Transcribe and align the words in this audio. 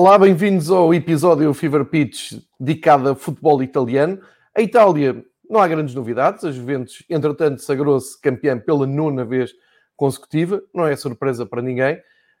Olá, 0.00 0.16
bem-vindos 0.16 0.70
ao 0.70 0.94
episódio 0.94 1.52
Fever 1.52 1.84
Pitch 1.84 2.34
dedicado 2.60 3.08
a 3.08 3.16
futebol 3.16 3.60
italiano. 3.64 4.20
A 4.56 4.62
Itália 4.62 5.24
não 5.50 5.58
há 5.58 5.66
grandes 5.66 5.92
novidades, 5.92 6.44
a 6.44 6.52
Juventus, 6.52 7.04
entretanto, 7.10 7.62
sagrou-se 7.62 8.16
campeã 8.20 8.56
pela 8.56 8.86
nona 8.86 9.24
vez 9.24 9.50
consecutiva, 9.96 10.62
não 10.72 10.86
é 10.86 10.94
surpresa 10.94 11.44
para 11.44 11.60
ninguém. 11.60 11.96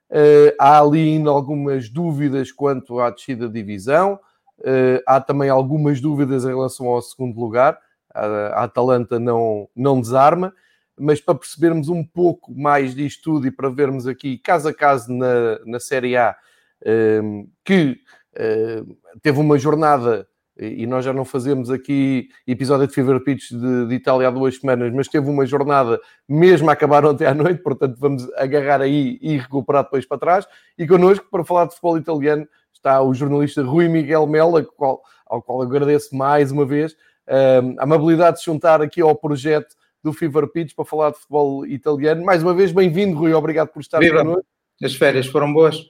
Uh, 0.08 0.54
há 0.56 0.80
ali 0.80 1.00
ainda 1.00 1.30
algumas 1.30 1.88
dúvidas 1.88 2.52
quanto 2.52 3.00
à 3.00 3.10
descida 3.10 3.48
de 3.48 3.54
divisão, 3.54 4.20
uh, 4.60 5.02
há 5.04 5.20
também 5.20 5.50
algumas 5.50 6.00
dúvidas 6.00 6.44
em 6.44 6.54
relação 6.54 6.86
ao 6.86 7.02
segundo 7.02 7.40
lugar. 7.40 7.76
A, 8.14 8.24
a 8.24 8.64
Atalanta 8.66 9.18
não, 9.18 9.68
não 9.74 10.00
desarma, 10.00 10.54
mas 10.96 11.20
para 11.20 11.34
percebermos 11.34 11.88
um 11.88 12.04
pouco 12.04 12.54
mais 12.56 12.94
disto 12.94 13.24
tudo 13.24 13.48
e 13.48 13.50
para 13.50 13.68
vermos 13.68 14.06
aqui 14.06 14.38
caso 14.38 14.68
a 14.68 14.72
caso 14.72 15.12
na, 15.12 15.58
na 15.66 15.80
Série 15.80 16.16
A 16.16 16.36
que 17.64 17.98
teve 19.22 19.38
uma 19.40 19.58
jornada 19.58 20.26
e 20.58 20.86
nós 20.86 21.04
já 21.04 21.12
não 21.12 21.24
fazemos 21.24 21.70
aqui 21.70 22.28
episódio 22.44 22.88
de 22.88 22.92
Fever 22.92 23.20
Pitch 23.20 23.52
de, 23.52 23.86
de, 23.86 23.94
Itália 23.94 24.26
há 24.26 24.30
duas 24.30 24.56
semanas, 24.56 24.92
mas 24.92 25.06
teve 25.06 25.30
uma 25.30 25.46
jornada 25.46 26.00
mesmo 26.28 26.68
a 26.68 26.72
acabar 26.72 27.04
ontem 27.04 27.26
à 27.26 27.32
noite, 27.32 27.62
portanto 27.62 27.96
vamos 27.98 28.28
agarrar 28.34 28.80
aí 28.80 29.18
e 29.22 29.38
recuperar 29.38 29.84
depois 29.84 30.04
para 30.04 30.18
trás. 30.18 30.48
E 30.76 30.86
connosco, 30.86 31.26
para 31.30 31.44
falar 31.44 31.66
de 31.66 31.74
futebol 31.74 31.96
italiano, 31.96 32.48
está 32.72 33.00
o 33.00 33.14
jornalista 33.14 33.62
Rui 33.62 33.88
Miguel 33.88 34.26
Mela, 34.26 34.66
ao 35.26 35.40
qual, 35.40 35.62
agradeço 35.62 36.16
mais 36.16 36.50
uma 36.50 36.66
vez 36.66 36.96
a 37.78 37.84
amabilidade 37.84 38.38
de 38.38 38.40
se 38.40 38.46
juntar 38.46 38.82
aqui 38.82 39.00
ao 39.00 39.14
projeto 39.14 39.76
do 40.02 40.12
Fever 40.12 40.48
Pitch 40.48 40.74
para 40.74 40.84
falar 40.84 41.10
de 41.10 41.18
futebol 41.18 41.66
italiano. 41.66 42.24
Mais 42.24 42.42
uma 42.42 42.54
vez, 42.54 42.72
bem-vindo, 42.72 43.16
Rui, 43.16 43.32
obrigado 43.32 43.68
por 43.68 43.80
estar 43.80 44.00
Viva. 44.00 44.18
connosco. 44.18 44.46
As 44.82 44.94
férias 44.94 45.26
foram 45.26 45.52
boas? 45.52 45.84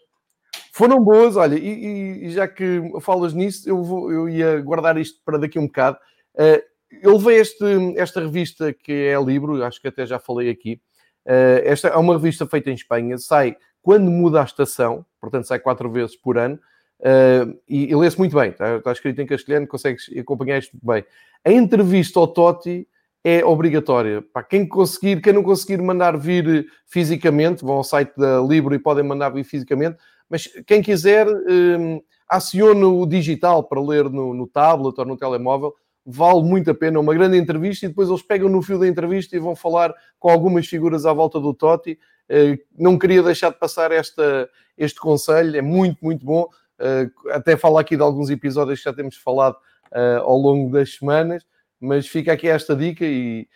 Foram 0.78 1.02
boas, 1.02 1.34
olha, 1.34 1.56
e, 1.58 2.26
e, 2.26 2.30
já 2.30 2.46
que 2.46 2.80
falas 3.00 3.34
nisso, 3.34 3.68
eu, 3.68 3.82
vou, 3.82 4.12
eu 4.12 4.28
ia 4.28 4.60
guardar 4.60 4.96
isto 4.96 5.20
para 5.24 5.36
daqui 5.36 5.58
um 5.58 5.66
bocado. 5.66 5.98
Uh, 6.36 6.62
eu 7.02 7.16
levei 7.16 7.40
este, 7.40 7.64
esta 7.96 8.20
revista 8.20 8.72
que 8.72 8.92
é 8.92 9.20
livro, 9.20 9.60
acho 9.64 9.82
que 9.82 9.88
até 9.88 10.06
já 10.06 10.20
falei 10.20 10.48
aqui. 10.48 10.80
Uh, 11.26 11.58
esta 11.64 11.88
é 11.88 11.96
uma 11.96 12.14
revista 12.14 12.46
feita 12.46 12.70
em 12.70 12.74
Espanha, 12.74 13.18
sai 13.18 13.56
quando 13.82 14.08
muda 14.08 14.40
a 14.40 14.44
estação, 14.44 15.04
portanto 15.20 15.48
sai 15.48 15.58
quatro 15.58 15.90
vezes 15.90 16.14
por 16.14 16.38
ano, 16.38 16.54
uh, 17.00 17.58
e, 17.68 17.90
e 17.90 17.96
lê-se 17.96 18.16
muito 18.16 18.36
bem, 18.36 18.50
está, 18.50 18.76
está, 18.76 18.92
escrito 18.92 19.20
em 19.20 19.26
castelhano, 19.26 19.66
consegues 19.66 20.08
acompanhar 20.16 20.58
isto 20.58 20.78
bem. 20.80 21.04
A 21.44 21.50
entrevista 21.50 22.20
ao 22.20 22.28
Totti 22.28 22.86
é 23.24 23.44
obrigatória. 23.44 24.22
Para 24.22 24.44
quem 24.44 24.64
conseguir, 24.64 25.20
quem 25.20 25.32
não 25.32 25.42
conseguir 25.42 25.82
mandar 25.82 26.16
vir 26.16 26.68
fisicamente, 26.86 27.64
vão 27.64 27.78
ao 27.78 27.84
site 27.84 28.12
da 28.16 28.40
Libro 28.40 28.76
e 28.76 28.78
podem 28.78 29.02
mandar 29.02 29.30
vir 29.30 29.42
fisicamente, 29.42 29.98
mas 30.28 30.46
quem 30.66 30.82
quiser, 30.82 31.26
um, 31.26 32.00
acione 32.28 32.84
o 32.84 33.06
digital 33.06 33.64
para 33.64 33.80
ler 33.80 34.04
no, 34.04 34.34
no 34.34 34.46
tablet 34.46 34.98
ou 34.98 35.04
no 35.04 35.16
telemóvel, 35.16 35.74
vale 36.04 36.42
muito 36.42 36.70
a 36.70 36.74
pena. 36.74 37.00
Uma 37.00 37.14
grande 37.14 37.36
entrevista 37.36 37.86
e 37.86 37.88
depois 37.88 38.08
eles 38.08 38.22
pegam 38.22 38.48
no 38.48 38.62
fio 38.62 38.78
da 38.78 38.86
entrevista 38.86 39.36
e 39.36 39.38
vão 39.38 39.54
falar 39.54 39.94
com 40.18 40.30
algumas 40.30 40.66
figuras 40.66 41.06
à 41.06 41.12
volta 41.12 41.38
do 41.40 41.52
Totti. 41.52 41.98
Uh, 42.30 42.58
não 42.76 42.98
queria 42.98 43.22
deixar 43.22 43.50
de 43.50 43.58
passar 43.58 43.92
esta, 43.92 44.48
este 44.76 45.00
conselho, 45.00 45.56
é 45.56 45.62
muito, 45.62 45.98
muito 46.02 46.24
bom. 46.24 46.48
Uh, 46.78 47.30
até 47.30 47.56
falo 47.56 47.78
aqui 47.78 47.96
de 47.96 48.02
alguns 48.02 48.30
episódios 48.30 48.78
que 48.78 48.84
já 48.84 48.92
temos 48.92 49.16
falado 49.16 49.56
uh, 49.92 50.20
ao 50.22 50.36
longo 50.36 50.70
das 50.70 50.94
semanas, 50.94 51.44
mas 51.80 52.06
fica 52.06 52.32
aqui 52.32 52.48
esta 52.48 52.74
dica 52.74 53.04
e 53.04 53.46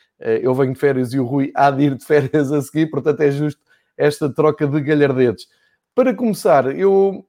eu 0.40 0.54
venho 0.54 0.72
de 0.72 0.78
férias 0.78 1.12
e 1.12 1.18
o 1.18 1.24
Rui 1.24 1.50
há 1.52 1.68
de 1.68 1.82
ir 1.82 1.96
de 1.96 2.04
férias 2.06 2.52
a 2.52 2.62
seguir, 2.62 2.86
portanto 2.86 3.20
é 3.22 3.30
justo 3.32 3.60
esta 3.96 4.32
troca 4.32 4.68
de 4.68 4.80
galhardetes. 4.80 5.48
Para 5.94 6.14
começar, 6.14 6.74
eu 6.76 7.26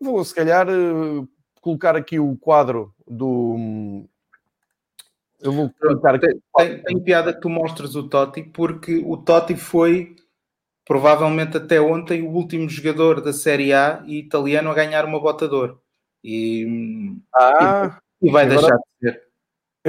vou 0.00 0.24
se 0.24 0.34
calhar 0.34 0.68
eh, 0.68 1.26
colocar 1.60 1.96
aqui 1.96 2.18
o 2.18 2.36
quadro 2.36 2.94
do. 3.06 4.04
Eu 5.40 5.52
vou 5.52 5.70
colocar 5.78 6.14
aqui. 6.14 6.28
Tem, 6.56 6.82
tem 6.82 7.00
piada 7.00 7.34
que 7.34 7.40
tu 7.40 7.48
mostres 7.48 7.94
o 7.94 8.08
Totti, 8.08 8.42
porque 8.42 9.02
o 9.04 9.16
Totti 9.16 9.54
foi 9.54 10.16
provavelmente 10.84 11.56
até 11.56 11.80
ontem 11.80 12.22
o 12.22 12.30
último 12.30 12.68
jogador 12.68 13.20
da 13.20 13.32
Série 13.32 13.72
A 13.72 14.02
e 14.06 14.18
italiano 14.18 14.70
a 14.70 14.74
ganhar 14.74 15.04
uma 15.04 15.20
botador. 15.20 15.78
E, 16.24 17.16
ah, 17.34 17.98
e, 18.22 18.28
e 18.28 18.32
vai 18.32 18.44
agora... 18.44 18.60
deixar 18.60 18.76
de 18.76 19.10
ser. 19.10 19.26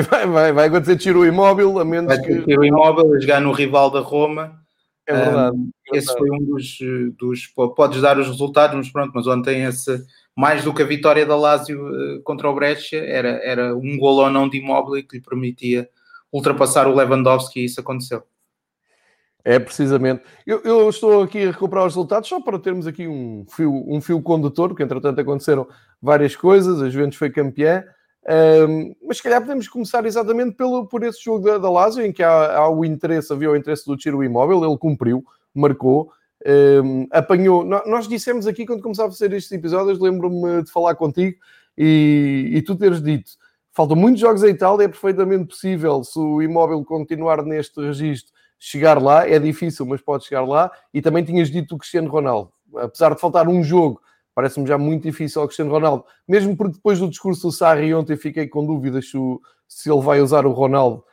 Vai, 0.09 0.27
vai, 0.27 0.51
vai 0.51 0.67
acontecer 0.67 0.97
tiro 0.97 1.25
imóvel, 1.25 1.79
a 1.79 1.85
menos 1.85 2.15
vai 2.15 2.23
que. 2.23 2.41
Tiro 2.43 2.65
imóvel 2.65 3.15
a 3.15 3.19
jogar 3.19 3.39
no 3.39 3.51
rival 3.51 3.89
da 3.89 3.99
Roma 3.99 4.59
é 5.07 5.13
verdade. 5.13 5.55
Um, 5.55 5.71
esse 5.93 6.17
foi 6.17 6.29
um 6.29 6.43
dos, 6.43 6.77
dos. 7.17 7.47
Podes 7.75 8.01
dar 8.01 8.17
os 8.17 8.27
resultados, 8.27 8.75
mas 8.75 8.89
pronto, 8.89 9.11
mas 9.13 9.27
ontem 9.27 9.63
esse, 9.63 10.03
mais 10.35 10.63
do 10.63 10.73
que 10.73 10.81
a 10.81 10.85
vitória 10.85 11.25
da 11.25 11.35
Lazio 11.35 11.87
uh, 11.87 12.21
contra 12.23 12.49
o 12.49 12.53
Brescia, 12.53 13.03
era, 13.03 13.39
era 13.43 13.75
um 13.75 13.97
gol 13.97 14.17
ou 14.17 14.29
não 14.29 14.47
de 14.47 14.57
imóvel 14.57 15.03
que 15.03 15.17
lhe 15.17 15.23
permitia 15.23 15.89
ultrapassar 16.31 16.87
o 16.87 16.95
Lewandowski 16.95 17.61
e 17.61 17.65
isso 17.65 17.79
aconteceu. 17.79 18.23
É, 19.43 19.57
precisamente. 19.59 20.23
Eu, 20.45 20.61
eu, 20.63 20.89
estou 20.89 21.23
aqui 21.23 21.43
a 21.43 21.51
recuperar 21.51 21.85
os 21.85 21.93
resultados 21.93 22.27
só 22.27 22.41
para 22.41 22.59
termos 22.59 22.85
aqui 22.85 23.07
um 23.07 23.45
fio, 23.49 23.71
um 23.87 24.01
fio 24.01 24.21
condutor, 24.21 24.69
porque 24.69 24.83
entretanto 24.83 25.21
aconteceram 25.21 25.65
várias 26.01 26.35
coisas, 26.35 26.81
a 26.81 26.89
Juventus 26.89 27.17
foi 27.17 27.29
campeã, 27.29 27.83
um, 28.67 28.93
mas 29.07 29.17
se 29.17 29.23
calhar 29.23 29.39
podemos 29.39 29.69
começar 29.69 30.05
exatamente 30.05 30.53
pelo, 30.53 30.85
por 30.85 31.01
esse 31.03 31.23
jogo 31.23 31.45
da, 31.45 31.57
da 31.57 31.69
Lazio, 31.69 32.05
em 32.05 32.11
que 32.11 32.21
há, 32.21 32.57
há, 32.57 32.69
o 32.69 32.83
interesse, 32.83 33.31
havia 33.31 33.49
o 33.49 33.55
interesse 33.55 33.85
do 33.85 33.95
tiro 33.95 34.21
imóvel, 34.21 34.65
ele 34.65 34.77
cumpriu, 34.77 35.23
marcou, 35.59 36.11
um, 36.83 37.07
apanhou. 37.11 37.63
Nós 37.63 38.07
dissemos 38.07 38.47
aqui 38.47 38.65
quando 38.65 38.81
começava 38.81 39.09
a 39.09 39.11
fazer 39.11 39.33
estes 39.33 39.51
episódios, 39.51 39.99
lembro-me 39.99 40.63
de 40.63 40.71
falar 40.71 40.95
contigo 40.95 41.37
e, 41.77 42.51
e 42.53 42.61
tu 42.61 42.75
teres 42.75 43.01
dito. 43.01 43.31
Faltam 43.73 43.95
muitos 43.95 44.21
jogos 44.21 44.43
em 44.43 44.49
Itália, 44.49 44.85
é 44.85 44.87
perfeitamente 44.87 45.45
possível, 45.45 46.03
se 46.03 46.17
o 46.17 46.41
imóvel 46.41 46.83
continuar 46.83 47.43
neste 47.43 47.79
registro, 47.79 48.33
chegar 48.57 49.01
lá. 49.01 49.27
É 49.27 49.37
difícil, 49.37 49.85
mas 49.85 50.01
pode 50.01 50.25
chegar 50.25 50.43
lá. 50.43 50.71
E 50.93 51.01
também 51.01 51.23
tinhas 51.23 51.49
dito 51.49 51.75
o 51.75 51.77
Cristiano 51.77 52.09
Ronaldo. 52.09 52.51
Apesar 52.75 53.13
de 53.13 53.21
faltar 53.21 53.47
um 53.47 53.63
jogo 53.63 54.01
Parece-me 54.37 54.67
já 54.67 54.77
muito 54.77 55.01
difícil 55.01 55.41
ao 55.41 55.47
Cristiano 55.47 55.71
Ronaldo, 55.71 56.05
mesmo 56.27 56.55
porque 56.55 56.75
depois 56.75 56.99
do 56.99 57.09
discurso 57.09 57.47
do 57.47 57.51
Sarri 57.51 57.91
ontem 57.91 58.15
fiquei 58.15 58.47
com 58.47 58.63
dúvidas 58.63 59.09
se, 59.09 59.17
o, 59.17 59.41
se 59.67 59.91
ele 59.91 59.99
vai 59.99 60.21
usar 60.21 60.45
o 60.45 60.51
Ronaldo. 60.51 61.03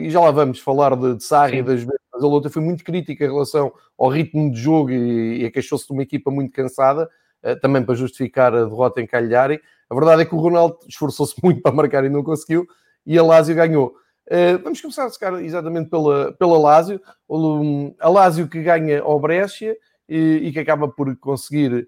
E 0.00 0.10
já 0.10 0.20
lá 0.20 0.30
vamos 0.30 0.58
falar 0.60 0.96
de, 0.96 1.16
de 1.16 1.24
Sarri 1.24 1.58
e 1.58 1.62
das 1.62 1.82
vezes, 1.82 2.00
mas 2.12 2.22
ele 2.22 2.32
ontem 2.32 2.48
foi 2.48 2.62
muito 2.62 2.82
crítico 2.82 3.22
em 3.22 3.26
relação 3.26 3.72
ao 3.98 4.08
ritmo 4.08 4.50
de 4.50 4.58
jogo 4.58 4.90
e, 4.90 5.44
e 5.44 5.50
queixou-se 5.50 5.86
de 5.86 5.92
uma 5.92 6.02
equipa 6.02 6.30
muito 6.30 6.52
cansada, 6.52 7.08
uh, 7.44 7.60
também 7.60 7.82
para 7.82 7.94
justificar 7.94 8.54
a 8.54 8.64
derrota 8.64 9.00
em 9.00 9.06
Cagliari. 9.06 9.60
A 9.90 9.94
verdade 9.94 10.22
é 10.22 10.24
que 10.24 10.34
o 10.34 10.38
Ronaldo 10.38 10.78
esforçou-se 10.88 11.34
muito 11.44 11.60
para 11.60 11.72
marcar 11.72 12.04
e 12.04 12.08
não 12.08 12.22
conseguiu, 12.22 12.66
e 13.04 13.18
a 13.18 13.22
Lazio 13.22 13.54
ganhou. 13.54 13.94
Uh, 14.26 14.58
vamos 14.62 14.80
começar 14.80 15.04
a 15.04 15.10
secar 15.10 15.42
exatamente 15.44 15.90
pela, 15.90 16.32
pela 16.32 16.58
Lazio. 16.58 17.00
A 18.00 18.08
Lazio 18.08 18.48
que 18.48 18.62
ganha 18.62 19.02
ao 19.02 19.20
Brescia 19.20 19.76
e, 20.08 20.40
e 20.44 20.52
que 20.52 20.58
acaba 20.58 20.88
por 20.88 21.14
conseguir 21.18 21.86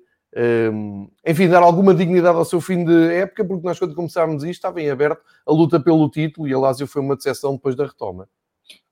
enfim, 1.27 1.49
dar 1.49 1.63
alguma 1.63 1.95
dignidade 1.95 2.37
ao 2.37 2.45
seu 2.45 2.61
fim 2.61 2.85
de 2.85 3.13
época, 3.15 3.45
porque 3.45 3.67
nós, 3.67 3.79
quando 3.79 3.95
começámos 3.95 4.43
isto, 4.45 4.53
estava 4.53 4.81
em 4.81 4.91
aberto 4.91 5.21
a 5.47 5.53
luta 5.53 5.81
pelo 5.81 6.11
título 6.11 6.47
e 6.47 6.53
a 6.53 6.59
Lazio 6.59 6.87
foi 6.87 7.01
uma 7.01 7.17
decepção 7.17 7.55
depois 7.55 7.75
da 7.75 7.87
retoma. 7.87 8.29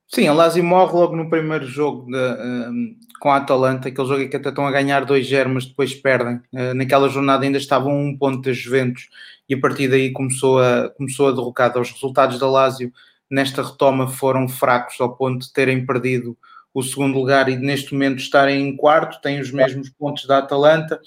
Sim, 0.07 0.29
a 0.29 0.33
Lazio 0.33 0.63
morre 0.63 0.93
logo 0.93 1.17
no 1.17 1.29
primeiro 1.29 1.67
jogo 1.67 2.07
de, 2.11 2.17
um, 2.17 2.97
com 3.21 3.31
a 3.31 3.37
Atalanta, 3.39 3.89
aquele 3.89 4.07
jogo 4.07 4.23
em 4.23 4.29
que 4.29 4.37
até 4.37 4.51
estão 4.51 4.67
a 4.67 4.71
ganhar 4.71 5.05
2-0, 5.05 5.49
mas 5.49 5.67
depois 5.67 5.93
perdem. 5.95 6.37
Uh, 6.53 6.73
naquela 6.75 7.09
jornada 7.09 7.45
ainda 7.45 7.59
estavam 7.59 7.93
um 7.93 8.17
ponto 8.17 8.41
das 8.43 8.57
Juventus 8.57 9.09
e 9.49 9.55
a 9.55 9.61
partir 9.61 9.89
daí 9.89 10.13
começou 10.13 10.61
a, 10.61 10.91
começou 10.91 11.29
a 11.29 11.33
derrocada. 11.33 11.81
Os 11.81 11.91
resultados 11.91 12.39
da 12.39 12.49
Lazio 12.49 12.93
nesta 13.29 13.63
retoma 13.63 14.07
foram 14.07 14.49
fracos 14.49 15.01
ao 15.01 15.17
ponto 15.17 15.47
de 15.47 15.53
terem 15.53 15.85
perdido 15.85 16.39
o 16.75 16.83
segundo 16.83 17.17
lugar 17.17 17.49
e 17.49 17.57
neste 17.57 17.93
momento 17.93 18.19
estarem 18.19 18.69
em 18.69 18.77
quarto, 18.77 19.23
têm 19.23 19.41
os 19.41 19.53
mesmos 19.53 19.89
pontos 19.89 20.27
da 20.27 20.39
Atalanta, 20.39 21.01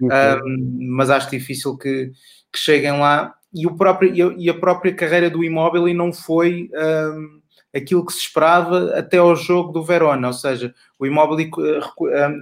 um, 0.00 0.88
mas 0.94 1.08
acho 1.08 1.30
difícil 1.30 1.76
que, 1.78 2.12
que, 2.52 2.58
cheguem 2.58 2.92
lá. 2.92 3.34
E, 3.52 3.66
o 3.66 3.74
próprio, 3.74 4.38
e 4.38 4.50
a 4.50 4.54
própria 4.54 4.94
carreira 4.94 5.30
do 5.30 5.42
imóvel 5.42 5.88
e 5.88 5.94
não 5.94 6.12
foi 6.12 6.68
um, 6.74 7.40
aquilo 7.74 8.04
que 8.04 8.12
se 8.12 8.20
esperava 8.20 8.90
até 8.94 9.16
ao 9.16 9.34
jogo 9.34 9.72
do 9.72 9.82
Verona, 9.82 10.26
ou 10.26 10.34
seja, 10.34 10.74
o 10.98 11.06
imóvel 11.06 11.50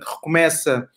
recomeça 0.00 0.88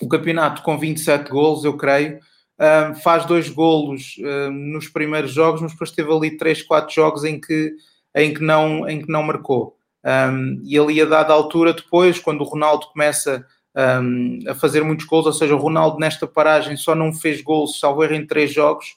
o 0.00 0.08
campeonato 0.08 0.62
com 0.62 0.78
27 0.78 1.30
golos, 1.30 1.64
eu 1.64 1.76
creio, 1.76 2.18
um, 2.58 2.94
faz 2.94 3.26
dois 3.26 3.50
golos 3.50 4.16
um, 4.18 4.50
nos 4.50 4.88
primeiros 4.88 5.32
jogos, 5.32 5.60
mas 5.60 5.72
depois 5.72 5.90
teve 5.90 6.10
ali 6.10 6.36
3, 6.38 6.62
4 6.62 6.94
jogos 6.94 7.24
em 7.24 7.38
que, 7.38 7.74
em 8.14 8.32
que, 8.32 8.42
não, 8.42 8.88
em 8.88 9.02
que 9.02 9.10
não 9.10 9.22
marcou. 9.22 9.76
Um, 10.04 10.60
e 10.64 10.78
ali 10.78 11.00
a 11.00 11.06
dada 11.06 11.32
altura, 11.32 11.72
depois, 11.72 12.18
quando 12.18 12.42
o 12.42 12.44
Ronaldo 12.44 12.86
começa 12.88 13.44
um, 13.74 14.38
a 14.46 14.54
fazer 14.54 14.82
muitos 14.84 15.06
gols, 15.06 15.26
ou 15.26 15.32
seja, 15.32 15.54
o 15.54 15.58
Ronaldo 15.58 15.98
nesta 15.98 16.26
paragem 16.26 16.76
só 16.76 16.94
não 16.94 17.12
fez 17.12 17.40
gols, 17.40 17.80
salvo 17.80 18.04
erro, 18.04 18.14
em 18.14 18.26
três 18.26 18.52
jogos, 18.52 18.96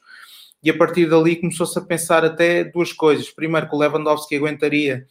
e 0.62 0.70
a 0.70 0.78
partir 0.78 1.10
dali 1.10 1.38
começou-se 1.38 1.78
a 1.80 1.82
pensar 1.82 2.26
até 2.26 2.64
duas 2.64 2.92
coisas. 2.92 3.30
Primeiro, 3.30 3.70
que 3.70 3.76
o 3.76 3.80
Lewandowski 3.80 4.36
aguentaria 4.36 5.06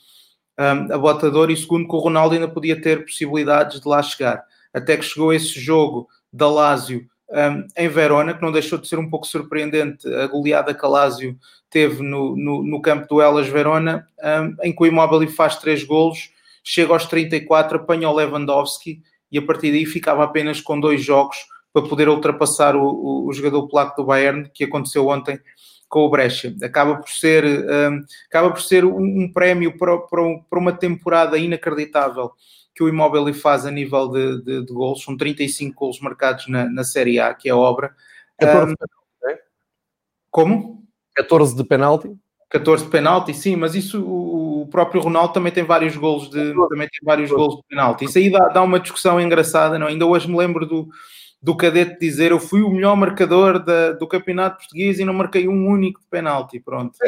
um, 0.58 0.92
a 0.92 0.98
botador, 0.98 1.50
e 1.50 1.56
segundo, 1.56 1.88
que 1.88 1.94
o 1.94 1.98
Ronaldo 1.98 2.34
ainda 2.34 2.48
podia 2.48 2.80
ter 2.80 3.04
possibilidades 3.04 3.80
de 3.80 3.88
lá 3.88 4.02
chegar. 4.02 4.44
Até 4.74 4.96
que 4.96 5.04
chegou 5.04 5.32
esse 5.32 5.58
jogo 5.58 6.08
da 6.30 6.48
Lazio 6.48 7.06
um, 7.30 7.66
em 7.76 7.88
Verona, 7.88 8.34
que 8.34 8.42
não 8.42 8.52
deixou 8.52 8.78
de 8.78 8.88
ser 8.88 8.98
um 8.98 9.08
pouco 9.08 9.26
surpreendente 9.26 10.06
a 10.14 10.26
goleada 10.26 10.74
que 10.74 10.84
a 10.84 10.88
Lazio 10.88 11.36
teve 11.68 12.02
no, 12.02 12.36
no, 12.36 12.62
no 12.62 12.80
campo 12.80 13.06
do 13.08 13.20
Elas 13.20 13.48
Verona, 13.48 14.06
um, 14.22 14.56
em 14.62 14.74
que 14.74 14.82
o 14.82 14.86
Immobile 14.86 15.28
faz 15.28 15.56
três 15.56 15.82
golos, 15.82 16.30
chega 16.62 16.92
aos 16.92 17.06
34, 17.06 17.78
apanha 17.78 18.08
o 18.08 18.14
Lewandowski 18.14 19.02
e 19.30 19.38
a 19.38 19.42
partir 19.42 19.70
daí 19.70 19.84
ficava 19.84 20.24
apenas 20.24 20.60
com 20.60 20.78
dois 20.78 21.02
jogos 21.02 21.36
para 21.72 21.86
poder 21.86 22.08
ultrapassar 22.08 22.74
o, 22.74 22.82
o, 22.82 23.28
o 23.28 23.32
jogador 23.32 23.68
polaco 23.68 24.00
do 24.00 24.06
Bayern, 24.06 24.48
que 24.52 24.64
aconteceu 24.64 25.08
ontem 25.08 25.38
com 25.96 26.04
o 26.04 26.10
Brescia. 26.10 26.54
Acaba 26.62 26.96
por 26.96 27.08
ser, 27.08 27.42
um, 27.42 28.04
acaba 28.28 28.50
por 28.50 28.60
ser 28.60 28.84
um, 28.84 28.98
um 28.98 29.32
prémio 29.32 29.78
para, 29.78 29.96
para, 29.96 30.22
para, 30.50 30.58
uma 30.58 30.72
temporada 30.72 31.38
inacreditável 31.38 32.32
que 32.74 32.84
o 32.84 32.88
Immobile 32.90 33.32
faz 33.32 33.64
a 33.64 33.70
nível 33.70 34.06
de, 34.08 34.42
de, 34.42 34.66
de 34.66 34.72
gols. 34.74 35.02
São 35.02 35.16
35 35.16 35.74
gols 35.74 35.98
marcados 35.98 36.48
na, 36.48 36.68
na 36.68 36.84
Série 36.84 37.18
A, 37.18 37.32
que 37.32 37.48
é 37.48 37.52
a 37.52 37.56
obra. 37.56 37.94
14 38.38 38.72
um, 38.72 38.76
penalti, 38.76 39.40
é? 39.40 39.42
Como? 40.30 40.84
14 41.14 41.56
de 41.56 41.64
penalti. 41.64 42.14
14 42.50 42.84
de 42.84 42.90
penalti, 42.90 43.32
sim, 43.32 43.56
mas 43.56 43.74
isso 43.74 44.04
o 44.04 44.68
próprio 44.70 45.00
Ronaldo 45.00 45.32
também 45.32 45.50
tem 45.50 45.64
vários 45.64 45.96
gols 45.96 46.28
de, 46.28 46.52
também 46.68 46.88
tem 46.88 47.00
vários 47.02 47.30
gols 47.30 47.56
de 47.56 47.62
penalti. 47.70 48.04
Isso 48.04 48.18
aí 48.18 48.30
dá, 48.30 48.48
dá 48.48 48.62
uma 48.62 48.78
discussão 48.78 49.18
engraçada, 49.18 49.78
não? 49.78 49.86
Ainda 49.86 50.04
hoje 50.04 50.28
me 50.28 50.36
lembro 50.36 50.66
do, 50.66 50.90
do 51.46 51.56
cadete 51.56 52.00
dizer 52.00 52.32
eu 52.32 52.40
fui 52.40 52.60
o 52.60 52.68
melhor 52.68 52.96
marcador 52.96 53.64
da, 53.64 53.92
do 53.92 54.08
campeonato 54.08 54.58
português 54.58 54.98
e 54.98 55.04
não 55.04 55.14
marquei 55.14 55.46
um 55.46 55.68
único 55.68 56.00
de 56.00 56.06
penalti, 56.08 56.58
pronto. 56.58 56.98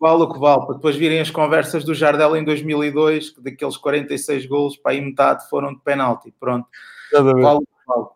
vale 0.00 0.22
o 0.24 0.32
que 0.32 0.40
vale, 0.40 0.66
para 0.66 0.74
depois 0.74 0.96
virem 0.96 1.20
as 1.20 1.30
conversas 1.30 1.84
do 1.84 1.94
Jardel 1.94 2.36
em 2.36 2.42
2002, 2.42 3.30
que 3.30 3.40
daqueles 3.40 3.76
46 3.76 4.46
golos, 4.46 4.76
para 4.76 4.90
aí 4.90 5.00
metade 5.00 5.48
foram 5.48 5.72
de 5.72 5.80
penalti, 5.80 6.34
pronto. 6.40 6.66
Vale 7.12 7.28
o 7.28 7.60
que 7.60 7.86
vale 7.86 8.06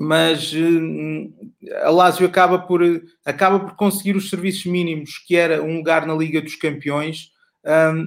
mas 0.00 0.52
uh, 0.52 1.82
a 1.82 1.90
Lazio 1.90 2.24
acaba 2.24 2.56
por, 2.58 2.82
acaba 3.24 3.58
por 3.58 3.74
conseguir 3.74 4.16
os 4.16 4.30
serviços 4.30 4.66
mínimos, 4.66 5.18
que 5.26 5.34
era 5.34 5.60
um 5.60 5.78
lugar 5.78 6.06
na 6.06 6.14
Liga 6.14 6.40
dos 6.40 6.54
Campeões. 6.54 7.32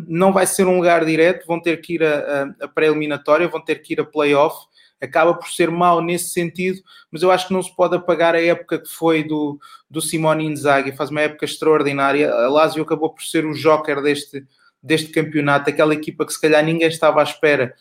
Não 0.08 0.32
vai 0.32 0.48
ser 0.48 0.66
um 0.66 0.78
lugar 0.78 1.04
direto, 1.04 1.46
vão 1.46 1.62
ter 1.62 1.82
que 1.82 1.96
ir 1.96 2.04
a, 2.04 2.54
a, 2.62 2.66
a 2.66 2.68
pré-eliminatória, 2.70 3.48
vão 3.48 3.60
ter 3.60 3.82
que 3.82 3.94
ir 3.94 4.00
a 4.00 4.06
playoff. 4.06 4.56
Acaba 5.02 5.34
por 5.34 5.50
ser 5.50 5.72
mau 5.72 6.00
nesse 6.02 6.30
sentido, 6.30 6.80
mas 7.12 7.24
eu 7.24 7.32
acho 7.32 7.48
que 7.48 7.54
não 7.54 7.64
se 7.64 7.76
pode 7.76 7.96
apagar 7.96 8.36
a 8.36 8.42
época 8.42 8.80
que 8.80 8.90
foi 8.90 9.24
do, 9.24 9.60
do 9.90 10.02
Simone 10.02 10.46
Inzaghi, 10.46 10.92
faz 10.92 11.10
uma 11.10 11.22
época 11.22 11.46
extraordinária. 11.46 12.32
A 12.32 12.48
Lazio 12.48 12.84
acabou 12.84 13.10
por 13.10 13.24
ser 13.24 13.46
o 13.46 13.54
joker 13.54 14.02
deste, 14.02 14.46
deste 14.82 15.10
campeonato, 15.10 15.70
aquela 15.70 15.94
equipa 15.94 16.26
que 16.26 16.34
se 16.34 16.40
calhar 16.40 16.64
ninguém 16.64 16.88
estava 16.88 17.20
à 17.20 17.24
espera 17.24 17.74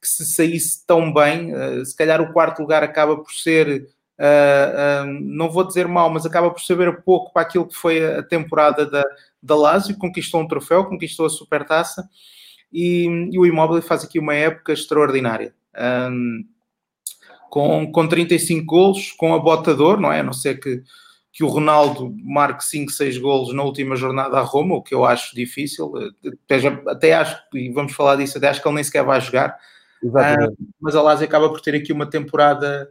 que 0.00 0.08
se 0.08 0.24
saísse 0.26 0.86
tão 0.86 1.12
bem, 1.12 1.52
uh, 1.54 1.84
se 1.84 1.96
calhar 1.96 2.20
o 2.20 2.32
quarto 2.32 2.60
lugar 2.60 2.82
acaba 2.82 3.16
por 3.16 3.32
ser, 3.32 3.88
uh, 4.18 5.04
uh, 5.04 5.06
não 5.06 5.50
vou 5.50 5.64
dizer 5.64 5.88
mal, 5.88 6.08
mas 6.10 6.24
acaba 6.24 6.50
por 6.50 6.60
saber 6.60 7.02
pouco 7.02 7.32
para 7.32 7.42
aquilo 7.42 7.66
que 7.66 7.74
foi 7.74 8.04
a 8.04 8.22
temporada 8.22 8.86
da, 8.86 9.04
da 9.42 9.56
Lazio, 9.56 9.98
conquistou 9.98 10.40
um 10.40 10.48
troféu, 10.48 10.84
conquistou 10.84 11.26
a 11.26 11.30
supertaça 11.30 12.08
e, 12.72 13.06
e 13.32 13.38
o 13.38 13.46
Immobile 13.46 13.82
faz 13.82 14.04
aqui 14.04 14.18
uma 14.18 14.34
época 14.34 14.72
extraordinária. 14.72 15.52
Com, 17.50 17.90
com 17.90 18.08
35 18.08 18.64
golos, 18.64 19.12
com 19.12 19.34
a 19.34 19.38
botador, 19.38 19.98
não 20.00 20.12
é? 20.12 20.20
A 20.20 20.22
não 20.22 20.32
ser 20.32 20.60
que, 20.60 20.82
que 21.32 21.44
o 21.44 21.48
Ronaldo 21.48 22.14
marque 22.24 22.64
5, 22.64 22.90
6 22.92 23.18
golos 23.18 23.54
na 23.54 23.62
última 23.62 23.96
jornada 23.96 24.38
a 24.38 24.42
Roma, 24.42 24.76
o 24.76 24.82
que 24.82 24.94
eu 24.94 25.04
acho 25.04 25.34
difícil. 25.34 25.92
Até, 26.44 26.66
até 26.86 27.14
acho, 27.14 27.36
e 27.54 27.70
vamos 27.70 27.92
falar 27.92 28.16
disso, 28.16 28.38
até 28.38 28.48
acho 28.48 28.62
que 28.62 28.68
ele 28.68 28.74
nem 28.74 28.84
sequer 28.84 29.04
vai 29.04 29.20
jogar. 29.20 29.56
Uh, 30.02 30.56
mas 30.80 30.94
a 30.94 31.02
Lazio 31.02 31.26
acaba 31.26 31.48
por 31.48 31.60
ter 31.60 31.74
aqui 31.74 31.92
uma 31.92 32.06
temporada 32.06 32.88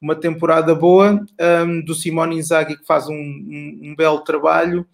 uma 0.00 0.16
temporada 0.16 0.74
boa 0.74 1.24
um, 1.64 1.84
do 1.84 1.94
Simone 1.94 2.38
Inzaghi 2.38 2.76
que 2.76 2.86
faz 2.86 3.06
um, 3.06 3.14
um, 3.14 3.80
um 3.84 3.94
belo 3.94 4.24
trabalho 4.24 4.84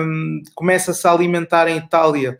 um, 0.00 0.42
começa-se 0.54 1.06
a 1.06 1.12
alimentar 1.12 1.68
em 1.68 1.78
Itália 1.78 2.38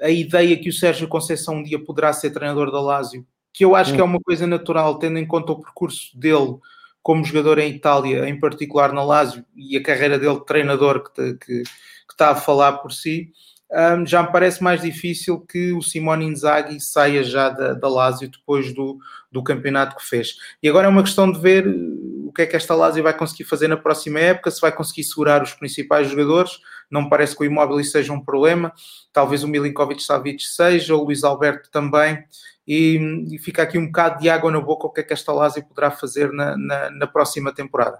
a 0.00 0.08
ideia 0.08 0.56
que 0.56 0.68
o 0.68 0.72
Sérgio 0.72 1.08
Conceição 1.08 1.56
um 1.56 1.62
dia 1.64 1.82
poderá 1.82 2.12
ser 2.12 2.30
treinador 2.30 2.70
da 2.70 2.80
Lazio 2.80 3.26
que 3.52 3.64
eu 3.64 3.74
acho 3.74 3.94
que 3.94 4.00
é 4.00 4.04
uma 4.04 4.20
coisa 4.20 4.46
natural 4.46 4.98
tendo 4.98 5.18
em 5.18 5.26
conta 5.26 5.52
o 5.52 5.60
percurso 5.60 6.16
dele 6.18 6.58
como 7.02 7.24
jogador 7.24 7.58
em 7.58 7.70
Itália, 7.70 8.28
em 8.28 8.38
particular 8.38 8.92
na 8.92 9.02
Lazio 9.02 9.44
e 9.56 9.76
a 9.76 9.82
carreira 9.82 10.18
dele 10.18 10.38
de 10.38 10.46
treinador 10.46 11.10
que, 11.10 11.34
que, 11.34 11.62
que 11.62 12.12
está 12.12 12.30
a 12.30 12.36
falar 12.36 12.74
por 12.74 12.92
si 12.92 13.32
um, 13.72 14.04
já 14.04 14.22
me 14.22 14.32
parece 14.32 14.62
mais 14.62 14.80
difícil 14.80 15.40
que 15.40 15.72
o 15.72 15.80
Simone 15.80 16.24
Inzaghi 16.26 16.80
saia 16.80 17.22
já 17.22 17.48
da, 17.50 17.72
da 17.72 17.88
Lazio 17.88 18.28
depois 18.28 18.74
do, 18.74 18.98
do 19.30 19.44
campeonato 19.44 19.94
que 19.96 20.04
fez. 20.04 20.34
E 20.60 20.68
agora 20.68 20.88
é 20.88 20.90
uma 20.90 21.04
questão 21.04 21.30
de 21.30 21.38
ver 21.38 21.68
uh, 21.68 22.28
o 22.28 22.32
que 22.32 22.42
é 22.42 22.46
que 22.46 22.56
esta 22.56 22.74
Lazio 22.74 23.02
vai 23.02 23.16
conseguir 23.16 23.44
fazer 23.44 23.68
na 23.68 23.76
próxima 23.76 24.18
época, 24.18 24.50
se 24.50 24.60
vai 24.60 24.72
conseguir 24.72 25.04
segurar 25.04 25.40
os 25.40 25.54
principais 25.54 26.08
jogadores. 26.08 26.58
Não 26.90 27.02
me 27.02 27.10
parece 27.10 27.36
que 27.36 27.42
o 27.42 27.46
Imóvel 27.46 27.82
seja 27.84 28.12
um 28.12 28.20
problema. 28.20 28.72
Talvez 29.12 29.44
o 29.44 29.48
Milinkovic 29.48 30.02
Savic 30.02 30.42
seja, 30.42 30.94
o 30.94 31.04
Luís 31.04 31.22
Alberto 31.22 31.70
também. 31.70 32.24
E, 32.66 33.26
e, 33.30 33.38
fica 33.38 33.62
aqui 33.62 33.78
um 33.78 33.86
bocado 33.86 34.20
de 34.20 34.28
água 34.28 34.50
na 34.50 34.60
boca 34.60 34.86
o 34.86 34.90
que 34.90 35.00
é 35.00 35.02
que 35.02 35.12
esta 35.12 35.32
Lazio 35.32 35.64
poderá 35.64 35.90
fazer 35.90 36.32
na, 36.32 36.56
na, 36.56 36.90
na 36.90 37.06
próxima 37.06 37.52
temporada. 37.52 37.98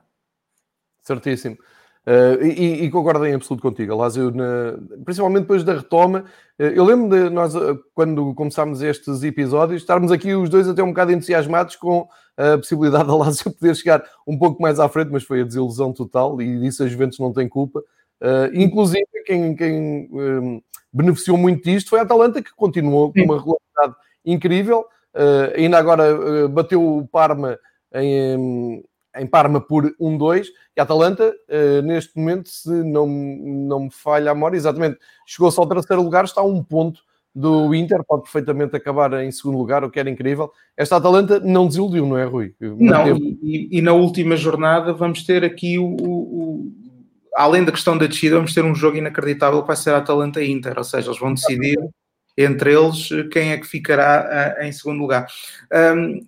Certíssimo. 1.02 1.56
Uh, 2.06 2.42
e, 2.42 2.84
e, 2.84 2.90
concordo 2.90 3.26
em 3.26 3.34
absoluto 3.34 3.62
contigo. 3.62 3.94
Lazio, 3.94 4.30
na, 4.30 4.78
principalmente 5.04 5.42
depois 5.42 5.62
da 5.62 5.74
retoma, 5.74 6.24
uh, 6.58 6.62
eu 6.62 6.82
lembro 6.84 7.08
de 7.10 7.28
nós, 7.28 7.54
uh, 7.54 7.78
quando 7.94 8.34
começámos 8.34 8.80
estes 8.80 9.22
episódios, 9.22 9.82
estarmos 9.82 10.10
aqui 10.10 10.34
os 10.34 10.48
dois 10.48 10.66
até 10.66 10.82
um 10.82 10.88
bocado 10.88 11.12
entusiasmados 11.12 11.76
com 11.76 12.08
a 12.36 12.56
possibilidade 12.56 13.06
da 13.06 13.14
Lazio 13.14 13.52
poder 13.58 13.76
chegar 13.76 14.02
um 14.26 14.38
pouco 14.38 14.62
mais 14.62 14.80
à 14.80 14.88
frente, 14.88 15.10
mas 15.10 15.24
foi 15.24 15.42
a 15.42 15.44
desilusão 15.44 15.92
total 15.92 16.40
e 16.40 16.58
disso 16.58 16.82
a 16.82 16.86
Juventus 16.86 17.18
não 17.18 17.32
tem 17.32 17.46
culpa. 17.46 17.82
Inclusive, 18.52 19.06
quem, 19.24 19.54
quem 19.54 20.08
um, 20.12 20.62
beneficiou 20.92 21.36
muito 21.36 21.64
disto 21.64 21.90
foi 21.90 22.00
a 22.00 22.02
Atalanta, 22.02 22.42
que 22.42 22.54
continuou 22.54 23.12
com 23.12 23.20
uma 23.20 23.38
regularidade 23.38 23.94
incrível. 24.24 24.84
ainda 25.56 25.78
agora 25.78 26.48
bateu 26.48 26.98
o 26.98 27.06
Parma 27.06 27.58
em, 27.94 28.82
em 29.16 29.26
Parma 29.26 29.60
por 29.60 29.94
1-2 30.00 30.46
e 30.76 30.80
a 30.80 30.84
Atalanta, 30.84 31.34
uh, 31.48 31.82
neste 31.82 32.16
momento, 32.16 32.48
se 32.48 32.70
não, 32.70 33.06
não 33.06 33.80
me 33.84 33.90
falha 33.90 34.30
a 34.30 34.34
memória, 34.34 34.56
exatamente, 34.56 34.98
chegou-se 35.26 35.58
ao 35.58 35.68
terceiro 35.68 36.02
lugar, 36.02 36.24
está 36.24 36.40
a 36.40 36.44
um 36.44 36.62
ponto 36.62 37.00
do 37.34 37.72
Inter, 37.74 38.02
pode 38.04 38.22
perfeitamente 38.22 38.74
acabar 38.74 39.12
em 39.22 39.30
segundo 39.30 39.58
lugar, 39.58 39.84
o 39.84 39.90
que 39.90 40.00
era 40.00 40.10
incrível. 40.10 40.50
Esta 40.76 40.96
Atalanta 40.96 41.38
não 41.38 41.66
desiludiu, 41.66 42.04
não 42.04 42.18
é, 42.18 42.24
Rui? 42.24 42.54
Não, 42.60 43.16
e, 43.42 43.68
e, 43.70 43.80
na 43.80 43.92
última 43.92 44.36
jornada 44.36 44.92
vamos 44.92 45.22
ter 45.22 45.44
aqui 45.44 45.78
o, 45.78 45.84
o, 45.84 46.72
Além 47.36 47.64
da 47.64 47.72
questão 47.72 47.96
da 47.96 48.06
descida, 48.06 48.36
vamos 48.36 48.54
ter 48.54 48.64
um 48.64 48.74
jogo 48.74 48.96
inacreditável 48.96 49.60
que 49.60 49.66
vai 49.66 49.76
ser 49.76 49.90
a 49.90 49.98
Atalanta 49.98 50.42
Inter, 50.42 50.76
ou 50.76 50.84
seja, 50.84 51.08
eles 51.08 51.20
vão 51.20 51.34
decidir 51.34 51.78
entre 52.36 52.72
eles 52.72 53.08
quem 53.32 53.52
é 53.52 53.58
que 53.58 53.66
ficará 53.66 54.56
uh, 54.58 54.64
em 54.64 54.72
segundo 54.72 55.00
lugar. 55.00 55.26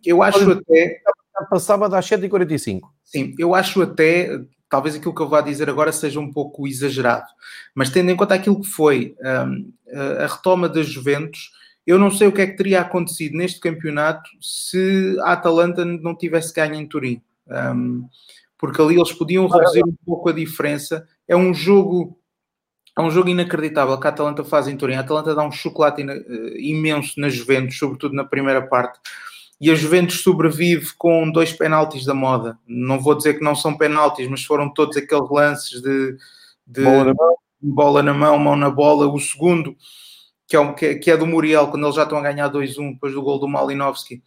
Eu 0.05 0.23
acho 0.23 0.51
até 0.51 1.01
para 1.49 1.59
sábado 1.59 1.95
às 1.95 2.07
7h45. 2.07 2.81
Sim, 3.05 3.35
eu 3.39 3.55
acho 3.55 3.83
até, 3.83 4.41
talvez 4.69 4.95
aquilo 4.95 5.15
que 5.15 5.23
eu 5.23 5.29
vá 5.29 5.41
dizer 5.41 5.69
agora 5.69 5.91
seja 5.91 6.21
um 6.21 6.31
pouco 6.31 6.69
exagerado, 6.69 7.27
mas 7.75 7.91
tendo 7.91 8.11
em 8.11 8.17
conta 8.17 8.35
aquilo 8.35 8.61
que 8.61 8.69
foi 8.69 9.17
a 9.23 10.27
retoma 10.27 10.69
das 10.69 10.87
Juventus, 10.87 11.51
eu 11.87 11.99
não 11.99 12.11
sei 12.11 12.29
o 12.29 12.33
que 12.33 12.41
é 12.41 12.47
que 12.47 12.57
teria 12.57 12.81
acontecido 12.81 13.37
neste 13.37 13.59
campeonato 13.59 14.31
se 14.41 15.17
a 15.23 15.33
Atalanta 15.33 15.85
não 15.85 16.17
tivesse 16.17 16.53
ganho 16.53 16.75
em 16.75 16.87
Turim. 16.87 17.21
Um, 17.49 18.09
porque 18.63 18.81
ali 18.81 18.95
eles 18.95 19.13
podiam 19.13 19.49
reduzir 19.49 19.83
um 19.85 19.95
pouco 20.07 20.29
a 20.29 20.33
diferença. 20.33 21.05
É 21.27 21.35
um 21.35 21.53
jogo 21.53 22.17
é 22.97 23.01
um 23.01 23.11
jogo 23.11 23.29
inacreditável 23.29 23.99
que 23.99 24.07
a 24.07 24.11
Atalanta 24.11 24.45
faz 24.45 24.69
em 24.69 24.77
Turim. 24.77 24.95
A 24.95 25.01
Atalanta 25.01 25.35
dá 25.35 25.43
um 25.43 25.51
chocolate 25.51 26.03
eh, 26.03 26.61
imenso 26.61 27.19
na 27.19 27.29
Juventus, 27.29 27.77
sobretudo 27.77 28.15
na 28.15 28.23
primeira 28.23 28.63
parte 28.63 29.01
e 29.63 29.71
a 29.71 29.77
Juventus 29.77 30.23
sobrevive 30.23 30.93
com 30.99 31.31
dois 31.31 31.53
penaltis 31.53 32.05
da 32.05 32.13
moda. 32.13 32.59
Não 32.67 32.99
vou 32.99 33.15
dizer 33.15 33.35
que 33.35 33.45
não 33.45 33.55
são 33.55 33.79
penaltis, 33.79 34.27
mas 34.27 34.45
foram 34.45 34.69
todos 34.69 34.97
aqueles 34.97 35.31
lances 35.31 35.81
de, 35.81 36.17
de 36.67 36.83
bola, 36.83 37.05
na 37.05 37.15
mão. 37.15 37.37
bola 37.61 38.03
na 38.03 38.13
mão, 38.13 38.39
mão 38.39 38.57
na 38.57 38.69
bola. 38.69 39.07
O 39.07 39.21
segundo, 39.21 39.77
que 40.49 40.57
é, 40.57 40.61
um, 40.61 40.75
que, 40.75 41.09
é 41.09 41.17
do 41.17 41.29
Muriel, 41.29 41.69
quando 41.69 41.87
eles 41.87 41.95
já 41.95 42.03
estão 42.03 42.19
a 42.19 42.23
ganhar 42.23 42.51
2-1 42.51 42.95
depois 42.95 43.13
do 43.15 43.23
gol 43.23 43.39
do 43.39 43.47
Malinowski. 43.47 44.21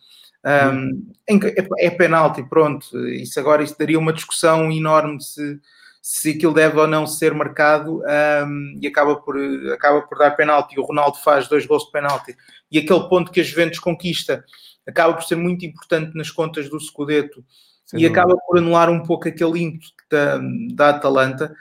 Um, 0.45 1.11
é, 1.27 1.87
é 1.87 1.89
penalti, 1.89 2.43
pronto. 2.43 2.85
Isso 3.09 3.39
agora 3.39 3.63
isso 3.63 3.75
daria 3.77 3.97
uma 3.97 4.13
discussão 4.13 4.71
enorme 4.71 5.21
se, 5.21 5.59
se 6.01 6.31
aquilo 6.31 6.53
deve 6.53 6.79
ou 6.79 6.85
não 6.85 7.07
ser 7.07 7.33
marcado 7.33 8.03
um, 8.47 8.77
e 8.79 8.85
acaba 8.85 9.15
por, 9.15 9.35
acaba 9.73 10.03
por 10.03 10.19
dar 10.19 10.31
penalti. 10.31 10.79
O 10.79 10.83
Ronaldo 10.83 11.17
faz 11.17 11.47
dois 11.47 11.65
gols 11.65 11.85
de 11.85 11.91
penalti 11.91 12.37
e 12.71 12.77
aquele 12.77 13.09
ponto 13.09 13.31
que 13.31 13.41
a 13.41 13.43
Juventus 13.43 13.79
conquista 13.79 14.45
acaba 14.87 15.15
por 15.15 15.23
ser 15.23 15.35
muito 15.35 15.65
importante 15.65 16.15
nas 16.15 16.29
contas 16.29 16.69
do 16.69 16.79
Scudetto 16.79 17.43
Sem 17.85 17.99
e 17.99 18.03
dúvida. 18.03 18.21
acaba 18.21 18.37
por 18.45 18.59
anular 18.59 18.89
um 18.89 19.01
pouco 19.01 19.27
aquele 19.27 19.59
ímpeto 19.59 19.93
da, 20.11 20.39
da 20.75 20.89
Atalanta, 20.89 21.55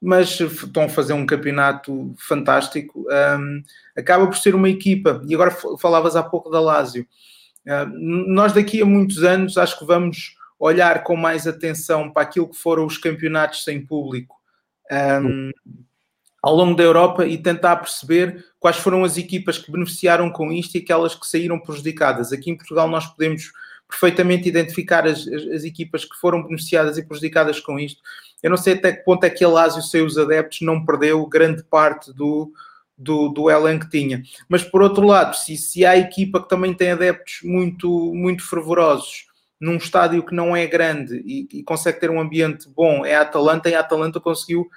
mas 0.00 0.38
estão 0.38 0.84
a 0.84 0.88
fazer 0.88 1.14
um 1.14 1.26
campeonato 1.26 2.14
fantástico. 2.16 3.04
Um, 3.10 3.62
acaba 3.96 4.26
por 4.28 4.36
ser 4.36 4.54
uma 4.54 4.68
equipa, 4.68 5.20
e 5.26 5.34
agora 5.34 5.50
falavas 5.80 6.14
há 6.14 6.22
pouco 6.22 6.48
da 6.48 6.60
Lazio. 6.60 7.04
Uh, 7.70 7.86
nós 8.26 8.52
daqui 8.52 8.82
a 8.82 8.84
muitos 8.84 9.22
anos 9.22 9.56
acho 9.56 9.78
que 9.78 9.84
vamos 9.84 10.34
olhar 10.58 11.04
com 11.04 11.14
mais 11.14 11.46
atenção 11.46 12.10
para 12.10 12.24
aquilo 12.24 12.48
que 12.48 12.56
foram 12.56 12.84
os 12.84 12.98
campeonatos 12.98 13.62
sem 13.62 13.80
público 13.86 14.36
um, 15.22 15.50
ao 16.42 16.54
longo 16.54 16.74
da 16.74 16.82
Europa 16.82 17.24
e 17.26 17.38
tentar 17.38 17.76
perceber 17.76 18.44
quais 18.58 18.76
foram 18.76 19.04
as 19.04 19.16
equipas 19.16 19.56
que 19.56 19.70
beneficiaram 19.70 20.30
com 20.30 20.50
isto 20.50 20.74
e 20.74 20.78
aquelas 20.78 21.14
que 21.14 21.26
saíram 21.26 21.60
prejudicadas. 21.60 22.32
Aqui 22.32 22.50
em 22.50 22.56
Portugal 22.56 22.88
nós 22.88 23.06
podemos 23.06 23.52
perfeitamente 23.88 24.48
identificar 24.48 25.06
as, 25.06 25.26
as, 25.28 25.42
as, 25.48 25.64
equipas 25.64 26.04
que 26.04 26.16
foram 26.16 26.42
beneficiadas 26.42 26.98
e 26.98 27.04
prejudicadas 27.04 27.60
com 27.60 27.78
isto. 27.78 28.00
Eu 28.42 28.50
não 28.50 28.56
sei 28.56 28.74
até 28.74 28.92
que 28.92 29.04
ponto 29.04 29.24
é 29.24 29.30
que 29.30 29.44
a 29.44 29.48
Lazio, 29.48 29.82
sem 29.82 30.02
os 30.02 30.16
adeptos, 30.16 30.60
não 30.62 30.84
perdeu 30.84 31.26
grande 31.26 31.62
parte 31.64 32.12
do, 32.12 32.52
do, 33.00 33.28
do 33.28 33.50
elenco 33.50 33.86
que 33.86 33.90
tinha. 33.90 34.22
Mas 34.48 34.62
por 34.62 34.82
outro 34.82 35.06
lado, 35.06 35.34
se, 35.34 35.56
se 35.56 35.84
há 35.86 35.96
equipa 35.96 36.42
que 36.42 36.48
também 36.48 36.74
tem 36.74 36.90
adeptos 36.90 37.40
muito, 37.42 38.12
muito 38.14 38.46
fervorosos 38.46 39.26
num 39.60 39.76
estádio 39.76 40.24
que 40.24 40.34
não 40.34 40.54
é 40.54 40.66
grande 40.66 41.22
e, 41.24 41.48
e 41.52 41.62
consegue 41.62 42.00
ter 42.00 42.10
um 42.10 42.20
ambiente 42.20 42.68
bom, 42.68 43.04
é 43.04 43.14
a 43.14 43.22
Atalanta, 43.22 43.68
e 43.68 43.74
a 43.74 43.80
Atalanta 43.80 44.20
conseguiu 44.20 44.68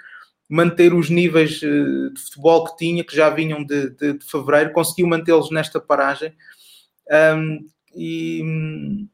manter 0.50 0.94
os 0.94 1.10
níveis 1.10 1.62
eh, 1.64 2.10
de 2.14 2.22
futebol 2.22 2.66
que 2.66 2.78
tinha, 2.78 3.04
que 3.04 3.16
já 3.16 3.30
vinham 3.30 3.64
de, 3.64 3.90
de, 3.92 4.14
de 4.14 4.26
fevereiro, 4.26 4.74
conseguiu 4.74 5.08
mantê-los 5.08 5.50
nesta 5.52 5.80
paragem. 5.80 6.34
Um, 7.10 7.68
e, 7.96 9.08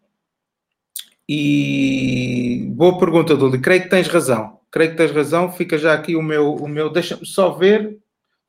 e 1.28 2.68
boa 2.76 2.98
pergunta, 2.98 3.38
Dúlio. 3.38 3.62
Creio 3.62 3.84
que 3.84 3.90
tens 3.90 4.08
razão. 4.08 4.60
Creio 4.72 4.92
que 4.92 4.98
tens 4.98 5.12
razão. 5.12 5.52
Fica 5.52 5.78
já 5.78 5.94
aqui 5.94 6.16
o 6.16 6.22
meu. 6.22 6.56
O 6.56 6.68
meu 6.68 6.90
Deixa-me 6.90 7.26
só 7.26 7.52
ver. 7.52 7.98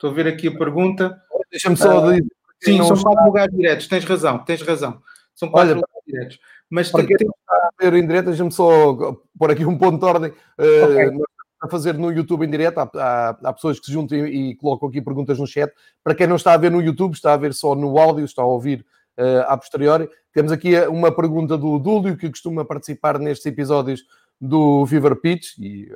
Estou 0.00 0.10
a 0.10 0.14
ver 0.14 0.26
aqui 0.28 0.48
a 0.48 0.56
pergunta. 0.56 1.20
Deixa-me 1.50 1.76
só 1.76 1.98
uh, 1.98 2.10
dizer. 2.10 2.26
Sim, 2.62 2.78
são 2.78 2.94
está... 2.94 3.10
quatro 3.10 3.26
lugares 3.26 3.54
diretos. 3.54 3.86
Tens 3.86 4.04
razão, 4.04 4.38
tens 4.38 4.62
razão. 4.62 5.02
São 5.34 5.50
quatro 5.50 5.72
Olha, 5.72 5.80
lugares 5.80 6.04
diretos. 6.06 6.38
Mas 6.70 6.90
para 6.90 7.04
quem 7.04 7.16
tem... 7.18 7.28
está 7.28 7.54
a 7.54 7.70
ver 7.90 7.94
em 7.98 8.06
direto, 8.06 8.26
deixa-me 8.26 8.50
só 8.50 8.96
pôr 9.38 9.50
aqui 9.50 9.66
um 9.66 9.76
ponto 9.76 9.98
de 9.98 10.04
ordem. 10.06 10.30
Uh, 10.58 10.84
okay 10.84 11.10
a 11.60 11.68
fazer 11.68 11.92
no 11.92 12.10
YouTube 12.10 12.46
em 12.46 12.50
direto. 12.50 12.78
Há, 12.78 12.90
há, 12.94 13.28
há, 13.44 13.52
pessoas 13.52 13.78
que 13.78 13.84
se 13.84 13.92
juntam 13.92 14.16
e, 14.26 14.52
e, 14.52 14.56
colocam 14.56 14.88
aqui 14.88 15.02
perguntas 15.02 15.38
no 15.38 15.46
chat. 15.46 15.70
Para 16.02 16.14
quem 16.14 16.26
não 16.26 16.36
está 16.36 16.54
a 16.54 16.56
ver 16.56 16.70
no 16.70 16.80
YouTube, 16.80 17.12
está 17.12 17.34
a 17.34 17.36
ver 17.36 17.52
só 17.52 17.74
no 17.74 17.98
áudio, 17.98 18.24
está 18.24 18.40
a 18.40 18.46
ouvir 18.46 18.84
uh, 19.18 19.44
a 19.46 19.58
posteriori. 19.58 20.08
Temos 20.32 20.52
aqui 20.52 20.74
uma 20.86 21.14
pergunta 21.14 21.58
do 21.58 21.78
Dúlio, 21.78 22.16
que 22.16 22.30
costuma 22.30 22.64
participar 22.64 23.18
nestes 23.18 23.44
episódios 23.44 24.04
do 24.40 24.86
Fever 24.86 25.16
Pitch. 25.16 25.58
E 25.58 25.94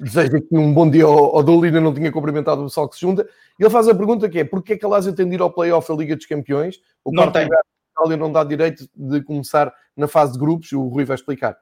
desejo 0.00 0.36
aqui 0.36 0.56
um 0.56 0.72
bom 0.72 0.90
dia 0.90 1.04
ao, 1.04 1.38
ainda 1.38 1.80
não 1.80 1.94
tinha 1.94 2.10
cumprimentado 2.10 2.62
o 2.62 2.64
pessoal 2.64 2.88
que 2.88 2.96
se 2.96 3.02
junta. 3.02 3.28
Ele 3.58 3.70
faz 3.70 3.88
a 3.88 3.94
pergunta 3.94 4.28
que 4.28 4.40
é, 4.40 4.44
porquê 4.44 4.74
é 4.74 4.76
que 4.76 4.84
a 4.84 4.88
Lazio 4.88 5.14
tem 5.14 5.28
de 5.28 5.34
ir 5.34 5.40
ao 5.40 5.52
play-off 5.52 5.88
da 5.88 5.94
Liga 5.94 6.16
dos 6.16 6.26
Campeões? 6.26 6.80
O 7.04 7.12
não 7.12 7.30
tem. 7.30 7.48
Itália 7.92 8.16
não 8.16 8.32
dá 8.32 8.42
direito 8.42 8.88
de 8.94 9.22
começar 9.22 9.72
na 9.96 10.08
fase 10.08 10.32
de 10.32 10.38
grupos, 10.38 10.72
o 10.72 10.88
Rui 10.88 11.04
vai 11.04 11.14
explicar. 11.14 11.56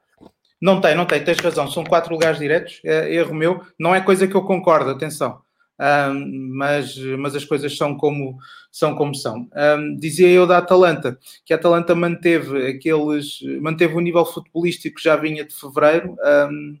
Não 0.61 0.79
tem, 0.79 0.95
não 0.95 1.05
tem, 1.05 1.23
tens 1.23 1.39
razão. 1.39 1.67
São 1.67 1.83
quatro 1.83 2.13
lugares 2.13 2.39
diretos, 2.39 2.79
é 2.85 3.13
erro 3.13 3.33
meu. 3.33 3.61
Não 3.79 3.93
é 3.93 4.01
coisa 4.01 4.27
que 4.27 4.35
eu 4.35 4.43
concordo, 4.43 4.91
atenção. 4.91 5.41
Um, 5.81 6.53
mas, 6.53 6.95
mas 7.17 7.35
as 7.35 7.43
coisas 7.43 7.75
são 7.75 7.97
como 7.97 8.37
são. 8.71 8.93
Como 8.93 9.15
são. 9.15 9.49
Um, 9.55 9.95
dizia 9.95 10.27
eu 10.27 10.45
da 10.45 10.59
Atalanta 10.59 11.17
que 11.43 11.51
a 11.51 11.55
Atalanta 11.55 11.95
manteve 11.95 12.67
aqueles 12.67 13.39
manteve 13.59 13.95
o 13.95 13.99
nível 13.99 14.23
futebolístico 14.23 14.97
que 14.97 15.03
já 15.03 15.15
vinha 15.15 15.43
de 15.43 15.55
fevereiro. 15.55 16.15
Um, 16.23 16.77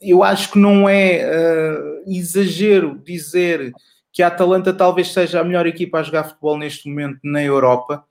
eu 0.00 0.22
acho 0.22 0.50
que 0.52 0.58
não 0.58 0.88
é 0.88 1.24
uh, 1.24 2.10
exagero 2.10 3.00
dizer 3.04 3.72
que 4.12 4.22
a 4.22 4.26
Atalanta 4.26 4.72
talvez 4.72 5.12
seja 5.12 5.40
a 5.40 5.44
melhor 5.44 5.66
equipa 5.66 5.98
a 5.98 6.02
jogar 6.02 6.24
futebol 6.24 6.58
neste 6.58 6.88
momento 6.88 7.18
na 7.24 7.42
Europa. 7.42 8.04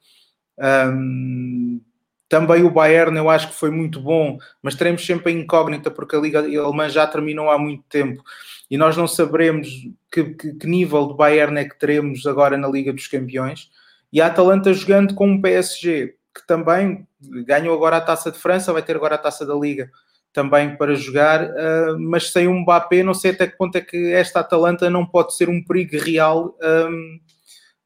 Um, 0.58 1.82
também 2.28 2.64
o 2.64 2.72
Bayern 2.72 3.16
eu 3.18 3.30
acho 3.30 3.50
que 3.50 3.56
foi 3.56 3.70
muito 3.70 4.00
bom, 4.00 4.38
mas 4.64 4.74
teremos 4.74 5.06
sempre 5.06 5.32
a 5.32 5.36
incógnita 5.36 5.92
porque 5.92 6.16
a 6.16 6.20
Liga 6.20 6.40
Alemã 6.40 6.88
já 6.88 7.06
terminou 7.06 7.50
há 7.50 7.58
muito 7.58 7.84
tempo 7.90 8.24
e 8.70 8.78
nós 8.78 8.96
não 8.96 9.06
saberemos 9.06 9.68
que, 10.10 10.24
que, 10.24 10.54
que, 10.54 10.68
nível 10.68 11.08
de 11.08 11.16
Bayern 11.16 11.60
é 11.60 11.66
que 11.66 11.78
teremos 11.78 12.26
agora 12.26 12.58
na 12.58 12.70
Liga 12.70 12.94
dos 12.94 13.08
Campeões. 13.08 13.70
E 14.14 14.22
a 14.22 14.28
Atalanta 14.28 14.74
jogando 14.74 15.14
com 15.14 15.28
um 15.28 15.42
PSG 15.42 16.16
que 16.34 16.48
também 16.48 17.06
ganhou 17.46 17.76
agora 17.76 17.98
a 17.98 18.02
Taça 18.02 18.32
de 18.32 18.40
França, 18.40 18.72
vai 18.72 18.82
ter 18.82 18.96
agora 18.96 19.16
a 19.16 19.18
Taça 19.18 19.46
da 19.46 19.54
Liga 19.54 19.92
também 20.34 20.76
para 20.78 20.96
jogar, 20.96 21.44
uh, 21.44 22.00
mas 22.00 22.32
sem 22.32 22.48
um 22.48 22.62
Mbappé, 22.62 23.04
não 23.04 23.14
sei 23.14 23.32
até 23.32 23.48
que 23.48 23.58
ponto 23.58 23.78
é 23.78 23.82
que 23.82 24.14
esta 24.14 24.40
Atalanta 24.40 24.90
não 24.90 25.06
pode 25.06 25.36
ser 25.36 25.50
um 25.50 25.64
perigo 25.64 25.98
real 25.98 26.56
um, 26.62 27.20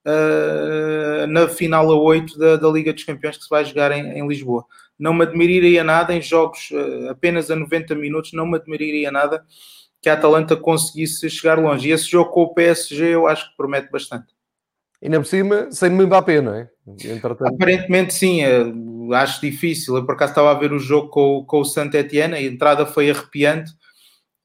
uh, 0.05 1.27
na 1.27 1.47
final 1.47 1.91
a 1.91 1.95
8 1.95 2.37
da, 2.37 2.55
da, 2.57 2.69
Liga 2.69 2.93
dos 2.93 3.03
Campeões 3.03 3.37
que 3.37 3.43
se 3.43 3.49
vai 3.49 3.65
jogar 3.65 3.91
em, 3.91 4.19
em 4.19 4.27
Lisboa. 4.27 4.65
Não 4.97 5.13
me 5.13 5.23
admiraria 5.23 5.83
nada 5.83 6.13
em 6.13 6.21
jogos 6.21 6.69
uh, 6.71 7.09
apenas 7.09 7.49
a 7.49 7.55
90 7.55 7.95
minutos, 7.95 8.33
não 8.33 8.45
me 8.45 8.57
admiraria 8.57 9.11
nada 9.11 9.43
que 10.01 10.09
a 10.09 10.13
Atalanta 10.13 10.55
conseguisse 10.55 11.27
chegar 11.29 11.57
longe. 11.57 11.89
E 11.89 11.91
esse 11.91 12.05
jogo 12.05 12.29
com 12.29 12.43
o 12.43 12.53
PSG 12.53 13.15
eu 13.15 13.27
acho 13.27 13.49
que 13.49 13.57
promete 13.57 13.89
bastante. 13.91 14.27
E 15.01 15.09
na 15.09 15.17
por 15.17 15.25
cima, 15.25 15.71
sem 15.71 15.89
Mbappé, 15.89 16.41
não 16.41 16.53
é? 16.53 16.69
Entretanto... 16.87 17.47
Aparentemente 17.47 18.13
sim, 18.13 18.41
acho 19.13 19.41
difícil. 19.41 19.95
Eu 19.95 20.05
por 20.05 20.15
acaso 20.15 20.31
estava 20.31 20.51
a 20.51 20.59
ver 20.59 20.71
o 20.73 20.79
jogo 20.79 21.09
com, 21.09 21.45
com 21.45 21.59
o 21.59 21.65
Saint 21.65 21.93
Etienne, 21.93 22.35
a 22.35 22.41
entrada 22.41 22.85
foi 22.85 23.09
arrepiante. 23.09 23.71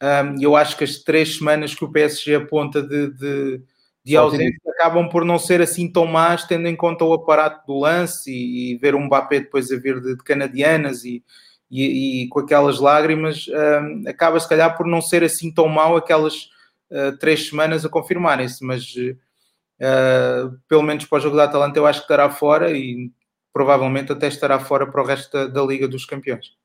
Um, 0.03 0.41
eu 0.41 0.57
acho 0.57 0.77
que 0.77 0.85
as 0.85 0.97
três 0.99 1.37
semanas 1.37 1.75
que 1.75 1.85
o 1.85 1.93
PSG 1.93 2.35
aponta 2.35 2.83
de, 2.83 3.13
de, 3.13 3.63
de 4.03 4.17
ausência 4.17 4.59
acabam 4.69 5.09
por 5.11 5.27
não 5.27 5.39
ser 5.39 5.61
assim 5.61 5.93
tão 5.93 6.07
más, 6.07 6.45
tendo 6.45 6.67
em 6.67 6.75
conta 6.75 7.05
o 7.05 7.13
aparato 7.13 7.67
do 7.67 7.81
lance 7.81 8.33
e, 8.33 8.73
e 8.73 8.77
ver 8.79 8.95
um 8.95 9.05
Mbappé 9.05 9.41
depois 9.41 9.71
a 9.71 9.77
vir 9.77 10.01
de, 10.01 10.17
de 10.17 10.25
canadianas 10.25 11.05
e, 11.05 11.23
e, 11.71 12.23
e, 12.23 12.29
com 12.29 12.41
aquelas 12.41 12.81
lágrimas, 12.81 13.47
um, 13.49 14.09
acaba 14.09 14.41
se 14.41 14.49
calhar 14.49 14.75
por 14.77 14.87
não 14.87 15.03
ser 15.03 15.23
assim 15.23 15.53
tão 15.53 15.69
mau 15.69 15.97
aquelas 15.97 16.49
uh, 16.91 17.17
três 17.19 17.49
semanas 17.49 17.85
a 17.85 17.91
confirmarem-se, 17.91 18.65
mas 18.65 18.95
uh, 18.97 20.59
pelo 20.67 20.83
menos 20.83 21.05
para 21.05 21.19
o 21.19 21.21
jogo 21.21 21.37
da 21.37 21.45
Atalanta 21.45 21.79
eu 21.79 21.87
acho 21.87 22.01
que 22.01 22.05
estará 22.05 22.31
fora 22.31 22.73
e 22.73 23.11
provavelmente 23.53 24.13
até 24.13 24.29
estará 24.29 24.59
fora 24.59 24.87
para 24.87 25.03
o 25.03 25.07
resto 25.07 25.33
da, 25.33 25.47
da 25.47 25.63
Liga 25.63 25.89
dos 25.89 26.05
Campeões. 26.05 26.59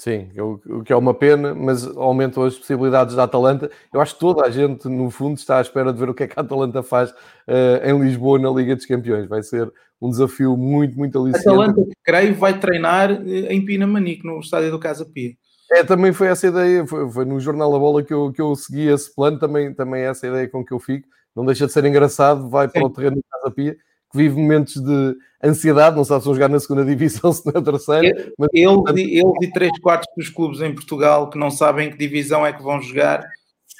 Sim, 0.00 0.30
o 0.38 0.82
que 0.82 0.94
é 0.94 0.96
uma 0.96 1.12
pena, 1.12 1.54
mas 1.54 1.86
aumentam 1.94 2.42
as 2.42 2.56
possibilidades 2.56 3.14
da 3.14 3.24
Atalanta. 3.24 3.70
Eu 3.92 4.00
acho 4.00 4.14
que 4.14 4.20
toda 4.20 4.46
a 4.46 4.50
gente, 4.50 4.88
no 4.88 5.10
fundo, 5.10 5.36
está 5.36 5.58
à 5.58 5.60
espera 5.60 5.92
de 5.92 5.98
ver 5.98 6.08
o 6.08 6.14
que 6.14 6.22
é 6.22 6.26
que 6.26 6.38
a 6.38 6.42
Atalanta 6.42 6.82
faz 6.82 7.10
uh, 7.10 7.84
em 7.84 8.00
Lisboa 8.00 8.38
na 8.38 8.48
Liga 8.48 8.74
dos 8.74 8.86
Campeões. 8.86 9.28
Vai 9.28 9.42
ser 9.42 9.70
um 10.00 10.08
desafio 10.08 10.56
muito, 10.56 10.96
muito 10.96 11.20
aliciante. 11.20 11.46
A 11.46 11.52
Atalanta, 11.52 11.82
creio, 12.02 12.34
vai 12.34 12.58
treinar 12.58 13.10
eh, 13.10 13.52
em 13.52 13.62
Pinamanique, 13.62 14.26
no 14.26 14.40
estádio 14.40 14.70
do 14.70 14.78
Casa 14.78 15.04
Pia. 15.04 15.34
É, 15.70 15.84
também 15.84 16.14
foi 16.14 16.28
essa 16.28 16.46
ideia, 16.46 16.86
foi, 16.86 17.10
foi, 17.10 17.26
no 17.26 17.38
Jornal 17.38 17.70
da 17.70 17.78
Bola 17.78 18.02
que 18.02 18.14
eu, 18.14 18.32
que 18.32 18.40
eu 18.40 18.56
segui 18.56 18.88
esse 18.88 19.14
plano, 19.14 19.38
também, 19.38 19.74
também 19.74 20.00
é 20.00 20.06
essa 20.06 20.26
ideia 20.26 20.48
com 20.48 20.64
que 20.64 20.72
eu 20.72 20.80
fico. 20.80 21.06
Não 21.36 21.44
deixa 21.44 21.66
de 21.66 21.72
ser 21.72 21.84
engraçado, 21.84 22.48
vai 22.48 22.68
Sim. 22.68 22.72
para 22.72 22.86
o 22.86 22.90
terreno 22.90 23.16
do 23.16 23.24
Casa 23.30 23.50
Pia 23.54 23.76
que 24.10 24.16
vive 24.16 24.36
momentos 24.36 24.74
de 24.74 25.16
ansiedade, 25.42 25.96
não 25.96 26.04
sabe 26.04 26.20
se 26.20 26.26
vão 26.26 26.34
jogar 26.34 26.48
na 26.48 26.60
segunda 26.60 26.84
divisão, 26.84 27.32
se 27.32 27.46
na 27.46 27.62
terceira. 27.62 28.32
Mas... 28.38 28.48
Ele, 28.52 29.18
ele 29.18 29.32
e 29.42 29.52
três 29.52 29.78
quartos 29.80 30.08
dos 30.16 30.28
clubes 30.28 30.60
em 30.60 30.74
Portugal 30.74 31.30
que 31.30 31.38
não 31.38 31.50
sabem 31.50 31.90
que 31.90 31.96
divisão 31.96 32.46
é 32.46 32.52
que 32.52 32.62
vão 32.62 32.82
jogar, 32.82 33.24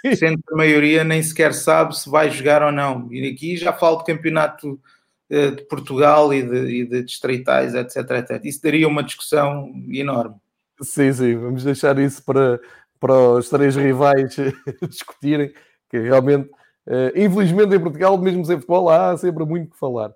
Sim. 0.01 0.15
sendo 0.17 0.39
que 0.39 0.55
a 0.55 0.57
maioria 0.57 1.05
nem 1.05 1.23
sequer 1.23 1.53
sabe 1.53 1.97
se 1.97 2.09
vai 2.09 2.31
jogar 2.31 2.63
ou 2.63 2.73
não. 2.73 3.13
E 3.13 3.29
aqui 3.29 3.57
já 3.57 3.73
falo 3.73 3.99
de 3.99 4.05
campeonato 4.05 4.81
eh, 5.29 5.51
de 5.51 5.63
Portugal 5.63 6.33
e 6.33 6.43
de, 6.43 6.81
e 6.81 6.85
de 6.85 7.03
distritais, 7.03 7.75
etc, 7.75 7.97
etc. 8.11 8.45
Isso 8.45 8.63
daria 8.63 8.89
uma 8.89 9.03
discussão 9.03 9.73
enorme. 9.89 10.37
Sim, 10.83 11.13
sim, 11.13 11.37
vamos 11.37 11.63
deixar 11.63 11.99
isso 11.99 12.25
para, 12.25 12.59
para 12.99 13.15
os 13.15 13.49
três 13.49 13.77
rivais 13.77 14.35
discutirem, 14.89 15.53
que 15.91 15.99
realmente 15.99 16.49
Uh, 16.87 17.13
infelizmente 17.15 17.75
em 17.75 17.81
Portugal, 17.81 18.17
mesmo 18.19 18.45
sem 18.45 18.57
futebol, 18.57 18.89
há 18.89 19.17
sempre 19.17 19.45
muito 19.45 19.71
que 19.71 19.79
falar. 19.79 20.13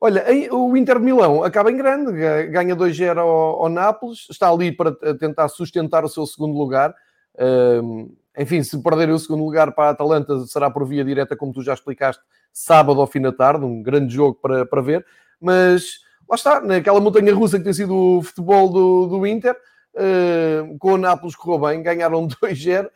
Olha, 0.00 0.24
o 0.52 0.76
Inter 0.76 0.98
de 0.98 1.04
Milão 1.04 1.42
acaba 1.42 1.70
em 1.70 1.76
grande, 1.76 2.12
ganha 2.48 2.76
2-0 2.76 3.18
ao, 3.18 3.62
ao, 3.62 3.68
Nápoles, 3.68 4.26
está 4.30 4.50
ali 4.50 4.70
para 4.70 4.92
tentar 5.18 5.48
sustentar 5.48 6.04
o 6.04 6.08
seu 6.08 6.26
segundo 6.26 6.56
lugar. 6.56 6.94
Uh, 7.34 8.14
enfim, 8.38 8.62
se 8.62 8.82
perder 8.82 9.08
o 9.08 9.18
segundo 9.18 9.44
lugar 9.44 9.72
para 9.72 9.88
a 9.88 9.90
Atalanta, 9.90 10.38
será 10.46 10.70
por 10.70 10.86
via 10.86 11.02
direta, 11.02 11.34
como 11.34 11.52
tu 11.52 11.62
já 11.62 11.72
explicaste, 11.72 12.22
sábado 12.52 13.00
ao 13.00 13.06
fim 13.06 13.20
da 13.20 13.32
tarde, 13.32 13.64
um 13.64 13.82
grande 13.82 14.14
jogo 14.14 14.38
para, 14.40 14.66
para 14.66 14.82
ver. 14.82 15.06
Mas 15.40 16.00
lá 16.28 16.34
está, 16.34 16.60
naquela 16.60 17.00
montanha 17.00 17.34
russa 17.34 17.58
que 17.58 17.64
tem 17.64 17.72
sido 17.72 17.94
o 17.94 18.22
futebol 18.22 18.68
do, 18.68 19.06
do 19.06 19.26
Inter, 19.26 19.56
uh, 19.94 20.78
com 20.78 20.92
o 20.92 20.98
Nápoles 20.98 21.34
correu 21.34 21.66
bem, 21.66 21.82
ganharam 21.82 22.28
2-0 22.28 22.84
eh, 22.84 22.90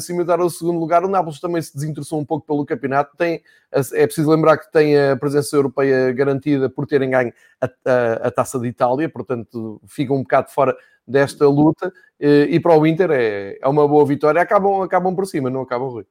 cimentar 0.00 0.40
o 0.40 0.50
segundo 0.50 0.78
lugar. 0.78 1.04
O 1.04 1.08
Nápoles 1.08 1.40
também 1.40 1.60
se 1.60 1.74
desinteressou 1.74 2.20
um 2.20 2.24
pouco 2.24 2.46
pelo 2.46 2.64
campeonato. 2.64 3.16
Tem, 3.16 3.42
é 3.70 4.06
preciso 4.06 4.30
lembrar 4.30 4.56
que 4.58 4.70
tem 4.70 4.98
a 4.98 5.16
presença 5.16 5.54
europeia 5.56 6.12
garantida 6.12 6.68
por 6.68 6.86
terem 6.86 7.10
ganho 7.10 7.32
a, 7.60 7.66
a, 7.66 8.12
a 8.28 8.30
taça 8.30 8.58
de 8.58 8.68
Itália, 8.68 9.08
portanto 9.08 9.80
fica 9.86 10.12
um 10.12 10.22
bocado 10.22 10.50
fora 10.50 10.76
desta 11.06 11.46
luta. 11.46 11.92
Eh, 12.18 12.48
e 12.50 12.60
para 12.60 12.76
o 12.76 12.86
Inter 12.86 13.10
é, 13.10 13.58
é 13.60 13.68
uma 13.68 13.86
boa 13.86 14.04
vitória. 14.04 14.40
Acabam, 14.40 14.82
acabam 14.82 15.14
por 15.14 15.26
cima, 15.26 15.50
não 15.50 15.62
acabam 15.62 15.88
ruim. 15.88 16.04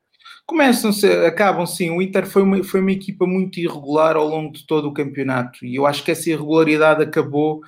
Começam, 0.45 0.91
acabam 1.27 1.65
sim. 1.65 1.89
O 1.89 2.01
Inter 2.01 2.25
foi 2.27 2.43
uma, 2.43 2.63
foi 2.63 2.79
uma 2.79 2.91
equipa 2.91 3.25
muito 3.25 3.59
irregular 3.59 4.15
ao 4.15 4.27
longo 4.27 4.53
de 4.53 4.65
todo 4.65 4.87
o 4.87 4.93
campeonato 4.93 5.65
e 5.65 5.75
eu 5.75 5.85
acho 5.87 6.03
que 6.03 6.11
essa 6.11 6.29
irregularidade 6.29 7.01
acabou 7.01 7.61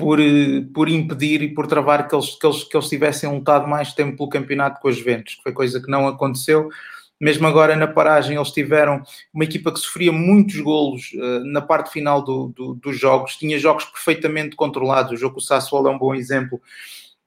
por, 0.00 0.18
eh, 0.18 0.64
por 0.72 0.88
impedir 0.88 1.42
e 1.42 1.54
por 1.54 1.66
travar 1.66 2.08
que 2.08 2.14
eles, 2.14 2.34
que, 2.34 2.46
eles, 2.46 2.64
que 2.64 2.76
eles 2.76 2.88
tivessem 2.88 3.30
lutado 3.30 3.68
mais 3.68 3.92
tempo 3.92 4.16
pelo 4.16 4.30
campeonato 4.30 4.80
com 4.80 4.88
os 4.88 4.96
Juventus, 4.96 5.34
que 5.34 5.42
foi 5.42 5.52
coisa 5.52 5.80
que 5.80 5.90
não 5.90 6.08
aconteceu. 6.08 6.70
Mesmo 7.20 7.46
agora 7.46 7.76
na 7.76 7.86
paragem, 7.86 8.36
eles 8.36 8.50
tiveram 8.50 9.02
uma 9.32 9.44
equipa 9.44 9.70
que 9.70 9.78
sofria 9.78 10.10
muitos 10.10 10.58
golos 10.58 11.12
uh, 11.12 11.44
na 11.44 11.60
parte 11.60 11.90
final 11.90 12.22
do, 12.22 12.48
do, 12.48 12.74
dos 12.74 12.98
jogos, 12.98 13.36
tinha 13.36 13.58
jogos 13.58 13.84
perfeitamente 13.84 14.56
controlados. 14.56 15.12
O 15.12 15.16
jogo 15.18 15.34
com 15.34 15.40
o 15.40 15.42
Sassuolo 15.42 15.88
é 15.88 15.90
um 15.90 15.98
bom 15.98 16.14
exemplo 16.14 16.58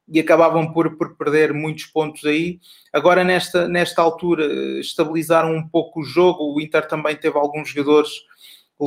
e 0.08 0.20
acabavam 0.20 0.74
por, 0.74 0.98
por 0.98 1.16
perder 1.16 1.54
muitos 1.54 1.86
pontos 1.86 2.26
aí. 2.26 2.60
Agora, 2.92 3.24
nesta, 3.24 3.68
nesta 3.68 4.02
altura, 4.02 4.46
estabilizaram 4.80 5.56
um 5.56 5.68
pouco 5.68 6.02
o 6.02 6.04
jogo. 6.04 6.56
O 6.56 6.60
Inter 6.60 6.88
também 6.88 7.16
teve 7.16 7.38
alguns 7.38 7.70
jogadores 7.70 8.10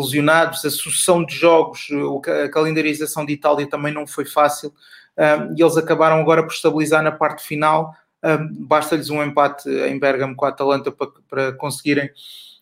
lesionados, 0.00 0.64
a 0.64 0.70
sucessão 0.70 1.24
de 1.24 1.34
jogos, 1.34 1.88
a 2.44 2.48
calendarização 2.48 3.24
de 3.24 3.32
Itália 3.32 3.68
também 3.68 3.92
não 3.92 4.06
foi 4.06 4.24
fácil 4.24 4.72
e 5.56 5.62
eles 5.62 5.76
acabaram 5.76 6.20
agora 6.20 6.42
por 6.42 6.52
estabilizar 6.52 7.02
na 7.02 7.12
parte 7.12 7.42
final. 7.42 7.94
Basta-lhes 8.52 9.08
um 9.08 9.22
empate 9.22 9.68
em 9.68 9.98
Bergamo 9.98 10.36
com 10.36 10.44
a 10.44 10.48
Atalanta 10.48 10.92
para, 11.28 11.52
conseguirem 11.52 12.10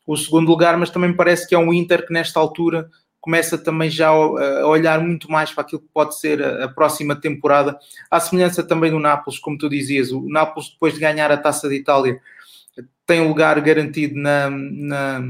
o 0.06 0.16
segundo 0.16 0.48
lugar, 0.48 0.76
mas 0.76 0.90
também 0.90 1.12
parece 1.12 1.48
que 1.48 1.54
é 1.54 1.58
um 1.58 1.72
Inter 1.72 2.06
que 2.06 2.12
nesta 2.12 2.38
altura 2.38 2.88
começa 3.20 3.56
também 3.56 3.88
já 3.88 4.08
a 4.08 4.66
olhar 4.66 5.00
muito 5.00 5.32
mais 5.32 5.50
para 5.50 5.62
aquilo 5.62 5.80
que 5.80 5.88
pode 5.94 6.18
ser 6.18 6.44
a, 6.44 6.68
próxima 6.68 7.16
temporada, 7.16 7.78
à 8.10 8.20
semelhança 8.20 8.62
também 8.62 8.90
do 8.90 8.98
Nápoles, 8.98 9.38
como 9.38 9.56
tu 9.56 9.66
dizias, 9.66 10.12
o 10.12 10.28
Nápoles 10.28 10.68
depois 10.68 10.92
de 10.92 11.00
ganhar 11.00 11.32
a 11.32 11.36
Taça 11.38 11.66
de 11.66 11.74
Itália 11.74 12.20
tem 13.06 13.20
um 13.20 13.28
lugar 13.28 13.60
garantido 13.60 14.14
na, 14.16 14.50
na, 14.50 15.22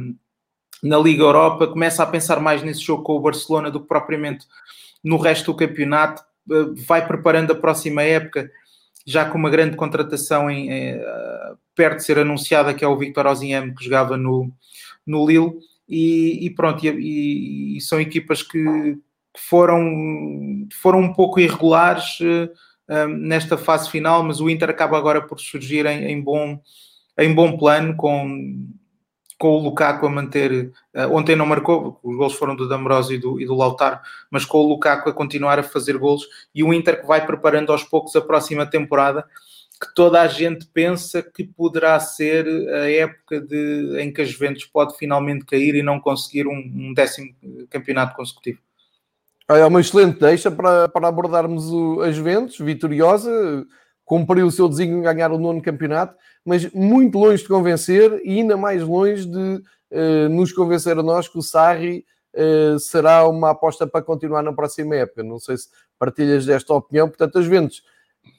na 0.85 0.99
Liga 0.99 1.23
Europa, 1.23 1.67
começa 1.67 2.03
a 2.03 2.07
pensar 2.07 2.39
mais 2.41 2.63
nesse 2.63 2.83
jogo 2.83 3.03
com 3.03 3.17
o 3.17 3.21
Barcelona 3.21 3.71
do 3.71 3.81
que 3.81 3.89
propriamente 3.89 4.47
no 5.03 5.17
resto 5.17 5.47
do 5.51 5.57
campeonato, 5.57 6.23
eh, 6.51 6.83
vai 6.87 7.07
preparando 7.07 7.53
a 7.53 7.57
próxima 7.57 8.03
época, 8.03 8.51
já 9.07 9.25
com 9.25 9.39
uma 9.39 9.49
grande 9.49 9.77
contratação 9.77 10.51
em, 10.51 10.71
em, 10.71 10.89
eh, 10.97 11.53
perto 11.75 11.97
de 11.97 12.05
ser 12.05 12.19
anunciada, 12.19 12.75
que 12.75 12.85
é 12.85 12.89
o 12.89 12.99
Victor 12.99 13.27
Osimhen, 13.27 13.75
que 13.75 13.83
jogava 13.83 14.19
no, 14.19 14.53
no 15.07 15.27
Lille, 15.27 15.55
e, 15.89 16.47
e 16.47 16.51
pronto, 16.51 16.85
e, 16.85 17.79
e, 17.79 17.81
são 17.81 17.99
equipas 17.99 18.43
que 18.43 18.99
foram, 19.37 20.69
foram 20.83 21.01
um 21.01 21.13
pouco 21.13 21.41
irregulares 21.41 22.19
uh, 22.21 23.09
nesta 23.09 23.59
fase 23.59 23.91
final, 23.91 24.23
mas 24.23 24.41
o 24.41 24.49
Inter 24.49 24.71
acaba 24.71 24.97
agora 24.97 25.21
por 25.21 25.39
surgir 25.41 25.85
em, 25.85 26.05
em 26.05 26.23
bom, 26.23 26.59
em 27.19 27.35
bom 27.35 27.59
plano, 27.59 27.97
com 27.97 28.67
com 29.45 29.59
o 29.59 29.63
Lukaku 29.63 30.07
a 30.07 30.09
manter. 30.09 30.73
Uh, 30.95 31.15
ontem 31.15 31.37
não 31.37 31.45
marcou, 31.45 32.01
os 32.03 32.17
gols 32.17 32.33
foram 32.33 32.57
do 32.57 32.67
D'Ambrosio 32.67 33.17
e 33.17 33.19
do, 33.19 33.39
e 33.39 33.45
do 33.45 33.55
Lautaro, 33.55 34.01
mas 34.31 34.47
com 34.47 34.57
o 34.57 34.67
Lukaku 34.67 35.11
a 35.11 35.13
continuar 35.13 35.59
a 35.59 35.63
fazer 35.63 35.99
gols 35.99 36.27
e 36.55 36.65
o 36.65 36.73
Inter 36.73 37.03
que 37.03 37.07
vai 37.07 37.27
preparando 37.27 37.71
aos 37.71 37.85
poucos 37.85 38.17
a 38.17 38.23
próxima 38.23 38.65
temporada, 38.65 39.23
que 39.79 39.95
toda 39.95 40.23
a 40.23 40.27
gente 40.27 40.65
pensa 40.73 41.23
que 41.23 41.45
poderá 41.45 42.01
ser 42.01 42.47
a 42.71 42.91
época 42.91 43.39
de, 43.39 43.99
em 44.01 44.11
que 44.11 44.23
a 44.23 44.25
Juventus 44.25 44.65
pode 44.65 44.97
finalmente 44.97 45.45
cair 45.45 45.75
e 45.75 45.83
não 45.83 46.01
conseguir 46.01 46.47
um, 46.47 46.57
um 46.57 46.95
décimo 46.95 47.35
campeonato 47.69 48.17
consecutivo. 48.17 48.61
É 49.47 49.67
uma 49.67 49.83
excelente 49.83 50.21
deixa 50.21 50.51
para, 50.51 50.89
para 50.89 51.07
abordarmos 51.07 51.71
o, 51.71 52.01
a 52.01 52.11
Juventus, 52.11 52.59
vitoriosa, 52.59 53.67
cumpriu 54.05 54.47
o 54.47 54.51
seu 54.51 54.69
desígnio 54.69 54.99
de 54.99 55.05
ganhar 55.05 55.33
o 55.33 55.39
nono 55.39 55.63
campeonato 55.63 56.15
mas 56.45 56.71
muito 56.73 57.19
longe 57.19 57.43
de 57.43 57.49
convencer 57.49 58.21
e 58.25 58.39
ainda 58.39 58.57
mais 58.57 58.83
longe 58.83 59.27
de 59.27 59.63
uh, 59.91 60.29
nos 60.29 60.53
convencer 60.53 60.99
a 60.99 61.03
nós 61.03 61.27
que 61.27 61.39
o 61.39 61.43
Sarri 61.43 62.05
uh, 62.35 62.79
será 62.79 63.27
uma 63.27 63.51
aposta 63.51 63.87
para 63.87 64.03
continuar 64.03 64.43
na 64.43 64.53
próxima 64.53 64.95
época. 64.95 65.23
Não 65.23 65.39
sei 65.39 65.57
se 65.57 65.69
partilhas 65.99 66.45
desta 66.45 66.75
opinião. 66.75 67.09
Portanto, 67.09 67.39
as 67.39 67.47
Juventus, 67.47 67.83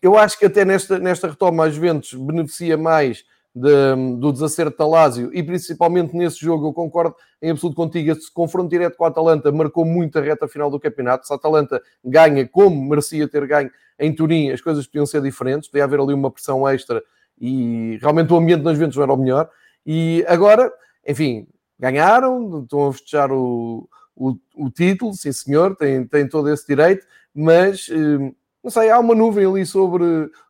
eu 0.02 0.18
acho 0.18 0.38
que 0.38 0.46
até 0.46 0.64
nesta, 0.64 1.00
nesta 1.00 1.28
retoma, 1.28 1.66
as 1.66 1.74
Juventus 1.74 2.14
beneficia 2.14 2.78
mais 2.78 3.24
de, 3.56 4.18
do 4.18 4.34
desacerto 4.34 4.78
da 4.78 4.86
Lazio 4.86 5.32
e 5.34 5.42
principalmente 5.42 6.14
nesse 6.14 6.40
jogo, 6.40 6.68
eu 6.68 6.74
concordo 6.74 7.16
em 7.42 7.52
absoluto 7.52 7.76
contigo, 7.76 8.12
esse 8.12 8.30
confronto 8.32 8.70
direto 8.70 8.98
com 8.98 9.06
a 9.06 9.08
Atalanta 9.08 9.52
marcou 9.52 9.86
muito 9.86 10.20
a 10.20 10.22
reta 10.22 10.48
final 10.48 10.70
do 10.70 10.80
campeonato. 10.80 11.26
Se 11.26 11.32
a 11.32 11.38
Atalanta 11.38 11.82
ganha 12.04 12.46
como 12.46 12.84
merecia 12.84 13.28
ter 13.30 13.48
ganho 13.48 13.72
em 13.98 14.14
Turim, 14.14 14.52
as 14.52 14.60
coisas 14.60 14.86
podiam 14.86 15.06
ser 15.06 15.22
diferentes, 15.22 15.70
podia 15.70 15.86
haver 15.86 16.02
ali 16.02 16.14
uma 16.14 16.30
pressão 16.30 16.68
extra 16.68 17.02
e 17.40 17.98
realmente 18.02 18.34
o 18.34 18.36
ambiente 18.36 18.64
nas 18.64 18.74
Juventus 18.74 18.98
não 18.98 19.04
era 19.04 19.14
o 19.14 19.18
melhor. 19.18 19.50
E 19.86 20.26
agora, 20.28 20.72
enfim, 21.08 21.48
ganharam, 21.80 22.64
estão 22.64 22.88
a 22.88 22.94
festejar 22.94 23.32
o, 23.32 23.88
o, 24.16 24.36
o 24.56 24.70
título, 24.70 25.14
sim 25.14 25.32
senhor, 25.32 25.78
têm, 25.78 26.06
têm 26.06 26.28
todo 26.28 26.50
esse 26.50 26.68
direito, 26.68 27.06
mas 27.34 27.90
eh, 27.90 28.34
não 28.66 28.72
sei, 28.72 28.90
há 28.90 28.98
uma 29.00 29.14
nuvem 29.14 29.46
ali 29.46 29.64
sobre 29.64 30.04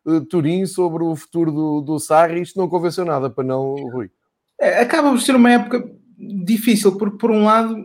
uh, 0.06 0.20
Turim, 0.30 0.64
sobre 0.64 1.04
o 1.04 1.14
futuro 1.14 1.52
do, 1.52 1.80
do 1.82 1.98
Sarri, 1.98 2.40
isto 2.40 2.58
não 2.58 2.66
convenceu 2.66 3.04
nada 3.04 3.28
para 3.28 3.44
não, 3.44 3.74
Rui. 3.90 4.10
É, 4.58 4.80
acaba 4.80 5.10
por 5.10 5.20
ser 5.20 5.36
uma 5.36 5.52
época 5.52 5.86
difícil, 6.18 6.96
porque 6.96 7.18
por 7.18 7.30
um 7.30 7.44
lado 7.44 7.76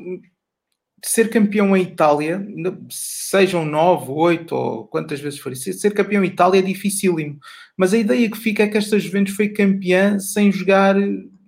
ser 1.04 1.30
campeão 1.30 1.76
em 1.76 1.82
Itália, 1.82 2.48
sejam 2.89 3.65
nove, 3.65 4.10
oito 4.10 4.56
ou 4.56 4.88
quantas 4.88 5.20
vezes 5.20 5.38
for, 5.38 5.54
ser 5.54 5.94
campeão 5.94 6.24
em 6.24 6.28
Itália 6.28 6.60
é 6.60 6.62
dificílimo. 6.62 7.38
Mas 7.76 7.94
a 7.94 7.98
ideia 7.98 8.32
que 8.32 8.38
fica 8.38 8.63
é 8.63 8.67
que 8.67 8.78
esta 8.78 8.98
Juventus 8.98 9.36
foi 9.36 9.50
campeã 9.50 10.17
sem 10.17 10.50
jogar 10.50 10.96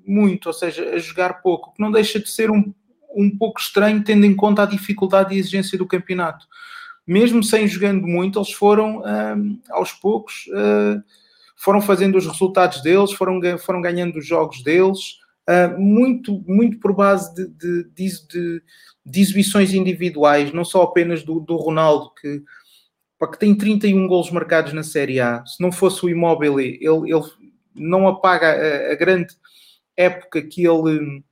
muito, 0.06 0.48
ou 0.48 0.54
seja, 0.54 0.90
a 0.90 0.98
jogar 0.98 1.42
pouco, 1.42 1.74
que 1.74 1.82
não 1.82 1.90
deixa 1.90 2.20
de 2.20 2.30
ser 2.30 2.52
um, 2.52 2.74
um 3.16 3.30
pouco 3.38 3.62
estranho, 3.62 4.04
tendo 4.04 4.26
em 4.26 4.36
conta 4.36 4.64
a 4.64 4.66
dificuldade 4.66 5.34
e 5.34 5.40
exigência 5.40 5.78
do 5.78 5.88
campeonato. 5.88 6.46
Mesmo 7.06 7.44
sem 7.44 7.68
jogando 7.68 8.08
muito, 8.08 8.40
eles 8.40 8.52
foram 8.52 9.02
um, 9.02 9.60
aos 9.70 9.92
poucos, 9.92 10.46
uh, 10.48 11.04
foram 11.58 11.82
fazendo 11.82 12.18
os 12.18 12.26
resultados 12.26 12.82
deles, 12.82 13.12
foram, 13.12 13.40
foram 13.58 13.82
ganhando 13.82 14.18
os 14.18 14.26
jogos 14.26 14.64
deles, 14.64 15.18
uh, 15.50 15.80
muito, 15.80 16.44
muito 16.48 16.80
por 16.80 16.94
base 16.94 17.34
de, 17.36 17.48
de, 17.48 17.84
de, 17.94 18.28
de 18.28 18.64
de 19.06 19.22
exibições 19.22 19.74
individuais, 19.74 20.54
não 20.54 20.64
só 20.64 20.84
apenas 20.84 21.24
do, 21.24 21.40
do 21.40 21.56
Ronaldo, 21.58 22.12
que, 22.20 22.42
pá, 23.20 23.28
que 23.28 23.40
tem 23.40 23.56
31 23.56 24.08
golos 24.08 24.32
marcados 24.32 24.74
na 24.74 24.84
Série 24.84 25.20
A. 25.20 25.46
Se 25.46 25.62
não 25.62 25.72
fosse 25.72 26.06
o 26.06 26.10
Immobile, 26.10 26.80
ele, 26.82 27.12
ele 27.12 27.24
não 27.76 28.08
apaga 28.08 28.48
a, 28.48 28.94
a, 28.94 28.96
grande 28.96 29.36
época 29.98 30.42
que 30.42 30.66
ele, 30.66 31.24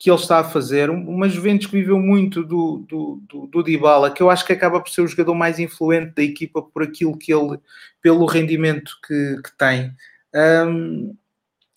que 0.00 0.10
ele 0.10 0.18
está 0.18 0.38
a 0.38 0.44
fazer. 0.44 0.88
Uma 0.88 1.28
Juventus 1.28 1.66
que 1.66 1.76
viveu 1.76 1.98
muito 1.98 2.42
do, 2.42 2.78
do, 2.88 3.22
do, 3.28 3.46
do 3.46 3.62
Dybala, 3.62 4.10
que 4.10 4.22
eu 4.22 4.30
acho 4.30 4.46
que 4.46 4.52
acaba 4.54 4.80
por 4.80 4.88
ser 4.88 5.02
o 5.02 5.06
jogador 5.06 5.34
mais 5.34 5.58
influente 5.58 6.14
da 6.14 6.22
equipa 6.22 6.62
por 6.62 6.82
aquilo 6.82 7.18
que 7.18 7.30
ele, 7.30 7.58
pelo 8.00 8.24
rendimento 8.24 8.92
que, 9.06 9.42
que 9.44 9.58
tem. 9.58 9.92
Um, 10.34 11.14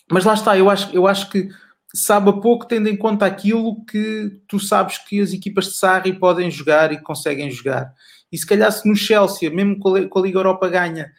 mas 0.10 0.24
lá 0.24 0.36
está, 0.36 0.58
eu 0.58 0.70
acho, 0.70 0.96
eu 0.96 1.06
acho 1.06 1.30
que 1.30 1.50
sabe 1.94 2.30
a 2.30 2.34
pouco, 2.34 2.66
tendo 2.66 2.88
em 2.88 2.96
conta 2.96 3.26
aquilo 3.26 3.84
que 3.84 4.40
tu 4.48 4.58
sabes 4.58 4.98
que 5.00 5.20
as 5.20 5.34
equipas 5.34 5.66
de 5.66 5.74
Sarri 5.74 6.14
podem 6.14 6.50
jogar 6.50 6.94
e 6.94 7.02
conseguem 7.02 7.52
jogar. 7.52 7.94
E 8.32 8.38
se 8.38 8.46
calhar 8.46 8.72
se 8.72 8.88
no 8.88 8.96
Chelsea, 8.96 9.50
mesmo 9.50 9.78
com 9.80 9.96
a, 9.96 10.22
Liga 10.22 10.40
Europa 10.40 10.70
ganha, 10.70 11.12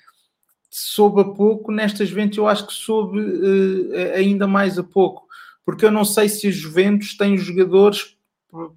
soube 0.70 1.20
a 1.20 1.24
pouco, 1.24 1.70
nestas 1.70 2.08
Juventus 2.08 2.38
eu 2.38 2.48
acho 2.48 2.66
que 2.66 2.72
soube 2.72 3.20
uh, 3.20 4.14
ainda 4.16 4.46
mais 4.46 4.78
a 4.78 4.82
pouco. 4.82 5.24
Porque 5.64 5.84
eu 5.84 5.90
não 5.90 6.04
sei 6.04 6.28
se 6.28 6.48
a 6.48 6.50
Juventus 6.50 7.16
tem 7.16 7.36
jogadores 7.36 8.16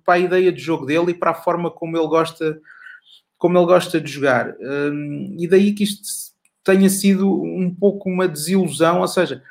para 0.06 0.16
a 0.16 0.20
ideia 0.20 0.52
de 0.52 0.60
jogo 0.60 0.86
dele 0.86 1.12
e 1.12 1.14
para 1.14 1.32
a 1.32 1.36
forma 1.36 1.70
como 1.70 1.98
ele 1.98 2.08
gosta, 2.08 2.60
como 3.38 3.58
ele 3.58 3.66
gosta 3.66 4.00
de 4.02 4.12
jogar. 4.12 4.56
Um, 4.60 5.36
e 5.38 5.48
daí 5.48 5.74
que 5.74 5.84
isto 5.84 6.34
tenha 6.64 6.90
sido 6.90 7.42
um 7.42 7.74
pouco 7.74 8.10
uma 8.10 8.28
desilusão, 8.28 9.02
ou 9.02 9.08
seja, 9.08 9.44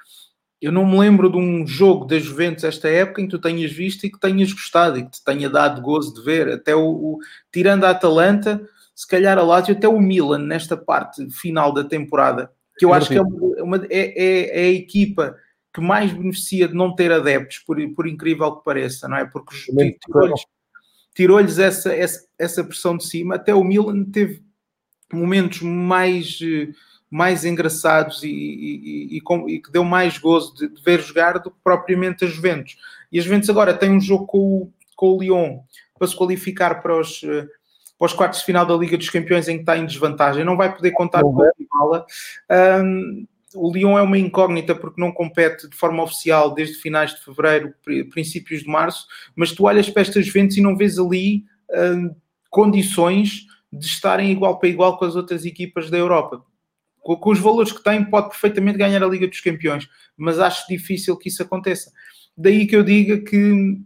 eu 0.61 0.72
não 0.72 0.87
me 0.87 0.99
lembro 0.99 1.31
de 1.31 1.37
um 1.37 1.66
jogo 1.66 2.07
da 2.07 2.18
Juventus 2.18 2.64
esta 2.64 2.88
época 2.88 3.20
em 3.20 3.27
que 3.27 3.31
tu 3.31 3.38
tenhas 3.38 3.70
visto 3.70 4.05
e 4.05 4.11
que 4.11 4.18
tenhas 4.18 4.53
gostado 4.53 4.99
e 4.99 5.05
que 5.05 5.11
te 5.11 5.25
tenha 5.25 5.49
dado 5.49 5.83
gozo 5.83 6.14
de 6.14 6.22
ver. 6.22 6.49
Até 6.49 6.75
o, 6.75 6.88
o 6.88 7.18
tirando 7.53 7.85
a 7.85 7.90
Atalanta, 7.90 8.61
se 8.94 9.07
calhar 9.07 9.38
a 9.38 9.42
Lazio, 9.42 9.77
até 9.77 9.87
o 9.87 10.01
Milan 10.01 10.38
nesta 10.38 10.77
parte 10.77 11.29
final 11.31 11.72
da 11.72 11.85
temporada, 11.85 12.51
que 12.79 12.85
eu 12.85 12.92
acho 12.92 13.09
que 13.09 13.18
é, 13.18 13.22
uma, 13.62 13.77
é, 13.88 13.88
é, 13.90 14.64
é, 14.64 14.68
a 14.68 14.72
equipa 14.72 15.37
que 15.77 15.81
mais 15.83 16.11
beneficia 16.11 16.67
de 16.67 16.73
não 16.73 16.95
ter 16.95 17.12
adeptos, 17.12 17.59
por, 17.59 17.77
por 17.95 18.07
incrível 18.07 18.57
que 18.57 18.65
pareça, 18.65 19.07
não 19.07 19.19
é? 19.19 19.27
Porque 19.27 19.55
tirou-lhes 20.03 20.41
tirou 21.15 21.39
essa, 21.39 21.95
essa, 21.95 22.27
essa 22.39 22.65
pressão 22.65 22.97
de 22.97 23.05
cima. 23.05 23.35
Até 23.35 23.55
o 23.55 23.62
Milan 23.62 24.05
teve 24.05 24.43
momentos 25.12 25.61
mais 25.61 26.39
eh, 26.43 26.73
mais 27.11 27.45
engraçados 27.45 28.23
e, 28.23 28.29
e, 28.29 29.19
e, 29.19 29.23
e, 29.55 29.61
que 29.61 29.71
deu 29.71 29.85
mais 29.85 30.17
gozo 30.17 30.55
de, 30.55 30.69
de, 30.69 30.83
ver 30.83 31.01
jogar 31.01 31.39
do 31.39 31.51
que 31.51 31.59
propriamente 31.62 32.25
a 32.25 32.29
Juventus. 32.29 32.79
E 33.12 33.19
a 33.19 33.23
Juventus 33.23 33.51
agora 33.51 33.75
tem 33.75 33.91
um 33.91 34.01
jogo 34.01 34.27
com 34.27 34.39
o, 34.39 34.73
com 34.97 35.11
o 35.11 35.21
Lyon 35.21 35.59
para 35.99 36.09
se 36.09 36.17
qualificar 36.17 36.83
para 36.83 36.99
os, 36.99 37.23
eh, 37.23 37.47
para 37.99 38.07
os 38.07 38.15
quartos 38.15 38.41
de 38.41 38.47
final 38.47 38.65
da 38.65 38.75
Liga 38.75 38.97
dos 38.97 39.11
Campeões 39.11 39.47
em 39.47 39.57
que 39.57 39.62
está 39.62 39.77
em 39.77 39.85
desvantagem. 39.85 40.43
Não 40.43 40.57
vai 40.57 40.75
poder 40.75 40.93
contar 40.93 41.21
com. 41.21 41.37
Um, 42.51 43.27
o 43.57 43.73
Lyon 43.73 43.99
é 43.99 44.03
uma 44.03 44.19
incógnita 44.19 44.75
porque 44.75 45.01
não 45.01 45.11
compete 45.11 45.69
de 45.69 45.77
forma 45.77 46.03
oficial 46.03 46.55
desde 46.55 46.77
finais 46.77 47.14
de 47.14 47.25
fevereiro, 47.25 47.75
princípios 48.11 48.62
de 48.62 48.69
março, 48.69 49.07
mas 49.35 49.53
tu 49.53 49.64
olhas 49.64 49.88
para 49.88 50.03
estas 50.03 50.27
Juventus 50.27 50.57
e 50.57 50.61
não 50.61 50.77
vês 50.77 50.99
ali 50.99 51.45
um, 51.71 52.14
condições 52.51 53.47
de 53.73 53.87
estarem 53.87 54.31
igual 54.31 54.59
para 54.59 54.69
igual 54.69 54.99
com 54.99 55.05
as 55.05 55.16
outras 55.16 55.45
equipas 55.45 55.90
da 55.90 55.99
Europa. 55.99 56.45
Com, 57.01 57.16
com 57.16 57.31
os 57.31 57.38
valores 57.38 57.73
que 57.73 57.83
têm, 57.83 58.05
pode 58.05 58.29
perfeitamente 58.29 58.79
ganhar 58.79 59.03
a 59.03 59.09
Liga 59.09 59.27
dos 59.27 59.40
Campeões, 59.40 59.88
mas 60.16 60.38
acho 60.38 60.66
difícil 60.69 61.16
que 61.16 61.29
isso 61.29 61.42
aconteça. 61.42 61.90
Daí 62.37 62.66
que 62.66 62.77
eu 62.77 62.83
diga 62.83 63.19
que 63.19 63.79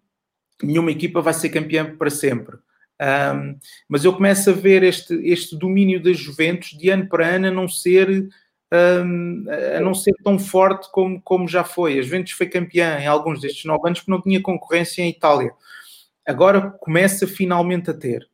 nenhuma 0.63 0.91
equipa 0.91 1.21
vai 1.21 1.33
ser 1.33 1.49
campeã 1.49 1.97
para 1.97 2.11
sempre. 2.11 2.57
Um, 3.01 3.59
mas 3.89 4.05
eu 4.05 4.13
começo 4.13 4.51
a 4.51 4.53
ver 4.53 4.83
este, 4.83 5.15
este 5.25 5.57
domínio 5.57 6.03
das 6.03 6.19
Juventus 6.19 6.77
de 6.77 6.91
ano 6.91 7.09
para 7.09 7.27
ano 7.27 7.47
a 7.49 7.51
não 7.51 7.67
ser 7.67 8.29
um, 8.73 9.45
a 9.77 9.81
não 9.81 9.95
ser 9.95 10.15
tão 10.23 10.39
forte 10.39 10.91
como, 10.93 11.21
como 11.23 11.49
já 11.49 11.65
foi. 11.65 11.99
A 11.99 12.03
Juventus 12.03 12.33
foi 12.33 12.49
campeã 12.49 12.99
em 12.99 13.07
alguns 13.07 13.41
destes 13.41 13.65
nove 13.65 13.89
anos 13.89 14.01
porque 14.01 14.11
não 14.11 14.23
tinha 14.23 14.41
concorrência 14.41 15.03
em 15.03 15.11
Itália. 15.11 15.53
Agora 16.27 16.71
começa 16.71 17.27
finalmente 17.27 17.91
a 17.91 17.95
ter. 17.95 18.29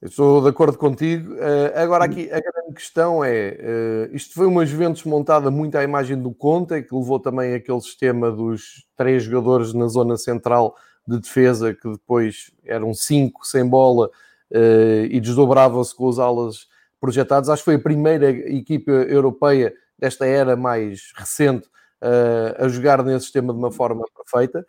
Eu 0.00 0.08
estou 0.08 0.42
de 0.42 0.48
acordo 0.48 0.76
contigo. 0.76 1.32
Uh, 1.32 1.72
agora, 1.76 2.04
aqui 2.04 2.30
a 2.30 2.38
grande 2.38 2.74
questão 2.74 3.24
é: 3.24 4.08
uh, 4.10 4.14
isto 4.14 4.34
foi 4.34 4.46
uma 4.46 4.66
Juventus 4.66 5.02
montada 5.04 5.50
muito 5.50 5.76
à 5.78 5.82
imagem 5.82 6.20
do 6.20 6.30
Conte, 6.30 6.82
que 6.82 6.94
levou 6.94 7.18
também 7.18 7.54
aquele 7.54 7.80
sistema 7.80 8.30
dos 8.30 8.86
três 8.96 9.22
jogadores 9.22 9.72
na 9.72 9.86
zona 9.86 10.18
central 10.18 10.76
de 11.08 11.18
defesa, 11.18 11.72
que 11.72 11.90
depois 11.90 12.50
eram 12.66 12.92
cinco 12.92 13.46
sem 13.46 13.66
bola 13.66 14.10
uh, 14.50 15.06
e 15.08 15.18
desdobravam-se 15.20 15.94
com 15.94 16.06
as 16.08 16.18
alas 16.18 16.66
projetadas. 17.04 17.50
Acho 17.50 17.60
que 17.60 17.66
foi 17.66 17.74
a 17.74 17.78
primeira 17.78 18.30
equipa 18.30 18.90
europeia 18.90 19.74
desta 19.98 20.24
era 20.24 20.56
mais 20.56 21.12
recente 21.14 21.68
a 22.58 22.66
jogar 22.66 23.02
nesse 23.02 23.24
sistema 23.24 23.52
de 23.52 23.58
uma 23.58 23.70
forma 23.70 24.04
perfeita. 24.16 24.66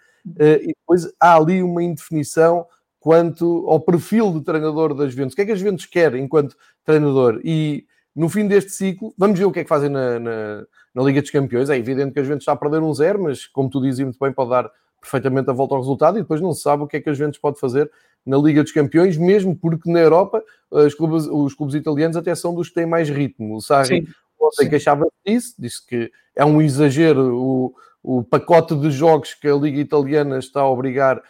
e 0.61 0.67
depois 0.67 1.09
há 1.19 1.35
ali 1.37 1.63
uma 1.63 1.81
indefinição 1.81 2.65
quanto 2.99 3.65
ao 3.69 3.79
perfil 3.79 4.31
do 4.31 4.41
treinador 4.41 4.93
das 4.93 5.11
Juventus. 5.11 5.33
O 5.33 5.35
que 5.35 5.43
é 5.43 5.45
que 5.45 5.51
as 5.53 5.59
Juventus 5.59 5.85
quer 5.85 6.13
enquanto 6.15 6.57
treinador? 6.83 7.39
E 7.43 7.85
no 8.13 8.27
fim 8.27 8.47
deste 8.47 8.71
ciclo, 8.71 9.13
vamos 9.17 9.39
ver 9.39 9.45
o 9.45 9.51
que 9.51 9.59
é 9.59 9.63
que 9.63 9.69
fazem 9.69 9.89
na, 9.89 10.19
na, 10.19 10.65
na 10.93 11.03
Liga 11.03 11.21
dos 11.21 11.31
Campeões. 11.31 11.69
É 11.69 11.77
evidente 11.77 12.11
que 12.13 12.19
as 12.19 12.25
Juventus 12.25 12.43
está 12.43 12.51
a 12.51 12.57
perder 12.57 12.81
um 12.81 12.93
zero, 12.93 13.23
mas 13.23 13.45
como 13.47 13.69
tu 13.69 13.81
dizes 13.81 14.01
muito 14.01 14.19
bem, 14.19 14.33
pode 14.33 14.49
dar 14.49 14.69
perfeitamente 14.99 15.49
a 15.49 15.53
volta 15.53 15.75
ao 15.75 15.81
resultado 15.81 16.17
e 16.17 16.21
depois 16.21 16.41
não 16.41 16.51
se 16.51 16.61
sabe 16.61 16.83
o 16.83 16.87
que 16.87 16.97
é 16.97 17.01
que 17.01 17.09
as 17.09 17.17
Juventus 17.17 17.39
pode 17.39 17.59
fazer 17.59 17.89
na 18.25 18.37
Liga 18.37 18.63
dos 18.63 18.71
Campeões, 18.71 19.17
mesmo 19.17 19.55
porque 19.55 19.91
na 19.91 19.99
Europa 19.99 20.43
os 20.71 20.93
clubes, 20.93 21.27
os 21.27 21.53
clubes 21.53 21.75
italianos 21.75 22.17
até 22.17 22.33
são 22.33 22.53
dos 22.53 22.69
que 22.69 22.75
têm 22.75 22.85
mais 22.85 23.09
ritmo. 23.09 23.55
O 23.55 23.61
Sarri 23.61 24.07
ontem 24.39 24.69
queixava 24.69 25.07
disso, 25.25 25.53
disse 25.57 25.85
que 25.85 26.11
é 26.35 26.43
um 26.43 26.61
exagero 26.61 27.37
o, 27.37 27.75
o 28.03 28.23
pacote 28.23 28.75
de 28.75 28.91
jogos 28.91 29.33
que 29.33 29.47
a 29.47 29.55
Liga 29.55 29.79
Italiana 29.79 30.39
está 30.39 30.61
a 30.61 30.69
obrigar 30.69 31.21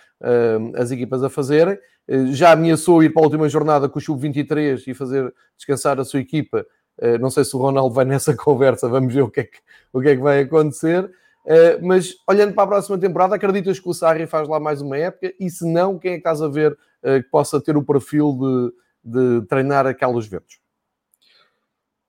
as 0.75 0.91
equipas 0.91 1.23
a 1.23 1.29
fazerem. 1.29 1.77
Eh, 2.08 2.27
já 2.27 2.51
ameaçou 2.51 3.03
ir 3.03 3.12
para 3.12 3.21
a 3.21 3.25
última 3.25 3.49
jornada 3.49 3.89
com 3.89 3.99
o 3.99 4.01
Sub-23 4.01 4.84
e 4.88 4.93
fazer 4.93 5.34
descansar 5.58 5.99
a 5.99 6.05
sua 6.05 6.19
equipa. 6.19 6.65
Eh, 6.99 7.17
não 7.17 7.29
sei 7.29 7.43
se 7.43 7.55
o 7.55 7.60
Ronaldo 7.60 7.93
vai 7.93 8.05
nessa 8.05 8.34
conversa, 8.36 8.88
vamos 8.88 9.13
ver 9.13 9.21
o 9.21 9.29
que 9.29 9.41
é 9.41 9.43
que, 9.43 9.58
o 9.91 10.01
que, 10.01 10.10
é 10.10 10.15
que 10.15 10.21
vai 10.21 10.41
acontecer. 10.41 11.10
Eh, 11.47 11.79
mas 11.81 12.15
olhando 12.27 12.53
para 12.53 12.63
a 12.63 12.67
próxima 12.67 12.97
temporada, 12.97 13.36
acreditas 13.36 13.79
que 13.79 13.89
o 13.89 13.93
Sarri 13.93 14.25
faz 14.25 14.47
lá 14.47 14.60
mais 14.60 14.81
uma 14.81 14.97
época? 14.97 15.34
E 15.39 15.49
se 15.49 15.65
não, 15.65 15.99
quem 15.99 16.12
é 16.12 16.13
que 16.15 16.19
estás 16.19 16.41
a 16.41 16.47
ver 16.47 16.77
que 17.03 17.29
possa 17.29 17.62
ter 17.62 17.77
o 17.77 17.84
perfil 17.84 18.71
de, 19.03 19.39
de 19.39 19.45
treinar 19.45 19.86
aquelas 19.86 20.25
Juventus? 20.25 20.60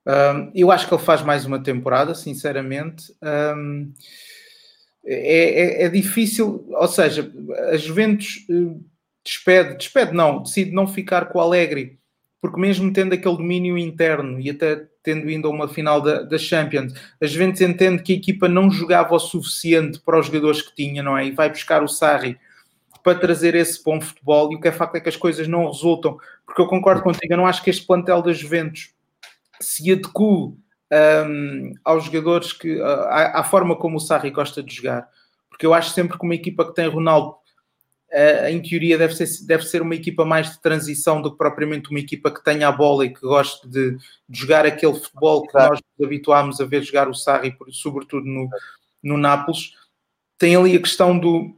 Um, 0.06 0.52
eu 0.54 0.70
acho 0.70 0.86
que 0.86 0.94
ele 0.94 1.02
faz 1.02 1.20
mais 1.22 1.44
uma 1.44 1.60
temporada, 1.60 2.14
sinceramente. 2.14 3.12
Um, 3.20 3.92
é, 5.04 5.82
é, 5.82 5.84
é, 5.84 5.88
difícil, 5.88 6.64
ou 6.68 6.88
seja, 6.88 7.30
a 7.70 7.76
Juventus 7.76 8.46
uh, 8.48 8.84
despede, 9.24 9.76
despede 9.76 10.12
não, 10.12 10.42
decide 10.42 10.70
não 10.72 10.86
ficar 10.86 11.26
com 11.26 11.38
o 11.38 11.40
Alegre, 11.40 11.98
porque 12.40 12.60
mesmo 12.60 12.92
tendo 12.92 13.14
aquele 13.14 13.36
domínio 13.36 13.76
interno 13.76 14.40
e 14.40 14.50
até 14.50 14.86
tendo 15.06 15.30
ido 15.30 15.46
a 15.46 15.50
uma 15.52 15.68
final 15.68 16.00
da, 16.00 16.22
da 16.22 16.36
Champions, 16.36 16.92
a 17.22 17.26
Juventus 17.26 17.60
entende 17.60 18.02
que 18.02 18.12
a 18.12 18.16
equipa 18.16 18.48
não 18.48 18.68
jogava 18.68 19.14
o 19.14 19.20
suficiente 19.20 20.00
para 20.00 20.18
os 20.18 20.26
jogadores 20.26 20.60
que 20.60 20.74
tinha, 20.74 21.00
não 21.00 21.16
é? 21.16 21.26
E 21.26 21.30
vai 21.30 21.48
buscar 21.48 21.80
o 21.80 21.86
Sarri 21.86 22.36
para 23.04 23.16
trazer 23.16 23.54
esse 23.54 23.80
bom 23.84 24.00
futebol. 24.00 24.52
E 24.52 24.56
o 24.56 24.60
que 24.60 24.66
é 24.66 24.72
facto 24.72 24.96
é 24.96 25.00
que 25.00 25.08
as 25.08 25.16
coisas 25.16 25.46
não 25.46 25.70
resultam, 25.70 26.18
porque 26.44 26.60
eu 26.60 26.66
concordo 26.66 27.02
contigo, 27.02 27.32
eu 27.32 27.36
não 27.36 27.46
acho 27.46 27.62
que 27.62 27.70
este 27.70 27.86
plantel 27.86 28.20
da 28.20 28.32
Juventus 28.32 28.90
se 29.60 29.92
adeque 29.92 30.18
um, 30.18 31.72
aos 31.84 32.04
jogadores 32.04 32.52
que 32.52 32.80
à, 32.82 33.38
à, 33.40 33.44
forma 33.44 33.76
como 33.76 33.98
o 33.98 34.00
Sarri 34.00 34.30
gosta 34.30 34.60
de 34.60 34.74
jogar, 34.74 35.08
porque 35.48 35.64
eu 35.64 35.72
acho 35.72 35.90
sempre 35.90 36.18
que 36.18 36.24
uma 36.24 36.34
equipa 36.34 36.64
que 36.66 36.74
tem 36.74 36.88
Ronaldo 36.88 37.36
em 38.50 38.62
teoria 38.62 38.96
deve 38.96 39.14
ser, 39.14 39.26
deve 39.46 39.64
ser 39.64 39.82
uma 39.82 39.94
equipa 39.94 40.24
mais 40.24 40.50
de 40.50 40.60
transição 40.60 41.20
do 41.20 41.30
que 41.30 41.36
propriamente 41.36 41.90
uma 41.90 42.00
equipa 42.00 42.30
que 42.30 42.42
tenha 42.42 42.68
a 42.68 42.72
bola 42.72 43.04
e 43.04 43.12
que 43.12 43.20
goste 43.20 43.68
de, 43.68 43.92
de 44.28 44.40
jogar 44.40 44.64
aquele 44.64 44.94
futebol 44.94 45.46
que 45.46 45.54
nós 45.54 45.78
nos 45.98 46.06
habituámos 46.06 46.60
a 46.60 46.64
ver 46.64 46.82
jogar 46.82 47.08
o 47.08 47.14
Sarri, 47.14 47.54
sobretudo 47.70 48.26
no, 48.26 48.48
no 49.02 49.18
Nápoles. 49.18 49.72
Tem 50.38 50.56
ali 50.56 50.76
a 50.76 50.80
questão 50.80 51.18
do, 51.18 51.54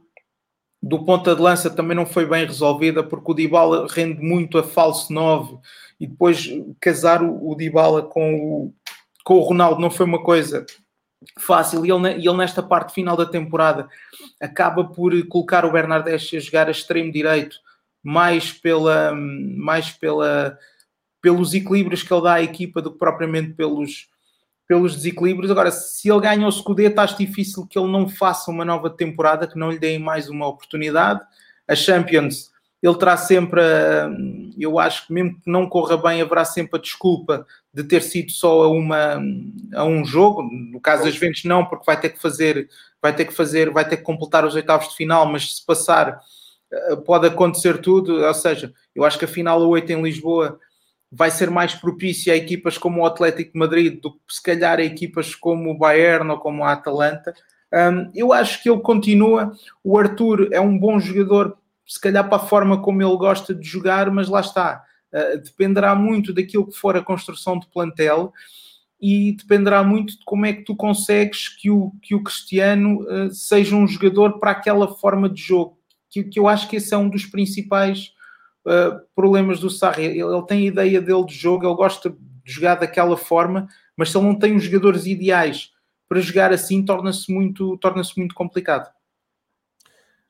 do 0.83 1.05
ponta 1.05 1.35
de 1.35 1.41
lança 1.41 1.69
também 1.69 1.95
não 1.95 2.05
foi 2.05 2.25
bem 2.25 2.45
resolvida 2.45 3.03
porque 3.03 3.31
o 3.31 3.35
Dybala 3.35 3.87
rende 3.89 4.21
muito 4.21 4.57
a 4.57 4.63
falso 4.63 5.13
9 5.13 5.57
e 5.99 6.07
depois 6.07 6.49
casar 6.79 7.23
o, 7.23 7.49
o 7.49 7.55
Dybala 7.55 8.01
com 8.01 8.35
o, 8.35 8.73
com 9.23 9.35
o 9.35 9.41
Ronaldo 9.41 9.81
não 9.81 9.91
foi 9.91 10.05
uma 10.05 10.21
coisa 10.21 10.65
fácil 11.37 11.85
e 11.85 11.91
ele, 11.91 12.07
ele 12.07 12.37
nesta 12.37 12.63
parte 12.63 12.93
final 12.93 13.17
da 13.17 13.25
temporada 13.25 13.89
acaba 14.39 14.83
por 14.83 15.11
colocar 15.27 15.65
o 15.65 15.71
Bernardes 15.71 16.33
a 16.33 16.39
jogar 16.39 16.67
a 16.67 16.71
extremo 16.71 17.11
direito 17.11 17.57
mais 18.01 18.51
pela 18.51 19.13
mais 19.13 19.91
pela 19.91 20.57
pelos 21.21 21.53
equilíbrios 21.53 22.03
que 22.03 22.13
ele 22.13 22.23
dá 22.23 22.33
à 22.35 22.41
equipa 22.41 22.81
do 22.81 22.91
que 22.91 22.97
propriamente 22.97 23.53
pelos 23.53 24.07
pelos 24.69 24.95
desequilíbrios. 24.95 25.49
Agora, 25.49 25.71
se 25.71 26.11
ele 26.11 26.21
ganha 26.21 26.47
o 26.47 26.51
Scudetto, 26.51 27.01
acho 27.01 27.17
difícil 27.17 27.65
que 27.65 27.77
ele 27.77 27.91
não 27.91 28.07
faça 28.07 28.51
uma 28.51 28.63
nova 28.63 28.87
temporada, 28.87 29.47
que 29.47 29.57
não 29.57 29.71
lhe 29.71 29.79
deem 29.79 29.97
mais 29.97 30.29
uma 30.29 30.47
oportunidade. 30.47 31.19
A 31.67 31.75
Champions 31.75 32.51
ele 32.81 32.95
terá 32.97 33.17
sempre, 33.17 33.61
eu 34.57 34.79
acho 34.79 35.05
que 35.05 35.13
mesmo 35.13 35.35
que 35.41 35.49
não 35.49 35.67
corra 35.67 35.97
bem, 35.97 36.21
haverá 36.21 36.45
sempre 36.45 36.79
a 36.79 36.81
desculpa 36.81 37.45
de 37.73 37.83
ter 37.83 38.01
sido 38.01 38.31
só 38.31 38.63
a, 38.63 38.69
uma, 38.69 39.21
a 39.75 39.83
um 39.83 40.05
jogo. 40.05 40.43
No 40.43 40.79
caso 40.79 41.03
das 41.03 41.13
Juventus, 41.13 41.43
não, 41.43 41.65
porque 41.65 41.85
vai 41.85 41.99
ter 41.99 42.09
que 42.09 42.21
fazer, 42.21 42.69
vai 43.01 43.13
ter 43.13 43.25
que 43.25 43.33
fazer, 43.33 43.69
vai 43.69 43.87
ter 43.87 43.97
que 43.97 44.03
completar 44.03 44.45
os 44.45 44.55
oitavos 44.55 44.89
de 44.89 44.95
final, 44.95 45.25
mas 45.25 45.57
se 45.57 45.65
passar, 45.65 46.21
eh, 46.71 46.95
pode 46.95 47.27
acontecer 47.27 47.79
tudo. 47.79 48.23
Ou 48.25 48.33
seja, 48.33 48.73
eu 48.95 49.03
acho 49.03 49.19
que 49.19 49.25
a 49.25 49.27
final 49.27 49.61
a 49.61 49.67
8 49.67 49.91
em 49.91 50.01
Lisboa 50.01 50.57
vai 51.11 51.31
ser 51.31 51.49
mais 51.49 51.73
propícia 51.73 52.33
a 52.33 52.37
equipas 52.37 52.77
como 52.77 53.01
o 53.01 53.05
Atlético 53.05 53.53
de 53.53 53.59
Madrid 53.59 53.99
do 54.01 54.13
que 54.13 54.19
se 54.29 54.41
calhar 54.41 54.79
a 54.79 54.83
equipas 54.83 55.35
como 55.35 55.71
o 55.71 55.77
Bayern 55.77 56.29
ou 56.29 56.37
como 56.37 56.63
a 56.63 56.71
Atalanta. 56.71 57.33
Um, 57.73 58.09
eu 58.15 58.31
acho 58.31 58.63
que 58.63 58.69
ele 58.69 58.79
continua. 58.79 59.51
O 59.83 59.97
Arthur 59.97 60.49
é 60.51 60.61
um 60.61 60.77
bom 60.77 60.99
jogador 60.99 61.57
se 61.89 61.99
calhar 61.99 62.29
para 62.29 62.35
a 62.37 62.47
forma 62.47 62.79
como 62.79 63.01
ele 63.01 63.17
gosta 63.17 63.53
de 63.53 63.67
jogar, 63.67 64.11
mas 64.11 64.29
lá 64.29 64.41
está. 64.41 64.85
Uh, 65.11 65.41
dependerá 65.41 65.95
muito 65.95 66.31
daquilo 66.31 66.67
que 66.67 66.77
for 66.77 66.95
a 66.95 67.01
construção 67.01 67.57
de 67.57 67.65
plantel 67.67 68.31
e 69.01 69.31
dependerá 69.31 69.83
muito 69.83 70.19
de 70.19 70.23
como 70.23 70.45
é 70.45 70.53
que 70.53 70.61
tu 70.61 70.75
consegues 70.75 71.49
que 71.49 71.71
o, 71.71 71.91
que 71.99 72.13
o 72.13 72.21
Cristiano 72.21 73.01
uh, 73.01 73.33
seja 73.33 73.75
um 73.75 73.87
jogador 73.87 74.39
para 74.39 74.51
aquela 74.51 74.87
forma 74.87 75.27
de 75.27 75.41
jogo. 75.41 75.79
Que, 76.11 76.23
que 76.23 76.39
eu 76.39 76.47
acho 76.47 76.69
que 76.69 76.75
esse 76.75 76.93
é 76.93 76.97
um 76.97 77.09
dos 77.09 77.25
principais 77.25 78.13
uh, 78.67 78.99
problemas 79.15 79.59
do 79.59 79.71
Sarri. 79.71 80.05
Ele, 80.05 80.21
ele, 80.21 80.45
tem 80.45 80.59
a 80.59 80.67
ideia 80.67 81.01
dele 81.01 81.25
de 81.25 81.33
jogo, 81.33 81.65
ele 81.65 81.75
gosta 81.75 82.11
de 82.11 82.17
jogar 82.45 82.75
daquela 82.75 83.17
forma, 83.17 83.67
mas 83.97 84.11
se 84.11 84.17
ele 84.17 84.27
não 84.27 84.35
tem 84.35 84.55
os 84.55 84.63
jogadores 84.63 85.07
ideais 85.07 85.71
para 86.07 86.21
jogar 86.21 86.53
assim, 86.53 86.85
torna-se 86.85 87.33
muito, 87.33 87.77
torna 87.77 88.03
muito 88.15 88.35
complicado. 88.35 88.91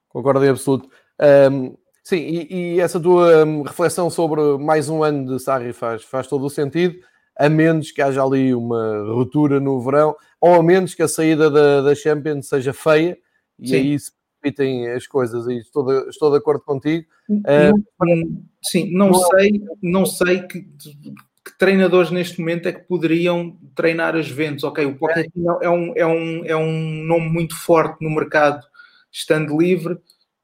Concordo 0.08 0.46
em 0.46 0.50
absoluto. 0.50 0.90
Um, 1.20 1.76
sim, 2.04 2.18
e, 2.18 2.76
e, 2.76 2.80
essa 2.80 3.00
tua 3.00 3.46
hum, 3.46 3.64
reflexão 3.64 4.10
sobre 4.10 4.42
mais 4.58 4.90
um 4.90 5.04
ano 5.04 5.26
de 5.36 5.44
Sarri 5.44 5.74
faz, 5.74 6.04
faz 6.04 6.28
todo 6.28 6.46
o 6.46 6.50
sentido, 6.50 6.96
a 7.38 7.50
menos 7.50 7.92
que 7.92 8.02
haja 8.02 8.24
ali 8.24 8.54
uma 8.54 9.04
ruptura 9.12 9.60
no 9.60 9.82
verão, 9.82 10.16
ou 10.40 10.56
a 10.56 10.64
menos 10.64 10.94
que 10.94 11.04
a 11.04 11.08
saída 11.08 11.50
da, 11.50 11.82
da 11.82 11.96
Champions 11.96 12.48
seja 12.48 12.74
feia, 12.74 13.18
e 13.60 13.68
sim. 13.68 13.76
aí 13.76 14.00
se 14.00 14.12
repitem 14.42 14.90
as 14.90 15.06
coisas, 15.08 15.48
e 15.48 15.58
estou 15.58 15.86
de, 15.86 16.10
estou 16.10 16.32
de 16.32 16.38
acordo 16.38 16.62
contigo. 16.62 17.06
Uh, 17.30 18.44
sim, 18.64 18.92
não, 18.94 19.08
não 19.08 19.14
sei, 19.14 19.62
não 19.82 20.06
sei 20.06 20.42
que, 20.42 20.62
que, 20.62 21.58
treinadores 21.58 22.10
neste 22.10 22.40
momento 22.40 22.68
é 22.68 22.72
que 22.72 22.88
poderiam 22.88 23.58
treinar 23.76 24.16
as 24.16 24.26
Juventus. 24.26 24.64
Ok, 24.64 24.86
o 24.86 24.98
Pochettino 24.98 25.60
é 25.62 25.70
um, 25.70 25.94
é, 25.96 26.06
um, 26.06 26.46
é 26.46 26.56
um 26.56 27.04
nome 27.06 27.30
muito 27.30 27.56
forte 27.56 28.04
no 28.04 28.10
mercado, 28.10 28.66
estando 29.12 29.60
livre, 29.60 30.00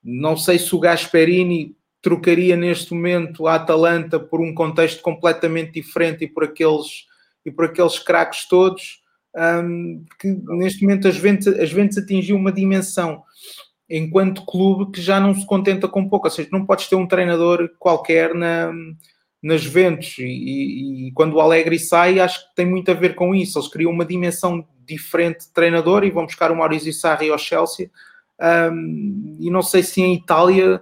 não 0.05 0.37
sei 0.37 0.59
se 0.59 0.75
o 0.75 0.79
Gasperini 0.79 1.75
trocaria 1.99 2.55
neste 2.55 2.93
momento 2.93 3.47
a 3.47 3.55
Atalanta 3.55 4.19
por 4.19 4.39
um 4.39 4.53
contexto 4.53 5.01
completamente 5.01 5.71
diferente 5.71 6.25
e 6.25 6.27
por 6.27 6.43
aqueles, 6.43 7.07
e 7.43 7.49
por 7.49 7.65
aqueles 7.65 7.97
craques 7.97 8.47
todos, 8.47 9.01
um, 9.35 10.05
porque 10.07 10.37
neste 10.49 10.83
momento 10.83 11.07
as 11.07 11.17
ventas, 11.17 11.59
as 11.59 11.97
atingiu 11.97 12.35
uma 12.35 12.51
dimensão 12.51 13.23
enquanto 13.89 14.45
clube 14.45 14.91
que 14.91 15.01
já 15.01 15.19
não 15.19 15.33
se 15.33 15.45
contenta 15.47 15.87
com 15.87 16.07
pouco, 16.07 16.27
ou 16.27 16.31
seja, 16.31 16.49
não 16.51 16.65
podes 16.65 16.87
ter 16.87 16.95
um 16.95 17.07
treinador 17.07 17.71
qualquer 17.79 18.35
na, 18.35 18.71
nas 19.41 19.61
Juventus. 19.61 20.17
E, 20.19 21.07
e, 21.07 21.11
quando 21.13 21.33
o 21.33 21.41
Alegre 21.41 21.79
sai 21.79 22.19
acho 22.19 22.47
que 22.47 22.55
tem 22.55 22.67
muito 22.67 22.89
a 22.91 22.93
ver 22.93 23.15
com 23.15 23.33
isso, 23.33 23.57
eles 23.57 23.67
criam 23.67 23.91
uma 23.91 24.05
dimensão 24.05 24.67
diferente 24.85 25.45
de 25.45 25.53
treinador 25.53 26.03
e 26.03 26.11
vão 26.11 26.25
buscar 26.25 26.51
o 26.51 26.55
Maurizio 26.55 26.93
Sarri 26.93 27.31
ao 27.31 27.37
Chelsea 27.37 27.89
um, 28.41 29.37
e 29.39 29.49
não 29.49 29.61
sei 29.61 29.83
se 29.83 30.01
em 30.01 30.13
Itália 30.13 30.81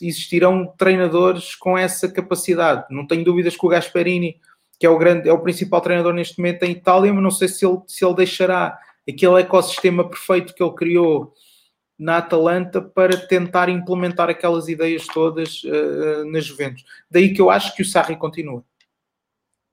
existirão 0.00 0.72
treinadores 0.76 1.54
com 1.54 1.78
essa 1.78 2.08
capacidade, 2.08 2.86
não 2.90 3.06
tenho 3.06 3.24
dúvidas 3.24 3.56
que 3.56 3.64
o 3.64 3.68
Gasperini 3.68 4.40
que 4.78 4.86
é 4.86 4.90
o, 4.90 4.98
grande, 4.98 5.28
é 5.28 5.32
o 5.32 5.38
principal 5.38 5.80
treinador 5.80 6.12
neste 6.12 6.38
momento 6.38 6.62
em 6.64 6.72
Itália, 6.72 7.12
mas 7.12 7.22
não 7.22 7.30
sei 7.30 7.48
se 7.48 7.64
ele, 7.64 7.78
se 7.86 8.04
ele 8.04 8.14
deixará 8.14 8.78
aquele 9.08 9.40
ecossistema 9.40 10.08
perfeito 10.08 10.54
que 10.54 10.62
ele 10.62 10.74
criou 10.74 11.32
na 11.98 12.18
Atalanta 12.18 12.82
para 12.82 13.16
tentar 13.16 13.68
implementar 13.68 14.28
aquelas 14.28 14.68
ideias 14.68 15.06
todas 15.06 15.62
uh, 15.64 16.24
nas 16.30 16.44
Juventus. 16.44 16.84
Daí 17.10 17.32
que 17.32 17.40
eu 17.40 17.50
acho 17.50 17.74
que 17.74 17.82
o 17.82 17.84
Sarri 17.84 18.16
continua. 18.16 18.64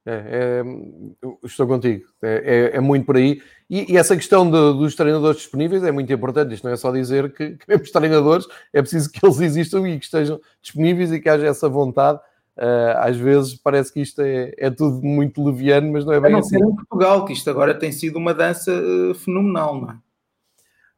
É, 0.03 0.63
é, 0.63 1.45
estou 1.45 1.67
contigo, 1.67 2.03
é, 2.23 2.71
é, 2.73 2.77
é, 2.77 2.79
muito 2.79 3.05
por 3.05 3.17
aí. 3.17 3.39
E, 3.69 3.93
e 3.93 3.97
essa 3.97 4.15
questão 4.15 4.45
de, 4.45 4.51
dos 4.51 4.95
treinadores 4.95 5.41
disponíveis 5.41 5.83
é 5.83 5.91
muito 5.91 6.11
importante. 6.11 6.55
Isto 6.55 6.63
não 6.63 6.73
é 6.73 6.75
só 6.75 6.91
dizer 6.91 7.31
que 7.33 7.55
queremos 7.57 7.91
treinadores, 7.91 8.47
é 8.73 8.81
preciso 8.81 9.11
que 9.11 9.23
eles 9.23 9.39
existam 9.39 9.87
e 9.87 9.99
que 9.99 10.05
estejam 10.05 10.39
disponíveis 10.61 11.11
e 11.11 11.19
que 11.19 11.29
haja 11.29 11.45
essa 11.45 11.69
vontade. 11.69 12.19
Uh, 12.57 12.97
às 12.97 13.15
vezes 13.15 13.55
parece 13.55 13.93
que 13.93 14.01
isto 14.01 14.21
é, 14.21 14.53
é 14.57 14.69
tudo 14.69 15.01
muito 15.01 15.43
leviano, 15.43 15.91
mas 15.91 16.03
não 16.03 16.13
é 16.13 16.19
bem 16.19 16.31
não 16.31 16.39
assim. 16.39 16.57
em 16.57 16.75
Portugal, 16.75 17.23
que 17.25 17.33
isto 17.33 17.49
agora 17.49 17.73
tem 17.73 17.91
sido 17.91 18.17
uma 18.17 18.33
dança 18.33 18.71
uh, 18.71 19.13
fenomenal, 19.15 19.81
não 19.81 19.91
é? 19.91 19.97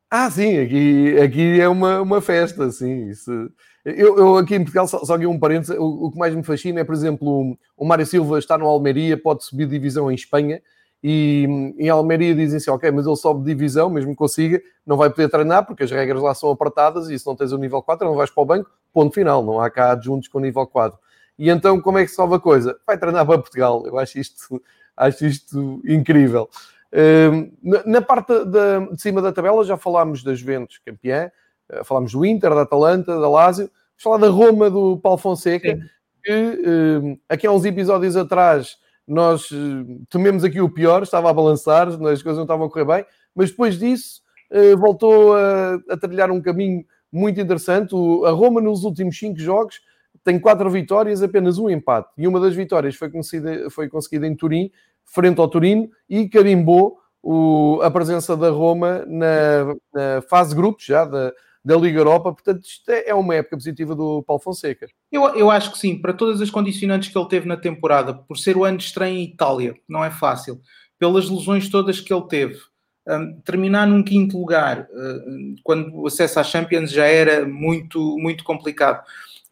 Ah, 0.09 0.29
sim, 0.29 0.59
aqui, 0.59 1.17
aqui 1.19 1.59
é 1.59 1.67
uma, 1.67 1.99
uma 2.01 2.21
festa, 2.21 2.69
sim. 2.71 3.09
Isso. 3.09 3.51
Eu, 3.85 4.17
eu 4.17 4.37
aqui 4.37 4.55
em 4.55 4.59
Portugal, 4.59 4.87
só, 4.87 4.99
só 5.03 5.15
aqui 5.15 5.25
um 5.25 5.37
parênteses, 5.37 5.77
o, 5.77 6.05
o, 6.05 6.11
que 6.11 6.17
mais 6.17 6.33
me 6.33 6.43
fascina 6.43 6.79
é, 6.79 6.83
por 6.83 6.95
exemplo, 6.95 7.27
o, 7.27 7.57
o 7.77 7.85
Mário 7.85 8.05
Silva 8.05 8.39
está 8.39 8.57
no 8.57 8.65
Almeria, 8.65 9.17
pode 9.17 9.43
subir 9.43 9.67
divisão 9.67 10.09
em 10.09 10.15
Espanha, 10.15 10.61
e 11.03 11.75
em 11.77 11.89
Almeria 11.89 12.33
dizem 12.33 12.57
assim, 12.57 12.71
ok, 12.71 12.89
mas 12.91 13.05
ele 13.05 13.15
sobe 13.17 13.43
divisão, 13.43 13.89
mesmo 13.89 14.11
que 14.11 14.17
consiga, 14.17 14.61
não 14.85 14.95
vai 14.95 15.09
poder 15.09 15.29
treinar, 15.29 15.65
porque 15.65 15.83
as 15.83 15.91
regras 15.91 16.23
lá 16.23 16.33
são 16.33 16.49
apertadas, 16.49 17.09
e 17.09 17.19
se 17.19 17.25
não 17.25 17.35
tens 17.35 17.51
o 17.51 17.57
nível 17.57 17.81
4, 17.81 18.07
não 18.07 18.15
vais 18.15 18.29
para 18.29 18.41
o 18.41 18.45
banco, 18.45 18.71
ponto 18.93 19.13
final, 19.13 19.43
não 19.43 19.59
há 19.59 19.69
cá 19.69 19.91
adjuntos 19.91 20.29
com 20.29 20.37
o 20.37 20.41
nível 20.41 20.65
4. 20.65 20.97
E 21.37 21.49
então, 21.49 21.81
como 21.81 21.97
é 21.97 22.03
que 22.03 22.09
se 22.09 22.15
salva 22.15 22.37
a 22.37 22.39
coisa? 22.39 22.77
Vai 22.87 22.97
treinar 22.97 23.25
para 23.25 23.39
Portugal, 23.39 23.85
eu 23.85 23.97
acho 23.99 24.17
isto, 24.17 24.61
acho 24.95 25.25
isto 25.25 25.81
incrível 25.85 26.47
na 27.61 28.01
parte 28.01 28.33
de 28.45 29.01
cima 29.01 29.21
da 29.21 29.31
tabela 29.31 29.63
já 29.63 29.77
falámos 29.77 30.23
das 30.23 30.39
Juventus 30.39 30.79
campeã, 30.85 31.31
falámos 31.83 32.11
do 32.11 32.25
Inter, 32.25 32.53
da 32.53 32.61
Atalanta, 32.61 33.19
da 33.19 33.29
Lazio, 33.29 33.65
vamos 33.65 34.03
falar 34.03 34.17
da 34.17 34.29
Roma 34.29 34.69
do 34.69 34.97
Paulo 34.97 35.17
Fonseca, 35.17 35.75
Sim. 35.75 35.81
que 36.23 37.19
aqui 37.29 37.47
há 37.47 37.51
uns 37.51 37.65
episódios 37.65 38.15
atrás 38.15 38.77
nós 39.07 39.51
uh, 39.51 40.05
tememos 40.09 40.43
aqui 40.43 40.61
o 40.61 40.69
pior, 40.69 41.03
estava 41.03 41.29
a 41.29 41.33
balançar, 41.33 41.87
as 41.87 41.97
coisas 41.97 42.35
não 42.37 42.43
estavam 42.43 42.67
a 42.67 42.69
correr 42.69 42.85
bem, 42.85 43.05
mas 43.35 43.49
depois 43.49 43.77
disso 43.77 44.21
voltou 44.77 45.35
a, 45.35 45.79
a, 45.89 45.97
trilhar 45.97 46.29
um 46.29 46.39
caminho 46.39 46.85
muito 47.11 47.41
interessante. 47.41 47.95
A 48.25 48.29
Roma 48.29 48.61
nos 48.61 48.83
últimos 48.83 49.17
cinco 49.17 49.39
jogos 49.39 49.81
tem 50.23 50.39
quatro 50.39 50.69
vitórias, 50.69 51.21
apenas 51.21 51.57
um 51.57 51.69
empate. 51.69 52.09
E 52.17 52.27
uma 52.27 52.39
das 52.39 52.55
vitórias 52.55 52.95
foi, 52.95 53.09
foi 53.69 53.89
conseguida 53.89 54.27
em 54.27 54.35
Turim, 54.35 54.71
frente 55.05 55.39
ao 55.39 55.47
Turino 55.47 55.89
e 56.09 56.29
carimbou 56.29 56.97
o, 57.21 57.79
a 57.81 57.91
presença 57.91 58.35
da 58.35 58.49
Roma 58.49 59.05
na, 59.07 59.75
na 59.93 60.21
fase 60.29 60.55
grupos 60.55 60.85
já 60.85 61.05
da, 61.05 61.33
da 61.63 61.75
Liga 61.77 61.99
Europa. 61.99 62.33
Portanto, 62.33 62.65
isto 62.65 62.89
é, 62.89 63.09
é 63.09 63.15
uma 63.15 63.35
época 63.35 63.57
positiva 63.57 63.95
do 63.95 64.23
Paulo 64.23 64.41
Fonseca. 64.41 64.87
Eu, 65.11 65.23
eu 65.35 65.49
acho 65.49 65.71
que 65.71 65.77
sim, 65.77 65.97
para 65.97 66.13
todas 66.13 66.41
as 66.41 66.49
condicionantes 66.49 67.09
que 67.09 67.17
ele 67.17 67.27
teve 67.27 67.47
na 67.47 67.57
temporada, 67.57 68.13
por 68.13 68.37
ser 68.37 68.57
o 68.57 68.63
ano 68.63 68.77
de 68.77 68.85
estreia 68.85 69.13
em 69.13 69.23
Itália, 69.23 69.75
não 69.87 70.03
é 70.03 70.11
fácil, 70.11 70.61
pelas 70.99 71.29
lesões 71.29 71.69
todas 71.69 71.99
que 71.99 72.13
ele 72.13 72.27
teve. 72.27 72.59
Um, 73.05 73.41
terminar 73.41 73.85
num 73.85 74.01
quinto 74.01 74.37
lugar, 74.37 74.87
uh, 74.89 75.55
quando 75.61 75.93
o 75.93 76.07
acesso 76.07 76.39
à 76.39 76.43
Champions 76.43 76.89
já 76.89 77.05
era 77.05 77.45
muito, 77.45 78.17
muito 78.17 78.43
complicado 78.43 79.03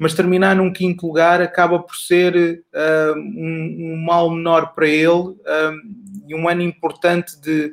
mas 0.02 0.15
terminar 0.15 0.56
num 0.56 0.74
quinto 0.74 1.06
lugar 1.06 1.43
acaba 1.43 1.78
por 1.78 1.95
ser 1.95 2.63
uh, 2.74 3.19
um, 3.19 3.93
um, 3.93 4.04
mal 4.04 4.32
menor 4.32 4.74
para 4.74 4.88
ele 4.88 5.12
um, 5.12 5.36
ah, 5.45 5.74
e 6.28 6.34
um 6.34 6.50
ano 6.50 6.63
importante 6.63 7.39
de, 7.39 7.71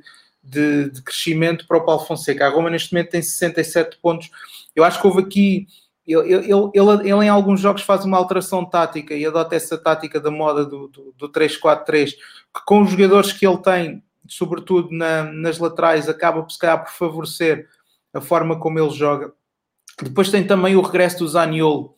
de, 0.48 0.90
de, 0.90 1.02
crescimento 1.02 1.66
para 1.66 1.76
o 1.76 1.84
Paulo 1.84 2.04
Fonseca. 2.04 2.46
A 2.46 2.50
Roma 2.50 2.70
neste 2.70 2.92
momento 2.92 3.10
tem 3.10 3.22
67 3.22 3.98
pontos. 4.00 4.30
Eu 4.74 4.84
acho 4.84 5.00
que 5.00 5.06
houve 5.06 5.20
aqui. 5.20 5.66
Ele, 6.06 6.32
ele, 6.32 6.52
ele, 6.52 7.10
ele 7.10 7.24
em 7.26 7.28
alguns 7.28 7.60
jogos 7.60 7.82
faz 7.82 8.04
uma 8.04 8.16
alteração 8.16 8.64
tática 8.64 9.14
e 9.14 9.26
adota 9.26 9.54
essa 9.54 9.76
tática 9.76 10.18
da 10.18 10.30
moda 10.30 10.64
do, 10.64 10.88
do, 10.88 11.14
do 11.16 11.28
3-4-3, 11.28 12.12
que 12.12 12.64
com 12.66 12.80
os 12.80 12.90
jogadores 12.90 13.30
que 13.30 13.46
ele 13.46 13.58
tem, 13.58 14.02
sobretudo 14.26 14.88
na, 14.90 15.24
nas 15.24 15.58
laterais, 15.58 16.08
acaba 16.08 16.42
por, 16.42 16.50
se 16.50 16.58
calhar, 16.58 16.82
por 16.82 16.92
favorecer 16.92 17.68
a 18.14 18.22
forma 18.22 18.58
como 18.58 18.78
ele 18.78 18.90
joga. 18.90 19.32
Depois 20.02 20.30
tem 20.30 20.46
também 20.46 20.76
o 20.76 20.80
regresso 20.80 21.18
do 21.18 21.28
Zaniolo, 21.28 21.94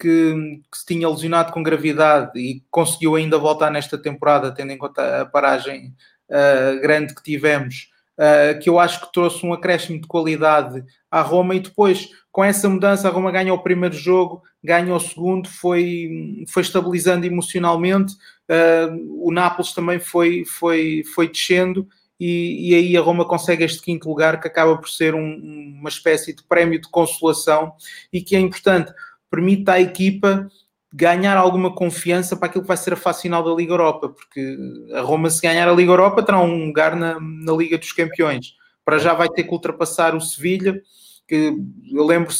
que, 0.00 0.62
que, 0.70 0.78
se 0.78 0.86
tinha 0.86 1.08
lesionado 1.08 1.52
com 1.52 1.62
gravidade 1.62 2.38
e 2.38 2.64
conseguiu 2.70 3.16
ainda 3.16 3.36
voltar 3.36 3.70
nesta 3.70 3.98
temporada, 3.98 4.50
tendo 4.50 4.72
em 4.72 4.78
conta 4.78 5.22
a 5.22 5.26
paragem 5.26 5.94
uh, 6.32 6.80
grande 6.80 7.14
que 7.14 7.22
tivemos, 7.22 7.90
uh, 8.18 8.58
que 8.58 8.68
eu 8.68 8.78
acho 8.78 9.00
que 9.00 9.12
trouxe 9.12 9.44
um 9.44 9.52
acréscimo 9.52 10.00
de 10.00 10.08
qualidade 10.08 10.82
à 11.10 11.20
Roma 11.20 11.54
e 11.54 11.60
depois, 11.60 12.08
com 12.30 12.42
essa 12.42 12.68
mudança, 12.68 13.06
a 13.06 13.10
Roma 13.10 13.30
ganha 13.30 13.52
o 13.52 13.62
primeiro 13.62 13.94
jogo, 13.94 14.42
ganha 14.64 14.94
o 14.94 15.00
segundo, 15.00 15.48
foi, 15.48 16.44
foi 16.48 16.62
estabilizando 16.62 17.26
emocionalmente, 17.26 18.14
uh, 18.50 19.26
o 19.26 19.30
Nápoles 19.30 19.72
também 19.72 19.98
foi, 19.98 20.44
foi, 20.44 21.02
foi 21.14 21.28
descendo 21.28 21.86
e, 22.18 22.70
e, 22.70 22.74
aí 22.76 22.96
a 22.96 23.00
Roma 23.00 23.24
consegue 23.24 23.64
este 23.64 23.82
quinto 23.82 24.08
lugar 24.08 24.40
que 24.40 24.46
acaba 24.46 24.76
por 24.76 24.88
ser 24.88 25.12
um, 25.12 25.76
uma 25.80 25.88
espécie 25.88 26.32
de 26.32 26.44
prémio 26.44 26.80
de 26.80 26.88
consolação 26.88 27.72
e 28.12 28.22
que 28.22 28.36
é 28.36 28.38
importante 28.38 28.92
permite 29.28 29.68
à 29.68 29.80
equipa 29.80 30.48
ganhar 30.92 31.36
alguma 31.36 31.74
confiança 31.74 32.36
para 32.36 32.48
aquilo 32.48 32.62
que 32.62 32.68
vai 32.68 32.76
ser 32.76 32.92
a 32.92 32.96
fase 32.96 33.22
final 33.22 33.42
da 33.42 33.54
Liga 33.54 33.72
Europa, 33.72 34.10
porque 34.10 34.56
a 34.92 35.00
Roma, 35.00 35.30
se 35.30 35.40
ganhar 35.40 35.68
a 35.68 35.72
Liga 35.72 35.90
Europa, 35.90 36.22
terá 36.22 36.38
um 36.38 36.66
lugar 36.66 36.94
na, 36.94 37.18
na 37.18 37.52
Liga 37.52 37.78
dos 37.78 37.92
Campeões. 37.92 38.54
Para 38.84 38.98
já 38.98 39.14
vai 39.14 39.28
ter 39.28 39.44
que 39.44 39.52
ultrapassar 39.52 40.14
o 40.14 40.20
Sevilha, 40.20 40.82
que 41.26 41.56
eu 41.90 42.04
lembro 42.04 42.32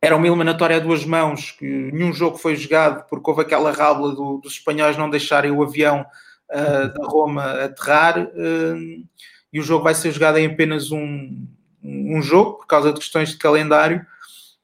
era 0.00 0.16
uma 0.16 0.26
eliminatória 0.26 0.76
a 0.76 0.80
duas 0.80 1.04
mãos, 1.04 1.52
que 1.52 1.64
nenhum 1.64 2.12
jogo 2.12 2.36
foi 2.36 2.54
jogado 2.54 3.06
porque 3.08 3.28
houve 3.28 3.42
aquela 3.42 3.72
rábula 3.72 4.14
do, 4.14 4.38
dos 4.38 4.54
espanhóis 4.54 4.96
não 4.96 5.10
deixarem 5.10 5.50
o 5.50 5.62
avião 5.62 6.04
uh, 6.50 6.92
da 6.92 7.06
Roma 7.06 7.64
aterrar, 7.64 8.18
uh, 8.18 9.04
e 9.52 9.60
o 9.60 9.62
jogo 9.62 9.84
vai 9.84 9.94
ser 9.94 10.12
jogado 10.12 10.38
em 10.38 10.46
apenas 10.46 10.92
um, 10.92 11.46
um 11.82 12.20
jogo, 12.20 12.58
por 12.58 12.66
causa 12.66 12.92
de 12.92 13.00
questões 13.00 13.30
de 13.30 13.36
calendário, 13.36 14.04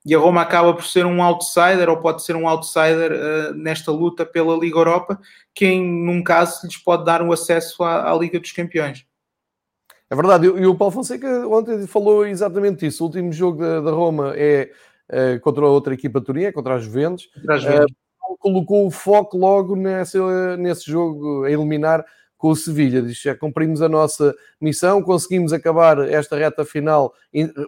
e 0.04 0.14
a 0.14 0.18
Roma 0.18 0.40
acaba 0.42 0.74
por 0.74 0.84
ser 0.84 1.06
um 1.06 1.22
outsider, 1.22 1.88
ou 1.88 1.96
pode 1.96 2.24
ser 2.24 2.34
um 2.34 2.48
outsider 2.48 3.12
uh, 3.12 3.54
nesta 3.54 3.92
luta 3.92 4.26
pela 4.26 4.56
Liga 4.56 4.78
Europa, 4.78 5.20
que 5.54 5.66
em 5.66 5.82
num 5.82 6.22
caso 6.22 6.66
lhes 6.66 6.76
pode 6.76 7.04
dar 7.04 7.22
um 7.22 7.30
acesso 7.30 7.82
à, 7.84 8.10
à 8.10 8.14
Liga 8.16 8.40
dos 8.40 8.52
Campeões. 8.52 9.06
É 10.10 10.14
verdade, 10.14 10.46
e 10.46 10.66
o 10.66 10.74
Paulo 10.74 10.92
Fonseca 10.92 11.46
ontem 11.48 11.86
falou 11.86 12.26
exatamente 12.26 12.84
isso. 12.86 13.02
O 13.02 13.06
último 13.06 13.32
jogo 13.32 13.60
da, 13.62 13.80
da 13.80 13.90
Roma 13.92 14.34
é 14.36 14.70
uh, 15.10 15.40
contra 15.40 15.66
outra 15.66 15.94
equipa 15.94 16.20
turinha, 16.20 16.48
é 16.48 16.52
contra 16.52 16.74
as 16.74 16.84
Juventus. 16.84 17.30
Contra 17.34 17.54
as 17.54 17.62
Juventus. 17.62 17.92
Uh, 17.92 18.36
colocou 18.38 18.86
o 18.86 18.90
foco 18.90 19.38
logo 19.38 19.76
nessa, 19.76 20.56
nesse 20.56 20.90
jogo 20.90 21.44
a 21.44 21.50
eliminar 21.50 22.04
com 22.42 22.48
o 22.48 22.56
Sevilha. 22.56 23.00
Diz, 23.00 23.20
já 23.20 23.36
cumprimos 23.36 23.80
a 23.82 23.88
nossa 23.88 24.34
missão, 24.60 25.00
conseguimos 25.00 25.52
acabar 25.52 26.00
esta 26.10 26.36
reta 26.36 26.64
final, 26.64 27.14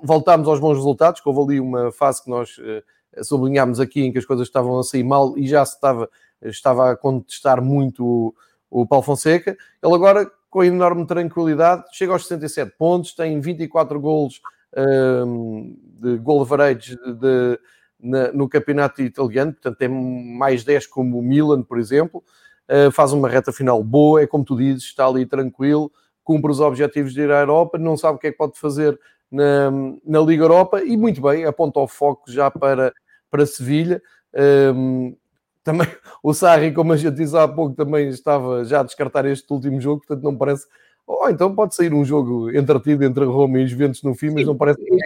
voltámos 0.03 0.49
aos 0.49 0.59
bons 0.59 0.75
resultados, 0.75 1.21
que 1.21 1.29
houve 1.29 1.53
ali 1.53 1.61
uma 1.61 1.93
fase 1.93 2.25
que 2.25 2.29
nós 2.29 2.59
uh, 2.59 3.25
sublinhámos 3.25 3.79
aqui 3.79 4.03
em 4.03 4.11
que 4.11 4.19
as 4.19 4.25
coisas 4.25 4.49
estavam 4.49 4.77
a 4.77 4.83
sair 4.83 5.05
mal 5.05 5.39
e 5.39 5.47
já 5.47 5.65
se 5.65 5.77
estava, 5.77 6.11
estava 6.43 6.91
a 6.91 6.97
contestar 6.97 7.63
muito 7.63 8.05
o, 8.05 8.35
o 8.69 8.85
Paulo 8.85 9.05
Fonseca. 9.05 9.57
Ele 9.81 9.95
agora, 9.95 10.29
com 10.51 10.65
enorme 10.65 11.07
tranquilidade, 11.07 11.85
chega 11.93 12.13
aos 12.13 12.27
67 12.27 12.75
pontos, 12.77 13.15
tem 13.15 13.41
24 13.41 14.01
golos 14.01 14.41
um, 14.77 15.79
de 16.01 16.17
gol 16.17 16.43
average 16.43 16.97
de, 16.97 17.15
de, 17.15 17.61
na, 18.01 18.33
no 18.33 18.49
campeonato 18.49 19.03
italiano, 19.03 19.53
portanto 19.53 19.79
tem 19.79 19.89
mais 19.89 20.65
10 20.65 20.89
como 20.89 21.21
o 21.21 21.23
Milan, 21.23 21.63
por 21.63 21.79
exemplo. 21.79 22.25
Eh, 22.69 22.91
faz 22.91 23.13
uma 23.13 23.29
reta 23.29 23.53
final 23.53 23.83
boa, 23.85 24.23
é 24.23 24.27
como 24.27 24.45
tu 24.45 24.57
dizes, 24.57 24.85
está 24.85 25.07
ali 25.07 25.27
tranquilo, 25.27 25.93
cumpre 26.23 26.51
os 26.51 26.61
objetivos 26.61 27.13
de 27.13 27.21
ir 27.21 27.31
à 27.31 27.41
Europa, 27.41 27.77
não 27.79 27.97
sabe 27.97 28.17
o 28.17 28.19
que 28.19 28.29
é 28.29 28.33
que 28.33 28.39
pode 28.39 28.59
fazer 28.59 28.99
na, 29.31 29.71
na 30.05 30.21
Liga 30.21 30.45
Europa 30.45 30.83
e 30.83 30.97
muito 30.97 31.21
bem, 31.21 31.45
aponta 31.45 31.81
o 31.81 31.89
foco 31.89 32.31
já 32.31 32.51
para, 32.51 32.93
para 33.31 33.45
Sevilha. 33.45 34.01
Um, 34.35 35.09
ehm, 35.09 35.17
também 35.63 35.87
o 36.23 36.33
Sarri, 36.33 36.73
como 36.73 36.93
a 36.93 36.97
gente 36.97 37.17
disse 37.17 37.37
há 37.37 37.47
pouco, 37.47 37.75
também 37.75 38.09
estava 38.09 38.65
já 38.65 38.81
a 38.81 38.85
descartar 38.85 39.27
este 39.27 39.53
último 39.53 39.81
jogo, 39.81 40.03
portanto 40.07 40.25
não 40.25 40.37
parece 40.37 40.67
ou 41.07 41.29
então 41.29 41.55
pode 41.55 41.75
sair 41.75 41.93
um 41.93 42.03
jogo 42.03 42.51
entretido 42.51 43.05
entre 43.05 43.27
Roma 43.27 43.59
e 43.59 43.67
Juventus 43.67 44.03
no 44.03 44.15
fim, 44.15 44.31
mas 44.31 44.47
não 44.47 44.57
parece 44.57 44.79
que 44.83 44.91
é 44.91 44.97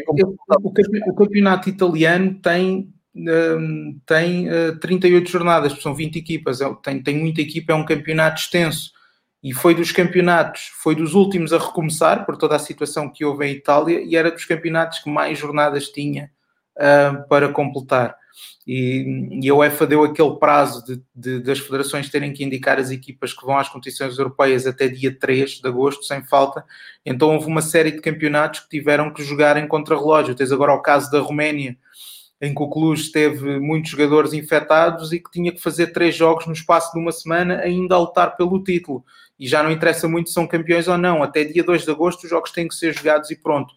o, 1.10 1.14
campeonato 1.14 1.68
italiano 1.68 2.34
tem 2.40 2.92
tem 4.06 4.48
38 4.80 5.26
eh, 5.26 5.30
jornadas, 5.30 5.82
são 5.82 5.94
20 5.94 6.16
equipas, 6.16 6.60
é 6.60 6.74
tem, 6.82 7.02
tem 7.02 7.18
muita 7.18 7.40
equipa, 7.40 7.72
é 7.72 7.76
um 7.76 7.84
campeonato 7.84 8.40
extenso 8.40 8.92
e 9.42 9.52
foi 9.52 9.74
dos 9.74 9.92
campeonatos, 9.92 10.70
foi 10.82 10.94
dos 10.94 11.14
últimos 11.14 11.52
a 11.52 11.58
recomeçar 11.58 12.26
por 12.26 12.36
toda 12.36 12.56
a 12.56 12.58
situação 12.58 13.08
que 13.08 13.24
houve 13.24 13.46
em 13.46 13.52
Itália 13.52 14.00
e 14.00 14.16
era 14.16 14.30
dos 14.30 14.44
campeonatos 14.44 14.98
que 14.98 15.08
mais 15.08 15.38
jornadas 15.38 15.88
tinha 15.88 16.30
uh, 16.76 17.28
para 17.28 17.48
completar. 17.48 18.16
E, 18.66 19.40
e, 19.42 19.48
a 19.48 19.54
UEFA 19.54 19.86
deu 19.86 20.04
aquele 20.04 20.36
prazo 20.36 20.84
de, 20.84 21.02
de, 21.14 21.40
das 21.40 21.58
federações 21.58 22.10
terem 22.10 22.32
que 22.32 22.44
indicar 22.44 22.78
as 22.78 22.90
equipas 22.90 23.32
que 23.32 23.44
vão 23.44 23.58
às 23.58 23.68
competições 23.68 24.18
europeias 24.18 24.66
até 24.66 24.86
dia 24.86 25.16
3 25.16 25.60
de 25.60 25.66
agosto, 25.66 26.04
sem 26.04 26.22
falta. 26.22 26.64
Então 27.04 27.32
houve 27.32 27.46
uma 27.46 27.62
série 27.62 27.92
de 27.92 28.00
campeonatos 28.00 28.60
que 28.60 28.68
tiveram 28.68 29.12
que 29.12 29.24
jogar 29.24 29.56
em 29.56 29.66
contra-relógio. 29.66 30.34
Tens 30.34 30.52
agora 30.52 30.74
o 30.74 30.82
caso 30.82 31.10
da 31.10 31.18
Roménia, 31.20 31.76
em 32.40 32.54
que 32.54 32.62
o 32.62 32.68
Cluj 32.68 33.10
teve 33.10 33.58
muitos 33.58 33.90
jogadores 33.90 34.32
infectados 34.32 35.12
e 35.12 35.18
que 35.18 35.30
tinha 35.30 35.52
que 35.52 35.60
fazer 35.60 35.88
três 35.88 36.14
jogos 36.14 36.46
no 36.46 36.52
espaço 36.52 36.92
de 36.92 36.98
uma 36.98 37.10
semana, 37.10 37.58
ainda 37.58 37.96
a 37.96 37.98
lutar 37.98 38.36
pelo 38.36 38.62
título. 38.62 39.04
E 39.38 39.46
já 39.46 39.62
não 39.62 39.70
interessa 39.70 40.08
muito 40.08 40.28
se 40.28 40.34
são 40.34 40.46
campeões 40.46 40.86
ou 40.86 40.96
não, 40.96 41.22
até 41.22 41.44
dia 41.44 41.64
2 41.64 41.84
de 41.84 41.90
agosto 41.90 42.24
os 42.24 42.30
jogos 42.30 42.52
têm 42.52 42.68
que 42.68 42.74
ser 42.74 42.94
jogados 42.94 43.30
e 43.30 43.36
pronto. 43.36 43.74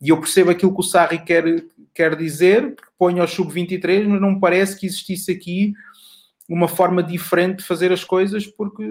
E 0.00 0.10
eu 0.10 0.20
percebo 0.20 0.50
aquilo 0.50 0.72
que 0.72 0.80
o 0.80 0.84
Sarri 0.84 1.18
quer, 1.18 1.64
quer 1.92 2.14
dizer, 2.16 2.76
que 2.76 2.82
põe 2.98 3.18
ao 3.18 3.26
sub-23, 3.26 4.06
mas 4.06 4.20
não 4.20 4.32
me 4.32 4.40
parece 4.40 4.78
que 4.78 4.86
existisse 4.86 5.32
aqui 5.32 5.72
uma 6.48 6.68
forma 6.68 7.02
diferente 7.02 7.58
de 7.58 7.64
fazer 7.64 7.90
as 7.90 8.04
coisas, 8.04 8.46
porque 8.46 8.84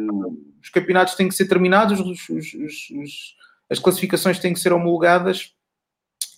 os 0.61 0.69
campeonatos 0.69 1.15
têm 1.15 1.27
que 1.27 1.35
ser 1.35 1.45
terminados, 1.45 1.99
os, 1.99 2.29
os, 2.29 2.53
os, 2.53 3.35
as 3.69 3.79
classificações 3.79 4.39
têm 4.39 4.53
que 4.53 4.59
ser 4.59 4.73
homologadas 4.73 5.53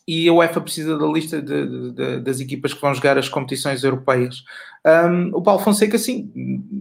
e 0.07 0.29
a 0.29 0.33
UEFA 0.33 0.61
precisa 0.61 0.97
da 0.97 1.05
lista 1.07 1.41
de, 1.41 1.91
de, 1.91 2.19
das 2.19 2.39
equipas 2.39 2.73
que 2.73 2.81
vão 2.81 2.93
jogar 2.93 3.17
as 3.17 3.27
competições 3.27 3.83
europeias. 3.83 4.43
Um, 4.85 5.35
o 5.35 5.41
Paulo 5.41 5.61
Fonseca, 5.61 5.97
sim, 5.97 6.31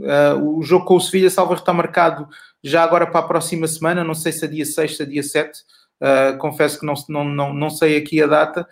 uh, 0.03 0.59
o 0.59 0.63
jogo 0.63 0.85
com 0.85 0.97
o 0.97 1.01
Sevilha 1.01 1.31
Salvador 1.31 1.59
está 1.59 1.73
marcado 1.73 2.29
já 2.63 2.83
agora 2.83 3.07
para 3.07 3.21
a 3.21 3.29
próxima 3.29 3.67
semana, 3.67 4.05
não 4.05 4.15
sei 4.15 4.31
se 4.31 4.45
é 4.45 4.49
dia 4.49 4.67
6, 4.67 4.97
se 4.97 5.03
é 5.03 5.07
dia 5.07 5.23
7, 5.23 5.61
uh, 6.03 6.39
confesso 6.39 6.79
que 6.79 6.85
não, 6.85 6.95
não, 7.09 7.25
não, 7.25 7.55
não 7.55 7.71
sei 7.71 7.97
aqui 7.97 8.23
a 8.23 8.27
data. 8.27 8.67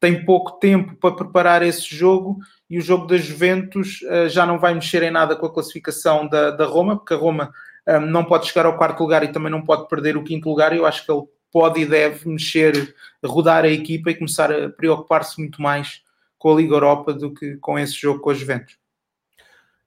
Tem 0.00 0.24
pouco 0.24 0.52
tempo 0.52 0.94
para 0.96 1.14
preparar 1.14 1.62
esse 1.62 1.94
jogo 1.94 2.38
e 2.70 2.78
o 2.78 2.82
jogo 2.82 3.06
da 3.06 3.16
Juventus 3.16 4.00
uh, 4.02 4.28
já 4.28 4.46
não 4.46 4.58
vai 4.58 4.72
mexer 4.72 5.02
em 5.02 5.10
nada 5.10 5.36
com 5.36 5.44
a 5.44 5.52
classificação 5.52 6.26
da, 6.26 6.50
da 6.50 6.64
Roma, 6.64 6.96
porque 6.96 7.12
a 7.12 7.16
Roma 7.16 7.52
um, 7.86 8.00
não 8.00 8.24
pode 8.24 8.46
chegar 8.46 8.64
ao 8.64 8.78
quarto 8.78 9.00
lugar 9.00 9.22
e 9.22 9.32
também 9.32 9.50
não 9.50 9.62
pode 9.62 9.86
perder 9.86 10.16
o 10.16 10.24
quinto 10.24 10.48
lugar. 10.48 10.74
Eu 10.74 10.86
acho 10.86 11.04
que 11.04 11.12
ele 11.12 11.24
pode 11.52 11.80
e 11.80 11.86
deve 11.86 12.28
mexer, 12.28 12.94
rodar 13.24 13.64
a 13.64 13.68
equipa 13.68 14.10
e 14.10 14.14
começar 14.14 14.52
a 14.52 14.68
preocupar-se 14.68 15.38
muito 15.38 15.60
mais 15.60 16.02
com 16.38 16.52
a 16.52 16.56
Liga 16.56 16.74
Europa 16.74 17.12
do 17.12 17.32
que 17.32 17.56
com 17.56 17.78
esse 17.78 17.94
jogo 17.94 18.20
com 18.20 18.30
a 18.30 18.34
Juventus. 18.34 18.76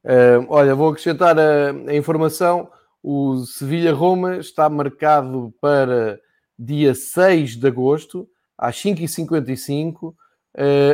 Uh, 0.04 0.46
olha, 0.50 0.76
vou 0.76 0.90
acrescentar 0.90 1.38
a, 1.40 1.72
a 1.88 1.96
informação: 1.96 2.70
o 3.04 3.38
Sevilha-Roma 3.38 4.38
está 4.38 4.70
marcado 4.70 5.54
para 5.62 6.20
dia 6.58 6.94
6 6.94 7.56
de 7.56 7.68
agosto, 7.68 8.28
às 8.58 8.76
5h55, 8.78 10.10
uh, 10.10 10.16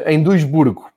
em 0.06 0.22
Duisburgo, 0.22 0.92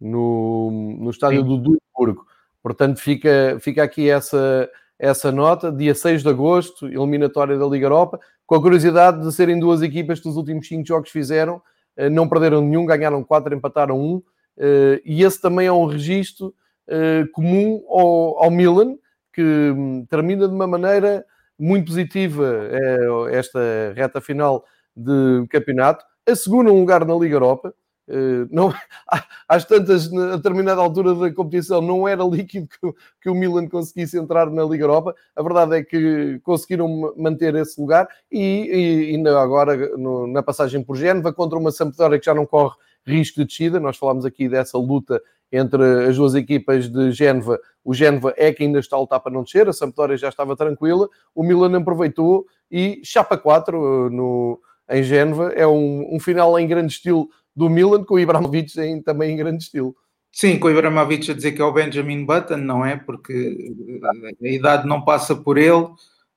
no, 0.00 0.96
no 0.98 1.10
estádio 1.10 1.42
Sim. 1.42 1.48
do 1.48 1.56
Duisburgo. 1.58 2.26
Portanto, 2.62 3.00
fica, 3.00 3.58
fica 3.60 3.82
aqui 3.82 4.10
essa, 4.10 4.68
essa 4.98 5.30
nota, 5.30 5.70
dia 5.70 5.94
6 5.94 6.22
de 6.22 6.28
agosto, 6.28 6.86
eliminatória 6.86 7.56
da 7.56 7.66
Liga 7.66 7.86
Europa, 7.86 8.18
com 8.46 8.54
a 8.54 8.62
curiosidade 8.62 9.22
de 9.22 9.32
serem 9.32 9.58
duas 9.58 9.82
equipas 9.82 10.20
que 10.20 10.26
nos 10.26 10.36
últimos 10.36 10.68
5 10.68 10.86
jogos 10.86 11.10
fizeram, 11.10 11.60
eh, 11.96 12.08
não 12.08 12.28
perderam 12.28 12.60
nenhum, 12.60 12.86
ganharam 12.86 13.24
4, 13.24 13.54
empataram 13.54 14.00
1, 14.00 14.22
eh, 14.58 15.02
e 15.04 15.24
esse 15.24 15.40
também 15.40 15.66
é 15.66 15.72
um 15.72 15.86
registro 15.86 16.54
eh, 16.86 17.24
comum 17.32 17.82
ao, 17.88 18.50
Milan, 18.50 18.96
que 19.32 19.42
hum, 19.42 20.06
termina 20.08 20.46
de 20.46 20.54
uma 20.54 20.66
maneira 20.66 21.24
muito 21.58 21.86
positiva 21.86 22.68
esta 23.30 23.58
reta 23.94 24.20
final 24.20 24.62
de 24.94 25.46
campeonato, 25.48 26.04
assegura 26.26 26.70
um 26.70 26.80
lugar 26.80 27.04
na 27.04 27.14
Liga 27.14 27.34
Europa, 27.34 27.74
não, 28.50 28.72
às 29.48 29.64
tantas, 29.64 30.12
a 30.12 30.36
determinada 30.36 30.80
altura 30.80 31.14
da 31.14 31.32
competição, 31.32 31.80
não 31.80 32.06
era 32.06 32.22
líquido 32.22 32.68
que, 32.68 32.92
que, 33.22 33.30
o 33.30 33.34
Milan 33.34 33.68
conseguisse 33.68 34.18
entrar 34.18 34.50
na 34.50 34.64
Liga 34.64 34.84
Europa. 34.84 35.14
A 35.34 35.42
verdade 35.42 35.76
é 35.76 35.82
que 35.82 36.40
conseguiram 36.42 37.14
manter 37.16 37.54
esse 37.56 37.80
lugar 37.80 38.08
e, 38.30 39.10
e 39.10 39.14
ainda 39.14 39.40
agora 39.40 39.96
no, 39.96 40.26
na 40.26 40.42
passagem 40.42 40.82
por 40.82 40.96
Génova 40.96 41.32
contra 41.32 41.58
uma 41.58 41.72
Sampdoria 41.72 42.18
que 42.18 42.26
já 42.26 42.34
não 42.34 42.46
corre 42.46 42.76
risco 43.04 43.40
de 43.40 43.46
descida. 43.46 43.80
Nós 43.80 43.96
falámos 43.96 44.24
aqui 44.24 44.48
dessa 44.48 44.78
luta 44.78 45.20
entre 45.50 46.08
as 46.08 46.16
duas 46.16 46.34
equipas 46.34 46.88
de 46.88 47.12
Génova. 47.12 47.58
O 47.84 47.94
Génova 47.94 48.34
é 48.36 48.52
que 48.52 48.64
ainda 48.64 48.78
está 48.78 48.96
a 48.96 49.00
lutar 49.00 49.20
para 49.20 49.32
não 49.32 49.44
descer, 49.44 49.68
a 49.68 49.72
Sampdoria 49.72 50.16
já 50.16 50.28
estava 50.28 50.56
tranquila. 50.56 51.08
O 51.34 51.42
Milan 51.42 51.76
aproveitou 51.78 52.46
e 52.70 53.00
chapa 53.04 53.38
4 53.38 53.76
eh, 53.76 54.10
no, 54.10 54.60
em 54.90 55.02
Génova. 55.02 55.52
É 55.54 55.66
um, 55.66 56.16
um 56.16 56.20
final 56.20 56.58
em 56.58 56.66
grande 56.66 56.92
estilo 56.92 57.28
do 57.56 57.70
Milan, 57.70 58.04
com 58.04 58.14
o 58.14 58.20
Ibrahimovic 58.20 58.78
em, 58.78 59.00
também 59.00 59.32
em 59.32 59.36
grande 59.36 59.64
estilo. 59.64 59.96
Sim, 60.30 60.58
com 60.58 60.68
o 60.68 60.70
Ibrahimovic 60.70 61.30
a 61.30 61.34
dizer 61.34 61.52
que 61.52 61.62
é 61.62 61.64
o 61.64 61.72
Benjamin 61.72 62.26
Button, 62.26 62.58
não 62.58 62.84
é? 62.84 62.96
Porque 62.96 63.72
a 64.42 64.48
idade 64.48 64.86
não 64.86 65.00
passa 65.00 65.34
por 65.34 65.56
ele, 65.56 65.84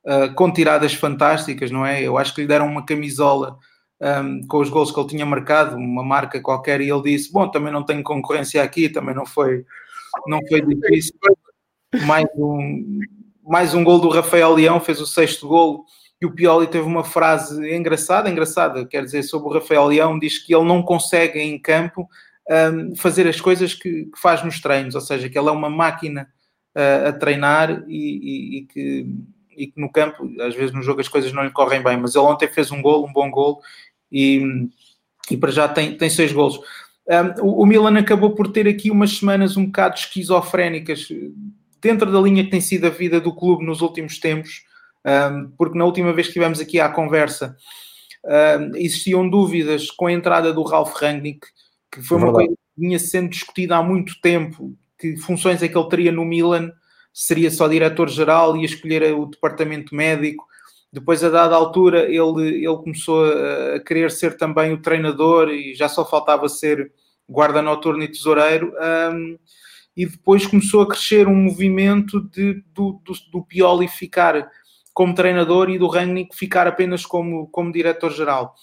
uh, 0.05 0.33
com 0.35 0.51
tiradas 0.51 0.93
fantásticas, 0.93 1.69
não 1.69 1.85
é? 1.85 2.01
Eu 2.01 2.17
acho 2.17 2.33
que 2.33 2.41
lhe 2.41 2.47
deram 2.47 2.67
uma 2.67 2.85
camisola 2.85 3.57
um, 3.99 4.47
com 4.47 4.59
os 4.59 4.69
gols 4.69 4.91
que 4.91 4.99
ele 4.99 5.09
tinha 5.09 5.25
marcado, 5.25 5.75
uma 5.75 6.03
marca 6.03 6.39
qualquer, 6.39 6.79
e 6.79 6.89
ele 6.89 7.01
disse: 7.01 7.29
Bom, 7.31 7.49
também 7.49 7.73
não 7.73 7.83
tenho 7.83 8.01
concorrência 8.01 8.63
aqui, 8.63 8.87
também 8.87 9.13
não 9.13 9.25
foi, 9.25 9.65
não 10.27 10.39
foi 10.47 10.61
difícil. 10.61 11.15
Mais 12.05 12.25
um, 12.37 12.99
mais 13.43 13.73
um 13.73 13.83
gol 13.83 13.99
do 13.99 14.09
Rafael 14.09 14.53
Leão, 14.53 14.79
fez 14.79 15.01
o 15.01 15.05
sexto 15.05 15.47
gol 15.47 15.85
e 16.21 16.25
o 16.25 16.31
Pioli 16.31 16.67
teve 16.67 16.85
uma 16.85 17.03
frase 17.03 17.73
engraçada, 17.73 18.29
engraçada, 18.29 18.85
quer 18.85 19.03
dizer, 19.03 19.23
sobre 19.23 19.47
o 19.47 19.53
Rafael 19.53 19.85
Leão, 19.85 20.19
diz 20.19 20.37
que 20.37 20.53
ele 20.53 20.65
não 20.65 20.83
consegue 20.83 21.39
em 21.39 21.57
campo 21.57 22.09
um, 22.49 22.95
fazer 22.95 23.27
as 23.27 23.39
coisas 23.39 23.73
que, 23.73 24.05
que, 24.05 24.19
faz 24.19 24.43
nos 24.43 24.59
treinos, 24.59 24.95
ou 24.95 25.01
seja, 25.01 25.29
que 25.29 25.37
ele 25.37 25.47
é 25.47 25.51
uma 25.51 25.69
máquina 25.69 26.27
uh, 26.75 27.07
a 27.07 27.13
treinar 27.13 27.85
e, 27.87 27.95
e, 27.97 28.57
e, 28.57 28.61
que, 28.65 29.07
e, 29.55 29.67
que, 29.67 29.79
no 29.79 29.89
campo, 29.89 30.29
às 30.41 30.55
vezes 30.55 30.73
no 30.73 30.81
jogo 30.81 30.99
as 30.99 31.07
coisas 31.07 31.31
não 31.31 31.43
lhe 31.43 31.51
correm 31.51 31.81
bem, 31.81 31.95
mas 31.95 32.15
ele 32.15 32.25
ontem 32.25 32.47
fez 32.47 32.69
um 32.71 32.81
gol, 32.81 33.05
um 33.05 33.13
bom 33.13 33.31
gol 33.31 33.61
e, 34.11 34.67
para 35.39 35.51
já 35.51 35.67
tem, 35.67 35.95
tem 35.95 36.09
seis 36.09 36.33
golos. 36.33 36.59
Um, 37.39 37.61
o 37.61 37.65
Milan 37.65 37.97
acabou 37.97 38.31
por 38.31 38.51
ter 38.51 38.67
aqui 38.67 38.91
umas 38.91 39.17
semanas 39.17 39.55
um 39.55 39.65
bocado 39.65 39.95
esquizofrénicas 39.95 41.07
dentro 41.81 42.11
da 42.11 42.19
linha 42.19 42.43
que 42.43 42.51
tem 42.51 42.61
sido 42.61 42.85
a 42.85 42.89
vida 42.89 43.21
do 43.21 43.33
clube 43.33 43.65
nos 43.65 43.81
últimos 43.81 44.19
tempos, 44.19 44.63
porque 45.57 45.77
na 45.77 45.85
última 45.85 46.13
vez 46.13 46.27
que 46.27 46.31
estivemos 46.31 46.59
aqui 46.59 46.79
à 46.79 46.89
conversa 46.89 47.55
existiam 48.75 49.29
dúvidas 49.29 49.89
com 49.91 50.07
a 50.07 50.11
entrada 50.11 50.53
do 50.53 50.63
Ralf 50.63 50.93
Rangnick, 50.95 51.47
que 51.91 52.01
foi 52.01 52.17
uma 52.17 52.33
coisa 52.33 52.49
que 52.49 52.81
vinha 52.81 52.99
sendo 52.99 53.29
discutida 53.29 53.77
há 53.77 53.83
muito 53.83 54.19
tempo, 54.21 54.75
que 54.97 55.15
funções 55.17 55.63
é 55.63 55.67
que 55.67 55.77
ele 55.77 55.89
teria 55.89 56.11
no 56.11 56.25
Milan, 56.25 56.71
seria 57.13 57.49
só 57.49 57.67
diretor-geral, 57.67 58.57
ia 58.57 58.65
escolher 58.65 59.13
o 59.13 59.25
departamento 59.25 59.95
médico, 59.95 60.45
depois 60.91 61.23
a 61.23 61.29
dada 61.29 61.55
altura 61.55 62.05
ele, 62.05 62.65
ele 62.65 62.77
começou 62.77 63.23
a 63.25 63.79
querer 63.79 64.11
ser 64.11 64.37
também 64.37 64.73
o 64.73 64.81
treinador 64.81 65.49
e 65.49 65.75
já 65.75 65.87
só 65.87 66.03
faltava 66.03 66.49
ser 66.49 66.91
guarda 67.27 67.61
noturno 67.61 68.03
e 68.03 68.07
tesoureiro, 68.07 68.73
um, 69.13 69.37
e 69.95 70.05
depois 70.05 70.47
começou 70.47 70.81
a 70.81 70.87
crescer 70.87 71.27
um 71.27 71.35
movimento 71.35 72.21
de, 72.29 72.63
do, 72.73 72.99
do, 73.03 73.13
do 73.31 73.43
Pioli 73.43 73.87
ficar 73.87 74.49
como 74.99 75.15
treinador 75.15 75.69
e 75.69 75.79
do 75.79 75.87
Rangnick 75.87 76.35
ficar 76.35 76.67
apenas 76.67 77.05
como, 77.05 77.47
como 77.51 77.71
diretor-geral. 77.71 78.53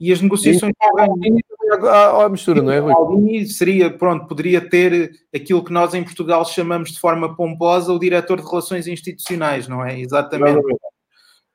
E 0.00 0.12
as 0.12 0.20
negociações 0.20 0.72
com 0.76 0.92
o 0.92 0.98
Rangnick... 0.98 1.44
A, 1.84 2.24
a 2.24 2.28
mistura, 2.28 2.60
não 2.60 2.72
é, 2.72 2.80
Rui? 2.80 3.44
seria, 3.46 3.88
pronto, 3.88 4.26
poderia 4.26 4.60
ter 4.60 5.12
aquilo 5.32 5.62
que 5.62 5.72
nós 5.72 5.94
em 5.94 6.02
Portugal 6.02 6.44
chamamos 6.44 6.90
de 6.90 6.98
forma 6.98 7.36
pomposa 7.36 7.92
o 7.92 8.00
diretor 8.00 8.40
de 8.40 8.48
relações 8.48 8.88
institucionais, 8.88 9.68
não 9.68 9.86
é? 9.86 10.00
Exatamente. 10.00 10.60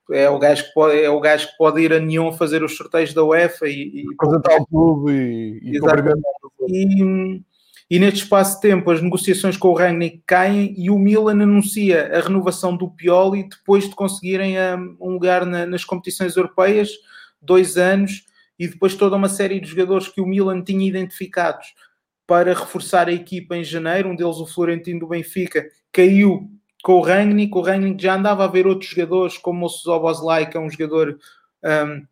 É 0.09 0.29
o, 0.29 0.39
gajo 0.39 0.63
que 0.63 0.73
pode, 0.73 0.97
é 0.97 1.09
o 1.09 1.19
gajo 1.19 1.49
que 1.49 1.57
pode 1.57 1.81
ir 1.81 1.91
a 1.91 1.99
Nyon 1.99 2.31
fazer 2.31 2.63
os 2.63 2.77
sorteios 2.77 3.13
da 3.13 3.21
UEFA 3.21 3.67
e, 3.67 4.03
e 4.03 4.05
apresentar 4.13 4.61
o 4.61 4.65
clube 4.65 5.11
e, 5.11 5.59
e, 5.61 5.77
e, 5.77 7.43
e 7.89 7.99
neste 7.99 8.23
espaço 8.23 8.55
de 8.55 8.61
tempo 8.61 8.89
as 8.89 9.01
negociações 9.01 9.57
com 9.57 9.67
o 9.67 9.75
Rangnick 9.75 10.23
caem 10.25 10.73
e 10.77 10.89
o 10.89 10.97
Milan 10.97 11.43
anuncia 11.43 12.17
a 12.17 12.21
renovação 12.21 12.75
do 12.75 12.89
Pioli 12.89 13.47
depois 13.47 13.87
de 13.87 13.95
conseguirem 13.95 14.55
um, 14.57 14.97
um 14.99 15.11
lugar 15.11 15.45
na, 15.45 15.65
nas 15.65 15.85
competições 15.85 16.35
europeias, 16.35 16.89
dois 17.41 17.77
anos, 17.77 18.25
e 18.57 18.67
depois 18.67 18.95
toda 18.95 19.15
uma 19.15 19.29
série 19.29 19.59
de 19.59 19.69
jogadores 19.69 20.07
que 20.07 20.21
o 20.21 20.25
Milan 20.25 20.63
tinha 20.63 20.87
identificados 20.87 21.75
para 22.25 22.53
reforçar 22.53 23.07
a 23.07 23.13
equipa 23.13 23.55
em 23.55 23.63
janeiro, 23.63 24.09
um 24.09 24.15
deles 24.15 24.37
o 24.37 24.47
Florentino 24.47 25.01
do 25.01 25.07
Benfica, 25.07 25.63
caiu 25.91 26.49
com 26.83 26.93
o 26.93 27.01
Rangnick. 27.01 27.55
O 27.55 27.61
Rangnick 27.61 28.01
já 28.01 28.15
andava 28.15 28.45
a 28.45 28.47
ver 28.47 28.65
outros 28.65 28.89
jogadores, 28.89 29.37
como 29.37 29.65
o 29.65 29.69
Szoboszlai, 29.69 30.49
que 30.49 30.57
é 30.57 30.59
um 30.59 30.69
jogador 30.69 31.19
um, 31.63 32.05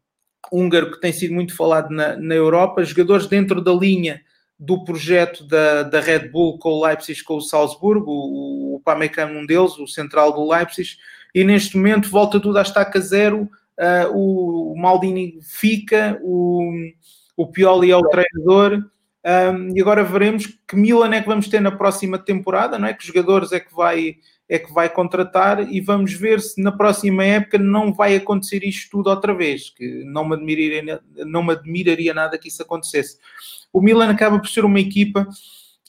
húngaro 0.51 0.91
que 0.91 1.01
tem 1.01 1.11
sido 1.11 1.33
muito 1.33 1.55
falado 1.55 1.89
na, 1.89 2.15
na 2.15 2.35
Europa, 2.35 2.83
jogadores 2.83 3.25
dentro 3.25 3.59
da 3.59 3.73
linha 3.73 4.21
do 4.63 4.83
projeto 4.85 5.43
da, 5.45 5.83
da 5.83 5.99
Red 5.99 6.29
Bull 6.29 6.57
com 6.57 6.69
o 6.69 6.85
Leipzig, 6.85 7.21
com 7.23 7.35
o 7.35 7.41
Salzburgo, 7.41 8.09
o, 8.09 8.75
o 8.75 8.79
Pamecano 8.79 9.39
um 9.39 9.45
deles, 9.45 9.77
o 9.77 9.85
central 9.85 10.31
do 10.31 10.49
Leipzig, 10.49 10.97
e 11.35 11.43
neste 11.43 11.75
momento 11.75 12.09
volta 12.09 12.39
tudo 12.39 12.57
à 12.57 12.61
estaca 12.61 12.99
zero, 13.01 13.49
uh, 13.77 14.15
o 14.15 14.73
Maldini 14.77 15.37
fica, 15.41 16.17
o, 16.21 16.71
o 17.35 17.47
Pioli 17.47 17.91
é 17.91 17.97
o 17.97 18.07
treinador, 18.07 18.85
um, 19.25 19.75
e 19.75 19.81
agora 19.81 20.03
veremos 20.03 20.47
que 20.67 20.75
Milan 20.77 21.13
é 21.13 21.21
que 21.21 21.27
vamos 21.27 21.49
ter 21.49 21.59
na 21.59 21.71
próxima 21.71 22.17
temporada, 22.17 22.79
não 22.79 22.87
é? 22.87 22.93
Que 22.93 23.05
jogadores 23.05 23.51
é 23.51 23.59
que 23.59 23.73
vai 23.73 24.15
é 24.49 24.59
que 24.59 24.73
vai 24.73 24.89
contratar 24.89 25.71
e 25.71 25.79
vamos 25.79 26.13
ver 26.13 26.39
se 26.41 26.61
na 26.61 26.71
próxima 26.71 27.23
época 27.23 27.57
não 27.57 27.93
vai 27.93 28.15
acontecer 28.15 28.63
isto 28.63 28.89
tudo 28.91 29.09
outra 29.09 29.33
vez, 29.33 29.69
que 29.69 30.03
não 30.05 30.27
me 30.27 30.35
admiraria, 30.35 31.01
não 31.25 31.43
me 31.43 31.53
admiraria 31.53 32.13
nada 32.13 32.37
que 32.37 32.49
isso 32.49 32.61
acontecesse. 32.61 33.17
O 33.71 33.81
Milan 33.81 34.09
acaba 34.09 34.37
por 34.39 34.47
ser 34.47 34.65
uma 34.65 34.79
equipa, 34.79 35.27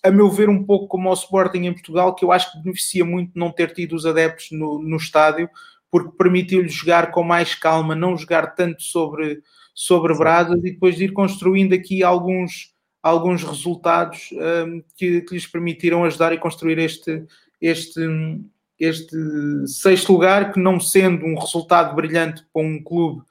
a 0.02 0.10
meu 0.10 0.30
ver, 0.30 0.48
um 0.48 0.64
pouco 0.64 0.86
como 0.86 1.10
o 1.10 1.14
Sporting 1.14 1.64
em 1.64 1.72
Portugal, 1.72 2.14
que 2.14 2.24
eu 2.24 2.30
acho 2.30 2.52
que 2.52 2.62
beneficia 2.62 3.04
muito 3.04 3.32
não 3.34 3.50
ter 3.50 3.72
tido 3.72 3.94
os 3.94 4.06
adeptos 4.06 4.50
no, 4.52 4.78
no 4.78 4.96
estádio, 4.96 5.48
porque 5.90 6.16
permitiu-lhe 6.16 6.68
jogar 6.68 7.10
com 7.10 7.22
mais 7.22 7.54
calma, 7.54 7.94
não 7.94 8.16
jogar 8.16 8.54
tanto 8.54 8.82
sobre, 8.82 9.40
sobre 9.74 10.12
brasas 10.16 10.58
e 10.58 10.72
depois 10.72 10.96
de 10.96 11.04
ir 11.04 11.12
construindo 11.12 11.72
aqui 11.72 12.02
alguns, 12.02 12.72
alguns 13.02 13.44
resultados 13.44 14.30
um, 14.32 14.82
que, 14.96 15.20
que 15.20 15.34
lhes 15.34 15.46
permitiram 15.46 16.04
ajudar 16.04 16.32
e 16.32 16.38
construir 16.38 16.78
este, 16.78 17.24
este, 17.66 18.00
este 18.78 19.16
sexto 19.66 20.12
lugar, 20.12 20.52
que 20.52 20.60
não 20.60 20.78
sendo 20.78 21.24
um 21.24 21.38
resultado 21.38 21.94
brilhante 21.94 22.44
para 22.52 22.62
um 22.62 22.82
clube 22.82 23.22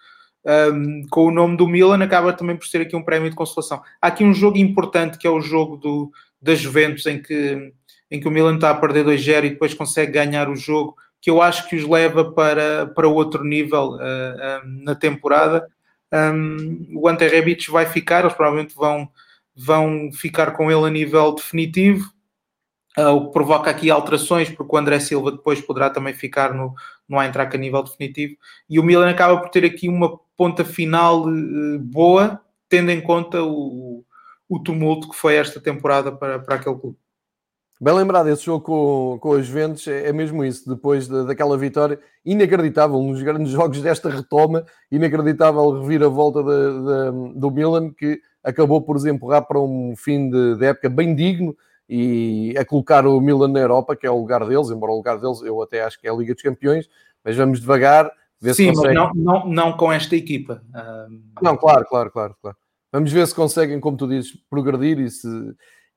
um, 0.73 1.05
com 1.09 1.27
o 1.27 1.31
nome 1.31 1.55
do 1.55 1.67
Milan, 1.67 2.03
acaba 2.03 2.33
também 2.33 2.57
por 2.57 2.65
ser 2.65 2.81
aqui 2.81 2.95
um 2.95 3.03
prémio 3.03 3.29
de 3.29 3.35
consolação. 3.35 3.81
Há 4.01 4.07
aqui 4.07 4.23
um 4.23 4.33
jogo 4.33 4.57
importante 4.57 5.19
que 5.19 5.27
é 5.27 5.29
o 5.29 5.39
jogo 5.39 5.77
do, 5.77 6.11
da 6.41 6.55
Juventus, 6.55 7.05
em 7.05 7.21
que, 7.21 7.71
em 8.09 8.19
que 8.19 8.27
o 8.27 8.31
Milan 8.31 8.55
está 8.55 8.71
a 8.71 8.75
perder 8.75 9.05
2-0 9.05 9.45
e 9.45 9.49
depois 9.51 9.73
consegue 9.75 10.11
ganhar 10.11 10.49
o 10.49 10.55
jogo, 10.55 10.95
que 11.21 11.29
eu 11.29 11.39
acho 11.39 11.69
que 11.69 11.75
os 11.75 11.87
leva 11.87 12.31
para, 12.31 12.87
para 12.87 13.07
outro 13.07 13.43
nível 13.43 13.91
uh, 13.91 13.95
uh, 13.95 14.83
na 14.83 14.95
temporada. 14.95 15.67
Um, 16.11 16.87
o 16.95 17.07
Ante 17.07 17.27
Rebic 17.27 17.69
vai 17.69 17.85
ficar, 17.85 18.21
eles 18.21 18.33
provavelmente 18.33 18.75
vão, 18.75 19.07
vão 19.55 20.11
ficar 20.11 20.51
com 20.51 20.71
ele 20.71 20.85
a 20.85 20.89
nível 20.89 21.33
definitivo. 21.35 22.11
Uh, 22.97 23.09
o 23.09 23.25
que 23.25 23.33
provoca 23.33 23.71
aqui 23.71 23.89
alterações, 23.89 24.51
porque 24.51 24.75
o 24.75 24.77
André 24.77 24.99
Silva 24.99 25.31
depois 25.31 25.59
poderá 25.59 25.89
também 25.89 26.13
ficar 26.13 26.53
no, 26.53 26.75
no 27.09 27.21
Eintracht 27.21 27.55
a 27.55 27.59
nível 27.59 27.81
definitivo. 27.81 28.35
E 28.69 28.79
o 28.79 28.83
Milan 28.83 29.09
acaba 29.09 29.39
por 29.39 29.49
ter 29.49 29.65
aqui 29.65 29.89
uma 29.89 30.19
ponta 30.37 30.63
final 30.63 31.27
uh, 31.27 31.79
boa, 31.79 32.39
tendo 32.69 32.91
em 32.91 33.01
conta 33.01 33.41
o, 33.43 34.05
o 34.47 34.59
tumulto 34.59 35.09
que 35.09 35.15
foi 35.15 35.35
esta 35.35 35.59
temporada 35.59 36.11
para, 36.11 36.37
para 36.37 36.55
aquele 36.55 36.75
clube. 36.77 36.97
Bem 37.81 37.93
lembrado, 37.95 38.29
esse 38.29 38.45
jogo 38.45 38.63
com, 38.63 39.17
com 39.19 39.33
as 39.33 39.47
Juventus 39.47 39.87
é, 39.87 40.07
é 40.07 40.13
mesmo 40.13 40.45
isso, 40.45 40.69
depois 40.69 41.07
de, 41.07 41.25
daquela 41.25 41.57
vitória 41.57 41.99
inacreditável, 42.23 42.97
um 42.97 43.11
dos 43.11 43.21
grandes 43.21 43.49
jogos 43.51 43.81
desta 43.81 44.09
retoma, 44.09 44.65
inacreditável 44.91 45.81
reviravolta 45.81 46.41
de, 46.43 46.49
de, 46.49 47.39
do 47.39 47.51
Milan, 47.51 47.91
que 47.91 48.21
acabou 48.43 48.81
por 48.81 48.93
nos 48.93 49.05
empurrar 49.05 49.45
para 49.47 49.59
um 49.59 49.95
fim 49.97 50.29
de, 50.29 50.55
de 50.55 50.65
época 50.65 50.89
bem 50.89 51.15
digno, 51.15 51.57
e 51.87 52.55
a 52.57 52.65
colocar 52.65 53.05
o 53.05 53.19
Milan 53.19 53.49
na 53.49 53.59
Europa, 53.59 53.95
que 53.95 54.07
é 54.07 54.11
o 54.11 54.17
lugar 54.17 54.45
deles, 54.47 54.69
embora 54.69 54.91
o 54.91 54.97
lugar 54.97 55.19
deles 55.19 55.41
eu 55.41 55.61
até 55.61 55.83
acho 55.83 55.99
que 55.99 56.07
é 56.07 56.11
a 56.11 56.13
Liga 56.13 56.33
dos 56.33 56.43
Campeões, 56.43 56.89
mas 57.23 57.35
vamos 57.35 57.59
devagar. 57.59 58.11
Ver 58.39 58.53
Sim, 58.53 58.69
se 58.69 58.75
conseguem... 58.75 58.97
mas 58.97 59.15
não, 59.15 59.23
não, 59.23 59.47
não 59.47 59.77
com 59.77 59.91
esta 59.91 60.15
equipa. 60.15 60.61
Não, 61.41 61.55
claro, 61.55 61.85
claro, 61.85 62.11
claro, 62.11 62.35
claro. 62.41 62.57
Vamos 62.91 63.11
ver 63.11 63.25
se 63.25 63.33
conseguem, 63.33 63.79
como 63.79 63.97
tu 63.97 64.07
dizes, 64.07 64.37
progredir 64.49 64.99
e 64.99 65.09
se. 65.09 65.27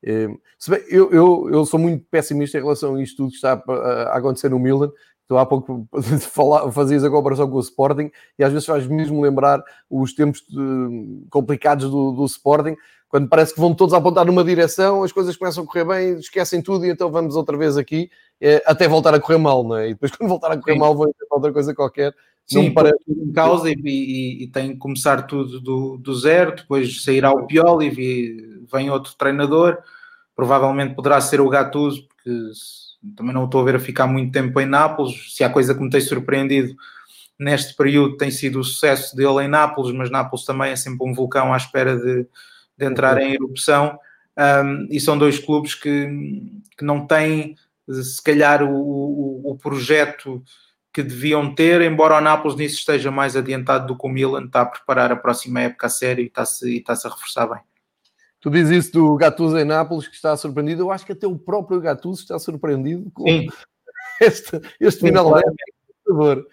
Eh, 0.03 0.29
se 0.57 0.71
bem, 0.71 0.81
eu, 0.89 1.11
eu, 1.11 1.49
eu 1.51 1.65
sou 1.65 1.79
muito 1.79 2.05
pessimista 2.09 2.57
em 2.57 2.61
relação 2.61 2.95
a 2.95 3.03
isto 3.03 3.17
tudo 3.17 3.29
que 3.29 3.35
está 3.35 3.61
a, 3.67 3.73
a 3.73 4.17
acontecer 4.17 4.49
no 4.49 4.59
Milan. 4.59 4.91
Tu 5.27 5.37
há 5.37 5.45
pouco 5.45 5.87
falar, 6.31 6.71
fazias 6.71 7.03
a 7.03 7.09
comparação 7.09 7.49
com 7.49 7.57
o 7.57 7.61
Sporting 7.61 8.09
e 8.39 8.43
às 8.43 8.51
vezes 8.51 8.65
faz 8.65 8.87
mesmo 8.87 9.21
lembrar 9.21 9.61
os 9.89 10.13
tempos 10.13 10.41
de, 10.47 11.27
complicados 11.29 11.89
do, 11.89 12.13
do 12.13 12.25
Sporting 12.25 12.75
quando 13.09 13.29
parece 13.29 13.53
que 13.53 13.59
vão 13.59 13.73
todos 13.73 13.93
apontar 13.93 14.25
numa 14.25 14.43
direção, 14.43 15.03
as 15.03 15.11
coisas 15.11 15.35
começam 15.37 15.63
a 15.63 15.67
correr 15.67 15.85
bem, 15.85 16.19
esquecem 16.19 16.61
tudo 16.61 16.85
e 16.85 16.89
então 16.89 17.09
vamos 17.09 17.35
outra 17.35 17.57
vez 17.57 17.77
aqui, 17.77 18.09
é, 18.39 18.61
até 18.65 18.87
voltar 18.87 19.13
a 19.13 19.19
correr 19.19 19.37
mal, 19.37 19.63
não 19.63 19.77
é? 19.77 19.89
E 19.89 19.93
depois, 19.93 20.11
quando 20.15 20.29
voltar 20.29 20.51
a 20.51 20.57
correr 20.57 20.73
Sim. 20.73 20.79
mal, 20.79 20.95
vão 20.95 21.05
tentar 21.05 21.35
outra 21.35 21.53
coisa 21.53 21.73
qualquer. 21.73 22.13
Sim, 22.45 22.67
não 22.67 22.73
parece... 22.73 22.97
em 23.09 23.31
causa 23.33 23.69
e, 23.69 23.75
e, 23.83 24.43
e, 24.43 24.47
tem 24.47 24.71
que 24.71 24.77
começar 24.77 25.23
tudo 25.23 25.59
do, 25.59 25.97
do 25.97 26.15
zero, 26.15 26.55
depois 26.55 27.03
sairá 27.03 27.31
o 27.31 27.45
Pioli 27.45 27.87
e 27.87 28.65
vem 28.71 28.89
outro 28.89 29.13
treinador, 29.17 29.77
provavelmente 30.33 30.95
poderá 30.95 31.19
ser 31.19 31.41
o 31.41 31.49
Gattuso, 31.49 32.07
porque 32.07 32.51
também 33.17 33.33
não 33.33 33.45
estou 33.45 33.61
a 33.61 33.65
ver 33.65 33.75
a 33.75 33.79
ficar 33.79 34.07
muito 34.07 34.31
tempo 34.31 34.59
em 34.61 34.65
Nápoles, 34.65 35.35
se 35.35 35.43
há 35.43 35.49
coisa 35.49 35.75
que 35.75 35.81
me 35.81 35.89
tem 35.89 35.99
surpreendido 35.99 36.73
neste 37.39 37.75
período 37.75 38.17
tem 38.17 38.31
sido 38.31 38.59
o 38.59 38.63
sucesso 38.63 39.15
dele 39.15 39.43
em 39.43 39.47
Nápoles, 39.47 39.93
mas 39.93 40.09
Nápoles 40.09 40.45
também 40.45 40.71
é 40.71 40.75
sempre 40.75 41.07
um 41.07 41.13
vulcão 41.13 41.53
à 41.53 41.57
espera 41.57 41.97
de, 41.97 42.25
de 42.77 42.85
entrar 42.85 43.17
em 43.19 43.33
erupção, 43.33 43.97
um, 44.37 44.87
e 44.91 44.99
são 44.99 45.17
dois 45.17 45.39
clubes 45.39 45.73
que, 45.73 46.07
que 46.77 46.85
não 46.85 47.07
têm, 47.07 47.55
se 47.89 48.21
calhar, 48.21 48.63
o, 48.63 48.71
o, 48.71 49.51
o, 49.51 49.57
projeto 49.57 50.43
que 50.93 51.01
deviam 51.01 51.53
ter, 51.53 51.81
embora 51.81 52.17
o 52.17 52.21
Nápoles 52.21 52.55
nisso 52.55 52.75
esteja 52.75 53.09
mais 53.09 53.35
adiantado 53.35 53.87
do 53.87 53.97
que 53.97 54.05
o 54.05 54.09
Milan, 54.09 54.45
está 54.45 54.61
a 54.61 54.65
preparar 54.65 55.11
a 55.11 55.15
próxima 55.15 55.61
época 55.61 55.87
a 55.87 55.89
sério 55.89 56.23
e 56.23 56.27
está-se 56.27 56.77
está 56.77 56.93
a 56.93 57.09
reforçar 57.09 57.47
bem. 57.47 57.61
Tu 58.39 58.49
dizes 58.51 58.85
isso 58.85 58.93
do 58.93 59.15
Gattuso 59.15 59.57
em 59.57 59.65
Nápoles, 59.65 60.07
que 60.07 60.15
está 60.15 60.37
surpreendido. 60.37 60.83
Eu 60.83 60.91
acho 60.91 61.05
que 61.05 61.11
até 61.11 61.25
o 61.25 61.37
próprio 61.37 61.81
Gattuso 61.81 62.21
está 62.21 62.37
surpreendido 62.37 63.09
com 63.11 63.25
Sim. 63.25 63.47
este, 64.21 64.61
este 64.79 65.01
final 65.01 65.33
de 65.33 65.39
época 65.39 66.47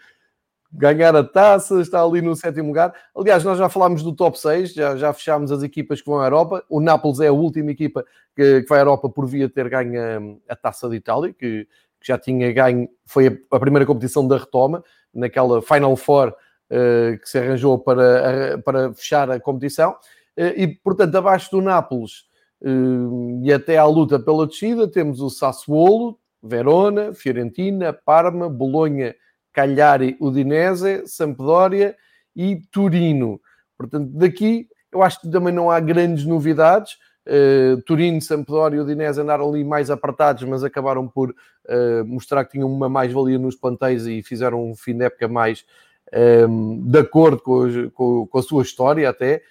ganhar 0.77 1.15
a 1.15 1.23
taça, 1.23 1.81
está 1.81 2.03
ali 2.03 2.21
no 2.21 2.35
sétimo 2.35 2.69
lugar. 2.69 2.93
Aliás, 3.17 3.45
nós 3.45 3.59
já 3.59 3.69
falámos 3.69 4.03
do 4.03 4.13
top 4.13 4.39
6, 4.39 4.75
já, 4.75 4.97
já 4.97 5.13
fechámos 5.13 5.53
as 5.53 5.63
equipas 5.63 6.01
que 6.01 6.07
vão 6.07 6.21
à 6.21 6.27
Europa. 6.27 6.65
O 6.69 6.81
Nápoles 6.81 7.21
é 7.21 7.29
a 7.29 7.33
última 7.33 7.71
equipa 7.71 8.05
que, 8.35 8.63
que 8.63 8.69
vai 8.69 8.81
à 8.81 8.83
Europa 8.83 9.09
por 9.09 9.27
via 9.27 9.49
ter 9.49 9.69
ganho 9.69 10.41
a, 10.49 10.53
a 10.53 10.57
taça 10.57 10.89
de 10.89 10.97
Itália, 10.97 11.33
que, 11.33 11.67
que, 12.01 12.07
já 12.07 12.19
tinha 12.19 12.53
ganho, 12.53 12.89
foi 13.07 13.29
a, 13.29 13.57
a, 13.57 13.61
primeira 13.61 13.87
competição 13.87 14.27
da 14.27 14.37
retoma, 14.37 14.83
naquela 15.13 15.63
Final 15.63 15.97
Four 15.97 16.31
uh, 16.31 17.19
que 17.19 17.29
se 17.29 17.39
arranjou 17.39 17.79
para, 17.79 18.59
para 18.65 18.93
fechar 18.95 19.31
a 19.31 19.39
competição. 19.39 19.93
Uh, 20.37 20.53
e, 20.57 20.67
portanto, 20.67 21.15
abaixo 21.15 21.53
do 21.53 21.63
Nápoles 21.63 22.25
uh, 22.63 23.41
e 23.45 23.53
até 23.53 23.79
à 23.79 23.87
luta 23.87 24.19
pela 24.19 24.47
descida, 24.47 24.89
temos 24.89 25.21
o 25.21 25.31
Sassuolo, 25.31 26.19
Verona, 26.43 27.15
Fiorentina, 27.15 27.93
Parma, 27.93 28.49
Bolonha 28.49 29.15
Cagliari, 29.55 30.17
Udinese, 30.21 31.07
Sampdoria 31.07 31.97
e 32.37 32.61
Turino. 32.71 33.41
Portanto, 33.79 34.11
daqui 34.13 34.69
eu 34.95 35.03
acho 35.03 35.21
que 35.21 35.29
também 35.29 35.53
não 35.53 35.71
há 35.71 35.81
grandes 35.81 36.25
novidades. 36.25 36.97
Uh, 37.27 37.81
Turino, 37.83 38.21
Sampdoria 38.21 38.79
e 38.79 38.81
Udinese 38.81 39.21
andaram 39.21 39.49
ali 39.49 39.65
mais 39.65 39.91
apertados, 39.91 40.45
mas 40.45 40.63
acabaram 40.63 41.09
por 41.09 41.31
uh, 41.31 42.05
mostrar 42.05 42.45
que 42.45 42.53
tinham 42.53 42.71
uma 42.71 42.89
mais-valia 42.89 43.39
nos 43.39 43.57
plantéis 43.57 44.07
e 44.07 44.23
fizeram 44.23 44.71
um 44.71 44.77
fim 44.77 44.97
de 44.97 45.05
época 45.05 45.27
mais 45.27 45.65
um, 46.13 46.19
ehm, 46.19 46.91
de 46.91 46.99
acordo 46.99 47.41
com, 47.41 47.91
com, 47.91 48.27
com, 48.27 48.39
a 48.39 48.43
sua 48.43 48.63
história 48.63 49.09
até. 49.09 49.43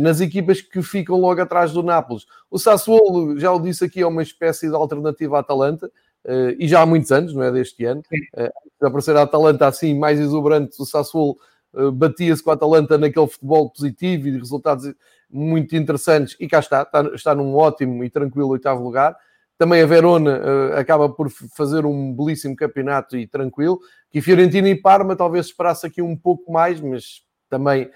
Nas 0.00 0.22
equipas 0.22 0.62
que 0.62 0.82
ficam 0.82 1.20
logo 1.20 1.38
atrás 1.38 1.70
do 1.70 1.82
Nápoles. 1.82 2.24
O 2.50 2.58
Sassuolo, 2.58 3.38
já 3.38 3.52
o 3.52 3.60
disse 3.60 3.84
aqui, 3.84 4.00
é 4.00 4.06
uma 4.06 4.22
espécie 4.22 4.70
de 4.70 4.74
alternativa 4.74 5.36
à 5.36 5.40
Atalanta. 5.40 5.92
Uh, 6.26 6.56
e 6.58 6.66
já 6.66 6.82
há 6.82 6.86
muitos 6.86 7.12
anos, 7.12 7.32
não 7.32 7.42
é 7.44 7.52
deste 7.52 7.84
ano, 7.84 8.02
uh, 8.36 8.84
aparecer 8.84 9.16
a 9.16 9.22
Atalanta 9.22 9.68
assim, 9.68 9.96
mais 9.96 10.18
exuberante, 10.18 10.74
o 10.82 10.84
Sassuolo 10.84 11.38
uh, 11.72 11.92
batia-se 11.92 12.42
com 12.42 12.50
a 12.50 12.54
Atalanta 12.54 12.98
naquele 12.98 13.28
futebol 13.28 13.70
positivo 13.70 14.26
e 14.26 14.32
de 14.32 14.38
resultados 14.38 14.92
muito 15.30 15.76
interessantes, 15.76 16.36
e 16.40 16.48
cá 16.48 16.58
está, 16.58 16.82
está, 16.82 17.02
está 17.14 17.34
num 17.34 17.54
ótimo 17.54 18.02
e 18.02 18.10
tranquilo 18.10 18.48
oitavo 18.48 18.82
lugar. 18.82 19.16
Também 19.56 19.80
a 19.80 19.86
Verona 19.86 20.40
uh, 20.40 20.76
acaba 20.76 21.08
por 21.08 21.30
fazer 21.30 21.86
um 21.86 22.12
belíssimo 22.12 22.56
campeonato 22.56 23.16
e 23.16 23.24
tranquilo, 23.28 23.78
que 24.10 24.20
Fiorentina 24.20 24.68
e 24.68 24.74
Parma 24.74 25.14
talvez 25.14 25.46
esperasse 25.46 25.86
aqui 25.86 26.02
um 26.02 26.16
pouco 26.16 26.52
mais, 26.52 26.80
mas 26.80 27.22
também, 27.48 27.88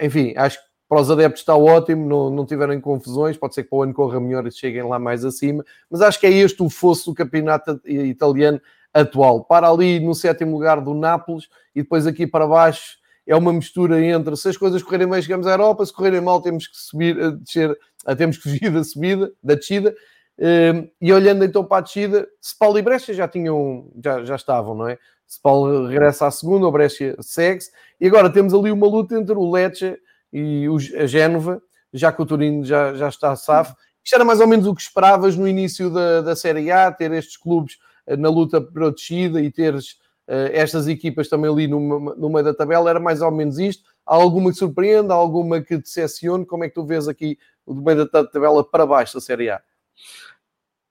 enfim, 0.00 0.32
acho 0.36 0.58
que 0.58 0.73
para 0.88 1.00
os 1.00 1.10
adeptos 1.10 1.40
está 1.40 1.56
ótimo, 1.56 2.06
não, 2.06 2.30
não 2.30 2.46
tiverem 2.46 2.80
confusões, 2.80 3.36
pode 3.36 3.54
ser 3.54 3.64
que 3.64 3.70
para 3.70 3.78
o 3.78 3.82
ano 3.82 3.94
corra 3.94 4.20
melhor 4.20 4.46
e 4.46 4.52
cheguem 4.52 4.82
lá 4.82 4.98
mais 4.98 5.24
acima, 5.24 5.64
mas 5.90 6.00
acho 6.00 6.20
que 6.20 6.26
é 6.26 6.30
este 6.30 6.62
o 6.62 6.68
fosso 6.68 7.10
do 7.10 7.14
campeonato 7.14 7.80
italiano 7.84 8.60
atual. 8.92 9.44
Para 9.44 9.68
ali 9.68 9.98
no 9.98 10.14
sétimo 10.14 10.52
lugar 10.52 10.80
do 10.80 10.94
Nápoles 10.94 11.48
e 11.74 11.82
depois 11.82 12.06
aqui 12.06 12.26
para 12.26 12.46
baixo 12.46 12.98
é 13.26 13.34
uma 13.34 13.52
mistura 13.52 14.04
entre 14.04 14.36
se 14.36 14.48
as 14.48 14.56
coisas 14.56 14.82
correrem 14.82 15.08
bem 15.08 15.22
chegamos 15.22 15.46
à 15.46 15.52
Europa, 15.52 15.84
se 15.84 15.92
correrem 15.92 16.20
mal 16.20 16.40
temos 16.40 16.66
que 16.66 16.76
subir, 16.76 17.32
descer, 17.38 17.76
temos 18.16 18.36
que 18.36 18.42
fugir 18.50 18.70
da 18.70 18.84
subida, 18.84 19.32
da 19.42 19.54
descida. 19.54 19.94
Uh, 20.36 20.90
e 21.00 21.12
olhando 21.12 21.44
então 21.44 21.64
para 21.64 21.78
a 21.78 21.80
descida, 21.80 22.26
Spal 22.42 22.76
e 22.76 22.82
Brescia 22.82 23.14
já 23.14 23.28
tinham, 23.28 23.88
já, 24.02 24.24
já 24.24 24.34
estavam, 24.34 24.74
não 24.74 24.88
é? 24.88 24.98
Spal 25.28 25.86
regressa 25.86 26.26
à 26.26 26.30
segunda, 26.30 26.66
o 26.66 26.72
Brescia 26.72 27.16
segue-se, 27.20 27.70
e 28.00 28.06
agora 28.06 28.30
temos 28.30 28.52
ali 28.52 28.70
uma 28.70 28.86
luta 28.86 29.16
entre 29.16 29.34
o 29.34 29.50
Lecce 29.50 29.96
e 30.34 30.68
o, 30.68 30.76
a 30.76 31.06
Génova, 31.06 31.62
já 31.92 32.12
que 32.12 32.20
o 32.20 32.26
Turino 32.26 32.64
já, 32.64 32.92
já 32.94 33.08
está 33.08 33.30
a 33.30 33.36
SAF. 33.36 33.72
Isto 34.02 34.16
era 34.16 34.24
mais 34.24 34.40
ou 34.40 34.48
menos 34.48 34.66
o 34.66 34.74
que 34.74 34.82
esperavas 34.82 35.36
no 35.36 35.46
início 35.46 35.88
da, 35.88 36.20
da 36.22 36.34
Série 36.34 36.72
A, 36.72 36.90
ter 36.90 37.12
estes 37.12 37.36
clubes 37.36 37.78
uh, 38.08 38.16
na 38.16 38.28
luta 38.28 38.60
para 38.60 38.88
a 38.88 38.90
descida 38.90 39.40
e 39.40 39.48
teres 39.48 39.92
uh, 40.26 40.50
estas 40.52 40.88
equipas 40.88 41.28
também 41.28 41.48
ali 41.48 41.68
no, 41.68 42.16
no 42.16 42.28
meio 42.28 42.44
da 42.44 42.52
tabela, 42.52 42.90
era 42.90 42.98
mais 42.98 43.22
ou 43.22 43.30
menos 43.30 43.60
isto. 43.60 43.84
Há 44.04 44.16
alguma 44.16 44.50
que 44.50 44.58
surpreenda, 44.58 45.14
alguma 45.14 45.60
que 45.62 45.78
decepcione? 45.78 46.44
Como 46.44 46.64
é 46.64 46.68
que 46.68 46.74
tu 46.74 46.84
vês 46.84 47.06
aqui 47.06 47.38
do 47.64 47.80
meio 47.80 48.04
da 48.04 48.24
tabela 48.24 48.64
para 48.64 48.84
baixo 48.84 49.14
da 49.14 49.20
Série 49.20 49.50
A? 49.50 49.62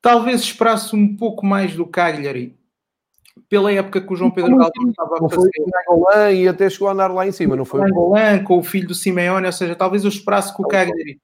Talvez 0.02 0.42
esperasse 0.42 0.96
um 0.96 1.18
pouco 1.18 1.46
mais 1.46 1.76
do 1.76 1.86
Cagliari, 1.86 2.58
pela 3.50 3.72
época 3.72 4.02
que 4.02 4.14
o 4.14 4.16
João 4.16 4.32
Pedro 4.32 4.58
Galvão 4.58 4.90
estava 4.90 5.16
a 5.16 5.30
fazer. 5.30 5.50
Foi 5.56 6.36
e 6.36 6.48
até 6.48 6.70
chegou 6.70 6.88
a 6.88 6.92
andar 6.92 7.08
lá 7.08 7.28
em 7.28 7.32
cima, 7.32 7.56
não 7.56 7.66
foi? 7.66 7.82
Angolan, 7.82 8.44
com 8.44 8.58
o 8.58 8.64
filho 8.64 8.88
do 8.88 8.96
Simeone, 8.96 9.46
ou 9.46 9.52
seja, 9.52 9.76
talvez 9.76 10.04
eu 10.04 10.10
esperasse 10.10 10.56
que 10.56 10.62
o 10.62 10.68
Cagliari 10.68 11.20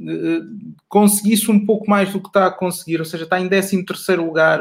uh, 0.00 0.74
conseguisse 0.88 1.50
um 1.50 1.64
pouco 1.64 1.88
mais 1.88 2.12
do 2.12 2.20
que 2.20 2.28
está 2.28 2.46
a 2.46 2.50
conseguir, 2.50 2.98
ou 2.98 3.04
seja, 3.04 3.24
está 3.24 3.40
em 3.40 3.48
13 3.48 3.84
terceiro 3.84 4.24
lugar. 4.24 4.60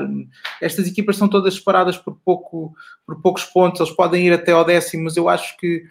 Estas 0.62 0.88
equipas 0.88 1.18
são 1.18 1.28
todas 1.28 1.56
separadas 1.56 1.98
por, 1.98 2.18
pouco, 2.24 2.74
por 3.06 3.22
poucos 3.22 3.46
pontos, 3.46 3.82
eles 3.82 3.96
podem 3.96 4.28
ir 4.28 4.34
até 4.34 4.52
ao 4.52 4.66
décimo, 4.66 5.06
mas 5.06 5.18
eu 5.18 5.28
acho 5.30 5.58
que, 5.58 5.84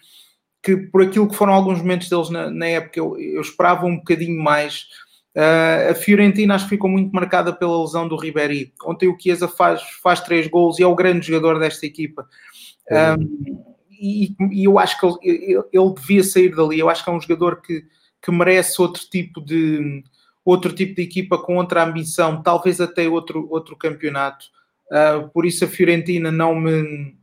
que 0.62 0.76
por 0.76 1.02
aquilo 1.02 1.28
que 1.28 1.36
foram 1.36 1.52
alguns 1.52 1.78
momentos 1.78 2.08
deles 2.08 2.30
na, 2.30 2.50
na 2.50 2.66
época, 2.66 2.98
eu, 2.98 3.18
eu 3.18 3.40
esperava 3.40 3.86
um 3.86 3.96
bocadinho 3.96 4.42
mais 4.42 4.86
Uh, 5.34 5.90
a 5.90 5.94
Fiorentina 5.94 6.54
acho 6.54 6.64
que 6.64 6.70
ficou 6.70 6.90
muito 6.90 7.10
marcada 7.12 7.52
pela 7.52 7.80
lesão 7.80 8.06
do 8.06 8.16
Ribéry. 8.16 8.72
Ontem 8.84 9.08
o 9.08 9.16
Chiesa 9.18 9.48
faz, 9.48 9.82
faz 10.02 10.20
três 10.20 10.46
gols 10.46 10.78
e 10.78 10.82
é 10.82 10.86
o 10.86 10.94
grande 10.94 11.26
jogador 11.26 11.58
desta 11.58 11.86
equipa. 11.86 12.28
Um, 12.90 13.72
e, 13.90 14.34
e, 14.50 14.64
eu 14.64 14.78
acho 14.78 14.98
que 14.98 15.06
ele, 15.28 15.62
ele, 15.72 15.94
devia 15.94 16.22
sair 16.22 16.54
dali. 16.54 16.78
Eu 16.78 16.90
acho 16.90 17.02
que 17.02 17.08
é 17.08 17.12
um 17.12 17.20
jogador 17.20 17.62
que, 17.62 17.84
que 18.20 18.30
merece 18.30 18.82
outro 18.82 19.02
tipo 19.08 19.40
de 19.40 20.02
outro 20.44 20.72
tipo 20.72 20.96
de 20.96 21.02
equipa 21.02 21.38
com 21.38 21.56
outra 21.56 21.84
ambição, 21.84 22.42
talvez 22.42 22.80
até 22.80 23.08
outro, 23.08 23.46
outro 23.48 23.76
campeonato. 23.76 24.46
Uh, 24.90 25.28
por 25.28 25.46
isso 25.46 25.64
a 25.64 25.68
Fiorentina 25.68 26.32
não 26.32 26.54
me 26.54 27.14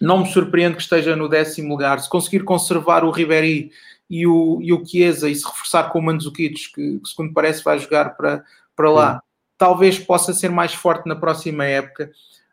não 0.00 0.20
me 0.20 0.26
surpreende 0.26 0.76
que 0.76 0.82
esteja 0.82 1.16
no 1.16 1.28
décimo 1.28 1.70
lugar. 1.70 1.98
Se 2.00 2.08
conseguir 2.08 2.44
conservar 2.44 3.04
o 3.04 3.10
Ribéry 3.10 3.70
e 4.08 4.26
o, 4.26 4.58
e 4.62 4.72
o 4.72 4.84
Chiesa 4.84 5.28
e 5.28 5.34
se 5.34 5.44
reforçar 5.44 5.90
com 5.90 5.98
o 5.98 6.02
Mandzukic, 6.02 6.72
que, 6.72 6.98
que 6.98 7.08
segundo 7.08 7.32
parece 7.32 7.62
vai 7.62 7.78
jogar 7.78 8.16
para, 8.16 8.42
para 8.74 8.90
lá, 8.90 9.14
Sim. 9.14 9.20
talvez 9.58 9.98
possa 9.98 10.32
ser 10.32 10.50
mais 10.50 10.72
forte 10.72 11.06
na 11.06 11.16
próxima 11.16 11.64
época. 11.64 12.10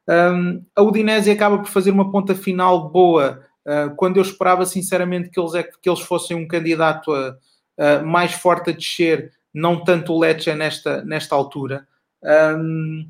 Um, 0.08 0.64
a 0.76 0.82
Udinese 0.82 1.32
acaba 1.32 1.58
por 1.58 1.68
fazer 1.68 1.92
uma 1.92 2.12
ponta 2.12 2.36
final 2.36 2.90
boa, 2.90 3.42
uh, 3.66 3.96
quando 3.96 4.18
eu 4.18 4.24
esperava 4.24 4.66
sinceramente 4.66 5.30
que 5.30 5.40
eles, 5.40 5.56
é, 5.56 5.64
que 5.64 5.90
eles 5.90 6.02
fossem 6.02 6.38
um 6.38 6.48
candidato 6.48 7.14
a, 7.14 7.36
a 7.78 8.02
mais 8.04 8.34
forte 8.34 8.70
a 8.70 8.74
descer, 8.74 9.32
não 9.54 9.84
tanto 9.84 10.14
o 10.14 10.20
Lecce 10.20 10.54
nesta, 10.54 11.04
nesta 11.04 11.34
altura. 11.36 11.88
Um, 12.24 13.08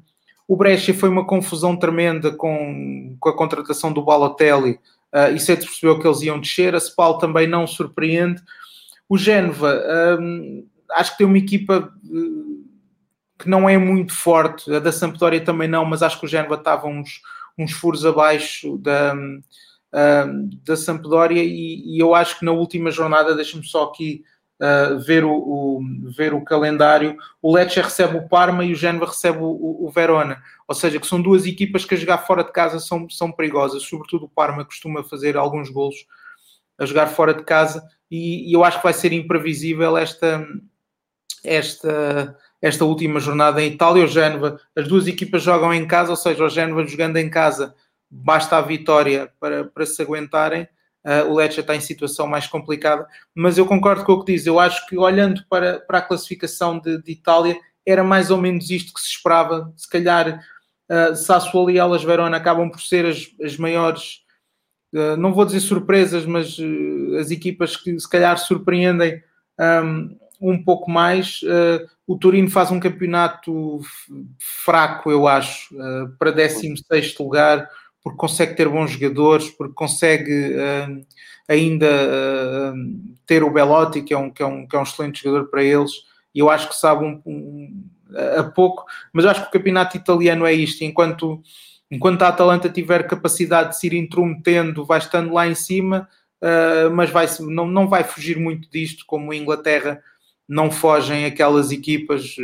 o 0.48 0.56
Brescia 0.56 0.94
foi 0.94 1.10
uma 1.10 1.26
confusão 1.26 1.76
tremenda 1.76 2.32
com, 2.32 3.18
com 3.20 3.30
a 3.30 3.36
contratação 3.36 3.92
do 3.92 4.04
Balotelli, 4.04 4.80
uh, 5.16 5.34
e 5.34 5.40
se 5.40 5.56
percebeu 5.56 5.98
que 5.98 6.06
eles 6.06 6.22
iam 6.22 6.40
descer. 6.40 6.76
A 6.76 6.80
Spal 6.80 7.18
também 7.18 7.48
não 7.48 7.66
surpreende. 7.66 8.42
O 9.08 9.18
Génova, 9.18 9.82
um, 10.20 10.68
acho 10.92 11.12
que 11.12 11.20
tem 11.20 11.28
uma 11.28 11.38
equipa 11.38 11.94
uh, 12.04 12.66
que 13.40 13.50
não 13.50 13.70
é 13.70 13.78
muito 13.78 14.14
forte. 14.14 14.74
A 14.74 14.80
da 14.80 14.92
Sampdoria 14.92 15.44
também 15.44 15.68
não, 15.68 15.86
mas 15.86 16.04
acho 16.04 16.20
que 16.20 16.26
o 16.26 16.30
Génova 16.30 16.56
estava 16.56 16.88
uns, 16.88 17.22
uns 17.58 17.72
furos 17.72 18.06
abaixo 18.06 18.78
da, 18.78 19.16
uh, 19.16 20.50
da 20.66 20.76
Sampdoria. 20.76 21.44
E, 21.44 21.96
e, 21.96 22.00
eu 22.00 22.14
acho 22.14 22.40
que 22.40 22.46
na 22.46 22.52
última 22.52 22.92
jornada, 22.92 23.36
deixa-me 23.36 23.64
só 23.64 23.86
aqui 23.86 24.24
uh, 24.62 25.00
ver, 25.00 25.24
o, 25.24 25.32
o, 25.32 25.82
ver 26.16 26.34
o 26.34 26.44
calendário, 26.44 27.18
o 27.42 27.54
Lecce 27.54 27.82
recebe 27.82 28.18
o 28.18 28.28
Parma 28.28 28.64
e 28.64 28.72
o 28.72 28.76
Génova 28.76 29.08
recebe 29.08 29.40
o, 29.40 29.86
o, 29.86 29.92
Verona. 29.92 30.42
Ou 30.68 30.76
seja, 30.76 31.00
que 31.00 31.08
são 31.08 31.22
duas 31.22 31.46
equipas 31.46 31.86
que 31.86 31.96
a 31.96 31.98
jogar 31.98 32.20
fora 32.20 32.44
de 32.44 32.52
casa 32.52 32.80
são, 32.80 33.10
são 33.10 33.32
perigosas. 33.32 33.84
Sobretudo 33.84 34.26
o 34.26 34.30
Parma 34.30 34.66
costuma 34.66 35.04
fazer 35.04 35.38
alguns 35.38 35.70
golos 35.70 36.06
a 36.78 36.86
jogar 36.86 37.08
fora 37.08 37.34
de 37.34 37.44
casa 37.44 37.88
e, 38.10 38.50
e 38.50 38.54
eu 38.54 38.64
acho 38.64 38.78
que 38.78 38.84
vai 38.84 38.94
ser 38.94 39.14
imprevisível 39.14 39.98
esta, 39.98 40.46
esta, 41.44 42.38
esta 42.62 42.86
última 42.86 43.20
jornada 43.20 43.62
em 43.62 43.72
Itália. 43.72 44.04
O 44.04 44.08
Génova, 44.08 44.60
as 44.76 44.88
duas 44.88 45.08
equipas 45.08 45.42
jogam 45.42 45.74
em 45.74 45.88
casa, 45.88 46.12
ou 46.12 46.18
seja, 46.18 46.44
o 46.44 46.50
Génova 46.50 46.86
jogando 46.86 47.18
em 47.18 47.30
casa 47.30 47.76
basta 48.10 48.58
a 48.58 48.62
vitória 48.62 49.32
para, 49.40 49.66
para 49.66 49.86
se 49.86 50.02
aguentarem 50.02 50.68
uh, 51.06 51.30
o 51.30 51.36
Lecce 51.36 51.60
está 51.60 51.76
em 51.76 51.82
situação 51.82 52.28
mais 52.28 52.48
complicada, 52.48 53.08
mas 53.34 53.58
eu 53.58 53.66
concordo 53.66 54.04
com 54.04 54.14
o 54.14 54.24
que 54.24 54.34
diz, 54.34 54.46
eu 54.46 54.60
acho 54.60 54.86
que 54.88 54.98
olhando 54.98 55.46
para, 55.48 55.80
para 55.80 56.00
a 56.00 56.02
classificação 56.02 56.80
de, 56.80 57.02
de 57.02 57.12
Itália, 57.12 57.58
era 57.86 58.04
mais 58.04 58.32
ou 58.32 58.38
menos 58.38 58.70
isto 58.70 58.94
que 58.94 59.00
se 59.00 59.10
esperava, 59.10 59.72
se 59.78 59.88
calhar 59.88 60.42
uh, 60.90 61.16
Sassuolo 61.16 61.70
e 61.70 61.78
Elas 61.78 62.04
Verona 62.04 62.38
acabam 62.38 62.70
por 62.70 62.82
ser 62.82 63.06
as, 63.06 63.30
as 63.42 63.58
maiores, 63.58 64.22
uh, 64.94 65.16
não 65.18 65.34
vou 65.34 65.46
dizer 65.46 65.60
surpresas, 65.60 66.26
mas 66.26 66.58
uh, 66.58 67.18
as 67.20 67.30
equipas 67.30 67.78
que 67.78 67.98
se 68.00 68.10
calhar 68.10 68.38
surpreendem 68.40 69.22
um, 69.84 70.18
um 70.42 70.64
pouco 70.64 70.90
mais. 70.90 71.42
Uh, 71.44 71.88
o 72.08 72.18
Turino 72.18 72.50
faz 72.50 72.72
um 72.72 72.80
campeonato 72.80 73.82
fraco, 74.38 75.10
eu 75.10 75.28
acho, 75.28 75.76
para 76.20 76.30
16 76.30 77.18
lugar 77.18 77.68
porque 78.06 78.20
consegue 78.20 78.54
ter 78.54 78.70
bons 78.70 78.92
jogadores, 78.92 79.50
porque 79.50 79.74
consegue 79.74 80.52
uh, 80.54 81.06
ainda 81.50 81.88
uh, 81.88 82.74
ter 83.26 83.44
o 83.44 83.50
Belotti, 83.50 84.04
que 84.04 84.14
é, 84.14 84.18
um, 84.18 84.30
que, 84.30 84.44
é 84.44 84.46
um, 84.46 84.68
que 84.68 84.76
é 84.76 84.80
um 84.80 84.84
excelente 84.84 85.24
jogador 85.24 85.50
para 85.50 85.64
eles, 85.64 85.92
e 86.34 86.38
eu 86.38 86.48
acho 86.48 86.70
que 86.70 86.76
sabe 86.76 87.04
um, 87.04 87.20
um, 87.26 87.84
a 88.38 88.44
pouco, 88.44 88.86
mas 89.12 89.26
acho 89.26 89.42
que 89.42 89.48
o 89.48 89.52
campeonato 89.52 89.98
italiano 89.98 90.46
é 90.46 90.54
isto, 90.54 90.84
enquanto, 90.84 91.42
enquanto 91.90 92.22
a 92.22 92.28
Atalanta 92.28 92.70
tiver 92.70 93.08
capacidade 93.08 93.70
de 93.70 93.80
se 93.80 93.88
ir 93.88 93.96
intrometendo, 93.96 94.86
vai 94.86 95.00
estando 95.00 95.34
lá 95.34 95.48
em 95.48 95.56
cima, 95.56 96.08
uh, 96.44 96.92
mas 96.92 97.10
vai, 97.10 97.26
não, 97.40 97.66
não 97.66 97.88
vai 97.88 98.04
fugir 98.04 98.38
muito 98.38 98.70
disto, 98.70 99.04
como 99.08 99.32
a 99.32 99.36
Inglaterra 99.36 100.00
não 100.48 100.70
fogem 100.70 101.26
aquelas 101.26 101.72
equipas, 101.72 102.36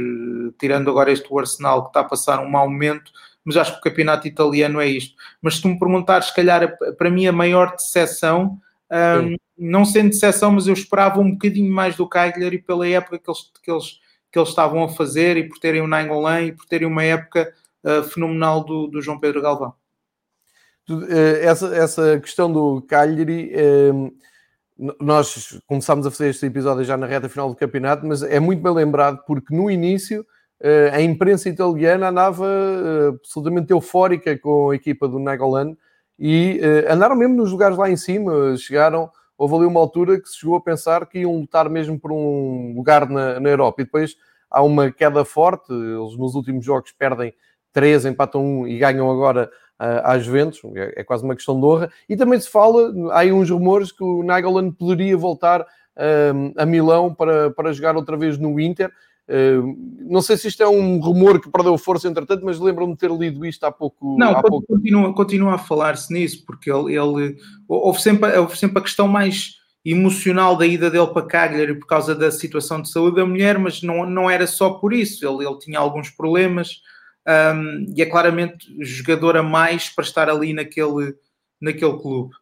tirando 0.57 0.89
agora 0.89 1.11
este 1.11 1.31
Arsenal 1.31 1.83
que 1.83 1.89
está 1.89 1.99
a 1.99 2.05
passar 2.05 2.39
um 2.39 2.49
mau 2.49 2.67
momento, 2.67 3.11
mas 3.43 3.57
acho 3.57 3.73
que 3.73 3.79
o 3.79 3.81
campeonato 3.81 4.27
italiano 4.27 4.79
é 4.79 4.87
isto. 4.87 5.15
Mas 5.41 5.55
se 5.55 5.61
tu 5.61 5.67
me 5.67 5.79
perguntares, 5.79 6.27
se 6.27 6.35
calhar, 6.35 6.77
para 6.97 7.09
mim, 7.09 7.27
a 7.27 7.31
maior 7.31 7.75
decepção, 7.75 8.59
um, 8.91 9.35
não 9.57 9.85
sendo 9.85 10.09
decepção, 10.09 10.51
mas 10.51 10.67
eu 10.67 10.73
esperava 10.73 11.19
um 11.19 11.31
bocadinho 11.31 11.71
mais 11.71 11.95
do 11.95 12.07
Cagliari 12.07 12.59
pela 12.59 12.87
época 12.87 13.19
que 13.19 13.29
eles, 13.29 13.51
que 13.63 13.71
eles, 13.71 13.99
que 14.31 14.39
eles 14.39 14.49
estavam 14.49 14.83
a 14.83 14.89
fazer 14.89 15.37
e 15.37 15.47
por 15.47 15.59
terem 15.59 15.81
o 15.81 15.87
Nainggolan 15.87 16.41
e 16.41 16.51
por 16.51 16.65
terem 16.65 16.87
uma 16.87 17.03
época 17.03 17.53
uh, 17.83 18.03
fenomenal 18.03 18.63
do, 18.63 18.87
do 18.87 19.01
João 19.01 19.19
Pedro 19.19 19.41
Galvão. 19.41 19.73
Eh, 21.09 21.45
essa, 21.45 21.73
essa 21.75 22.19
questão 22.19 22.51
do 22.51 22.81
Cagliari, 22.81 23.51
hum, 23.93 24.11
nós 24.99 25.59
começámos 25.67 26.05
a 26.05 26.11
fazer 26.11 26.29
este 26.29 26.45
episódio 26.45 26.83
já 26.83 26.97
na 26.97 27.05
reta 27.05 27.29
final 27.29 27.49
do 27.49 27.55
campeonato, 27.55 28.05
mas 28.05 28.23
é 28.23 28.39
muito 28.39 28.61
bem 28.61 28.73
lembrado 28.73 29.23
porque 29.25 29.55
no 29.55 29.69
início 29.69 30.25
a 30.93 31.01
imprensa 31.01 31.49
italiana 31.49 32.09
andava 32.09 32.45
eh, 32.45 33.07
absolutamente 33.09 33.71
eufórica 33.71 34.37
com 34.37 34.69
a 34.69 34.75
equipa 34.75 35.07
do 35.07 35.17
Nagolan 35.17 35.75
e 36.19 36.59
eh, 36.61 36.85
andaram 36.87 37.15
mesmo 37.15 37.35
nos 37.35 37.51
lugares 37.51 37.77
lá 37.77 37.89
em 37.89 37.97
cima, 37.97 38.55
chegaram, 38.57 39.09
houve 39.35 39.55
ali 39.55 39.65
uma 39.65 39.79
altura 39.79 40.21
que 40.21 40.29
se 40.29 40.37
chegou 40.37 40.55
a 40.55 40.61
pensar 40.61 41.07
que 41.07 41.19
iam 41.19 41.39
lutar 41.39 41.67
mesmo 41.67 41.99
por 41.99 42.11
um 42.11 42.73
lugar 42.75 43.09
na, 43.09 43.39
na 43.39 43.49
Europa. 43.49 43.81
E 43.81 43.85
depois 43.85 44.15
há 44.51 44.61
uma 44.61 44.91
queda 44.91 45.25
forte, 45.25 45.73
eles 45.73 46.15
nos 46.15 46.35
últimos 46.35 46.63
jogos 46.63 46.91
perdem 46.91 47.33
3, 47.73 48.05
empatam 48.05 48.61
1 48.61 48.67
e 48.67 48.77
ganham 48.77 49.09
agora 49.09 49.49
uh, 49.79 50.01
às 50.03 50.23
Juventus, 50.23 50.61
é, 50.75 51.01
é, 51.01 51.03
quase 51.03 51.23
uma 51.23 51.35
questão 51.35 51.59
de 51.59 51.65
honra, 51.65 51.91
e 52.07 52.15
também 52.15 52.39
se 52.39 52.49
fala, 52.49 52.93
há 53.13 53.19
aí 53.19 53.31
uns 53.31 53.49
rumores 53.49 53.91
que 53.91 54.03
o 54.03 54.21
Nagolan 54.21 54.69
poderia 54.71 55.17
voltar 55.17 55.61
uh, 55.61 56.53
a 56.55 56.65
Milão 56.67 57.11
para, 57.13 57.49
para 57.49 57.73
jogar 57.73 57.95
outra 57.95 58.15
vez 58.15 58.37
no 58.37 58.59
Inter, 58.59 58.91
não 59.99 60.21
sei 60.21 60.35
se 60.35 60.47
isto 60.49 60.61
é 60.61 60.67
um 60.67 60.99
rumor 60.99 61.39
que 61.39 61.49
perdeu 61.49 61.77
força 61.77 62.07
entretanto, 62.07 62.43
mas 62.43 62.59
lembro-me 62.59 62.93
de 62.93 62.99
ter 62.99 63.11
lido 63.11 63.45
isto 63.45 63.63
há 63.63 63.71
pouco. 63.71 64.17
Não, 64.17 64.31
há 64.31 64.41
pouco... 64.41 64.67
Continua, 64.67 65.13
continua 65.13 65.53
a 65.55 65.57
falar-se 65.57 66.11
nisso, 66.13 66.45
porque 66.45 66.71
ele, 66.71 66.95
ele 66.95 67.37
houve, 67.67 68.01
sempre, 68.01 68.37
houve 68.37 68.57
sempre 68.57 68.79
a 68.79 68.81
questão 68.81 69.07
mais 69.07 69.61
emocional 69.85 70.55
da 70.55 70.65
ida 70.65 70.91
dele 70.91 71.07
para 71.07 71.25
Cagliari 71.25 71.75
por 71.75 71.87
causa 71.87 72.13
da 72.13 72.29
situação 72.29 72.81
de 72.81 72.91
saúde 72.91 73.15
da 73.15 73.25
mulher, 73.25 73.57
mas 73.57 73.81
não, 73.81 74.05
não 74.05 74.29
era 74.29 74.45
só 74.45 74.71
por 74.71 74.93
isso, 74.93 75.25
ele, 75.27 75.47
ele 75.47 75.57
tinha 75.59 75.79
alguns 75.79 76.09
problemas 76.09 76.81
um, 77.55 77.85
e 77.95 78.01
é 78.01 78.05
claramente 78.05 78.67
jogador 78.79 79.37
a 79.37 79.43
mais 79.43 79.89
para 79.89 80.03
estar 80.03 80.29
ali 80.29 80.53
naquele, 80.53 81.15
naquele 81.59 81.97
clube. 81.99 82.33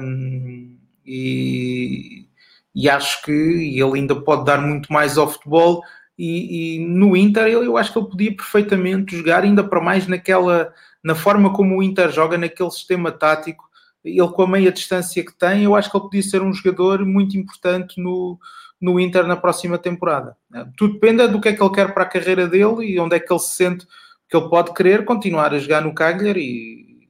Um, 0.00 0.76
e, 1.06 2.26
e 2.74 2.88
acho 2.88 3.22
que 3.22 3.30
ele 3.30 4.00
ainda 4.00 4.16
pode 4.16 4.44
dar 4.44 4.60
muito 4.60 4.92
mais 4.92 5.16
ao 5.16 5.30
futebol 5.30 5.82
e, 6.18 6.76
e, 6.76 6.86
no 6.86 7.16
Inter 7.16 7.46
eu, 7.48 7.64
eu 7.64 7.76
acho 7.76 7.92
que 7.92 7.98
ele 7.98 8.08
podia 8.08 8.36
perfeitamente 8.36 9.16
jogar 9.16 9.42
ainda 9.42 9.64
para 9.64 9.80
mais 9.80 10.06
naquela 10.06 10.72
na 11.02 11.14
forma 11.14 11.52
como 11.52 11.76
o 11.76 11.82
Inter 11.82 12.10
joga 12.10 12.38
naquele 12.38 12.70
sistema 12.70 13.10
tático. 13.10 13.68
Ele 14.04 14.26
com 14.28 14.42
a 14.42 14.46
meia 14.46 14.70
distância 14.70 15.24
que 15.24 15.34
tem 15.36 15.64
eu 15.64 15.74
acho 15.74 15.90
que 15.90 15.96
ele 15.96 16.04
podia 16.04 16.22
ser 16.22 16.42
um 16.42 16.52
jogador 16.52 17.04
muito 17.04 17.36
importante 17.36 18.00
no, 18.00 18.38
no 18.80 19.00
Inter 19.00 19.26
na 19.26 19.36
próxima 19.36 19.76
temporada. 19.76 20.36
Tudo 20.76 20.94
depende 20.94 21.26
do 21.26 21.40
que 21.40 21.48
é 21.48 21.52
que 21.52 21.62
ele 21.62 21.74
quer 21.74 21.92
para 21.92 22.04
a 22.04 22.08
carreira 22.08 22.46
dele 22.46 22.86
e 22.86 23.00
onde 23.00 23.16
é 23.16 23.20
que 23.20 23.32
ele 23.32 23.40
se 23.40 23.56
sente 23.56 23.86
que 24.28 24.36
ele 24.36 24.48
pode 24.48 24.72
querer 24.72 25.04
continuar 25.04 25.52
a 25.52 25.58
jogar 25.58 25.80
no 25.80 25.94
Cagliari 25.94 26.40
e 26.40 27.08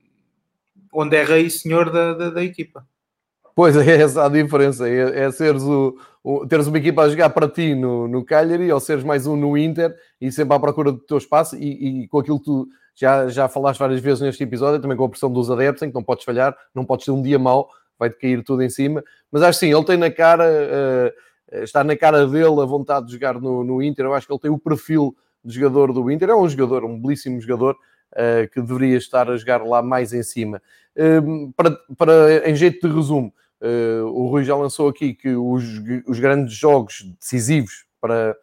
onde 0.93 1.17
é 1.17 1.25
rei 1.25 1.47
e 1.47 1.51
senhor 1.51 1.91
da, 1.91 2.15
da, 2.15 2.31
da 2.31 2.45
equipa 2.45 2.87
Pois 3.55 3.77
é, 3.77 4.03
essa 4.03 4.25
a 4.25 4.29
diferença, 4.29 4.89
é, 4.89 5.25
é 5.25 5.31
seres 5.31 5.63
o, 5.63 5.97
o, 6.23 6.47
teres 6.47 6.67
uma 6.67 6.79
equipa 6.79 7.03
a 7.03 7.09
jogar 7.09 7.31
para 7.31 7.49
ti 7.49 7.75
no, 7.75 8.09
no 8.09 8.25
Cagliari 8.25 8.71
ou 8.73 8.81
seres 8.81 9.05
mais 9.05 9.27
um 9.27 9.37
no 9.37 9.57
Inter 9.57 9.95
e 10.21 10.33
sempre 10.33 10.57
à 10.57 10.59
procura 10.59 10.91
do 10.91 10.99
teu 10.99 11.19
espaço 11.19 11.57
e, 11.57 12.03
e 12.03 12.09
com 12.09 12.19
aquilo 12.19 12.39
que 12.39 12.47
tu 12.47 12.69
já, 12.95 13.29
já 13.29 13.49
falaste 13.49 13.79
várias 13.79 14.01
vezes 14.01 14.21
neste 14.21 14.43
episódio, 14.43 14.81
também 14.81 14.97
com 14.97 15.05
a 15.05 15.09
pressão 15.09 15.33
dos 15.33 15.51
adeptos, 15.51 15.83
em 15.83 15.89
que 15.89 15.95
não 15.95 16.03
podes 16.03 16.25
falhar, 16.25 16.57
não 16.75 16.85
podes 16.85 17.05
ter 17.05 17.11
um 17.11 17.23
dia 17.23 17.39
mau, 17.39 17.69
vai-te 17.99 18.19
cair 18.19 18.43
tudo 18.43 18.63
em 18.63 18.71
cima, 18.71 19.03
mas 19.31 19.43
acho 19.43 19.59
sim, 19.59 19.73
ele 19.73 19.85
tem 19.85 19.97
na 19.97 20.11
cara, 20.11 20.45
uh, 20.45 21.63
está 21.63 21.83
na 21.83 21.97
cara 21.97 22.27
dele 22.27 22.61
a 22.61 22.65
vontade 22.65 23.07
de 23.07 23.13
jogar 23.13 23.41
no, 23.41 23.65
no 23.65 23.83
Inter, 23.83 24.05
eu 24.05 24.15
acho 24.15 24.27
que 24.27 24.33
ele 24.33 24.41
tem 24.41 24.51
o 24.51 24.59
perfil 24.59 25.15
de 25.45 25.55
jogador 25.55 25.93
do 25.93 26.11
Inter, 26.11 26.31
é 26.31 26.37
um 26.37 26.49
jogador, 26.49 26.85
um 26.85 27.01
belíssimo 27.01 27.41
jogador, 27.41 27.77
uh, 28.13 28.49
que 28.53 28.61
deveria 28.61 28.97
estar 28.97 29.29
a 29.29 29.37
jogar 29.37 29.65
lá 29.65 29.83
mais 29.83 30.13
em 30.13 30.23
cima. 30.23 30.63
Uh, 30.97 31.53
para, 31.57 31.77
para, 31.97 32.49
em 32.49 32.55
jeito 32.55 32.89
de 32.89 32.95
resumo, 32.95 33.33
Uh, 33.65 34.05
o 34.09 34.27
Rui 34.27 34.45
já 34.45 34.55
lançou 34.55 34.89
aqui 34.89 35.15
que 35.15 35.31
os, 35.31 35.65
os 36.07 36.21
grandes 36.21 36.53
jogos 36.55 37.03
decisivos 37.19 37.87
para, 37.99 38.37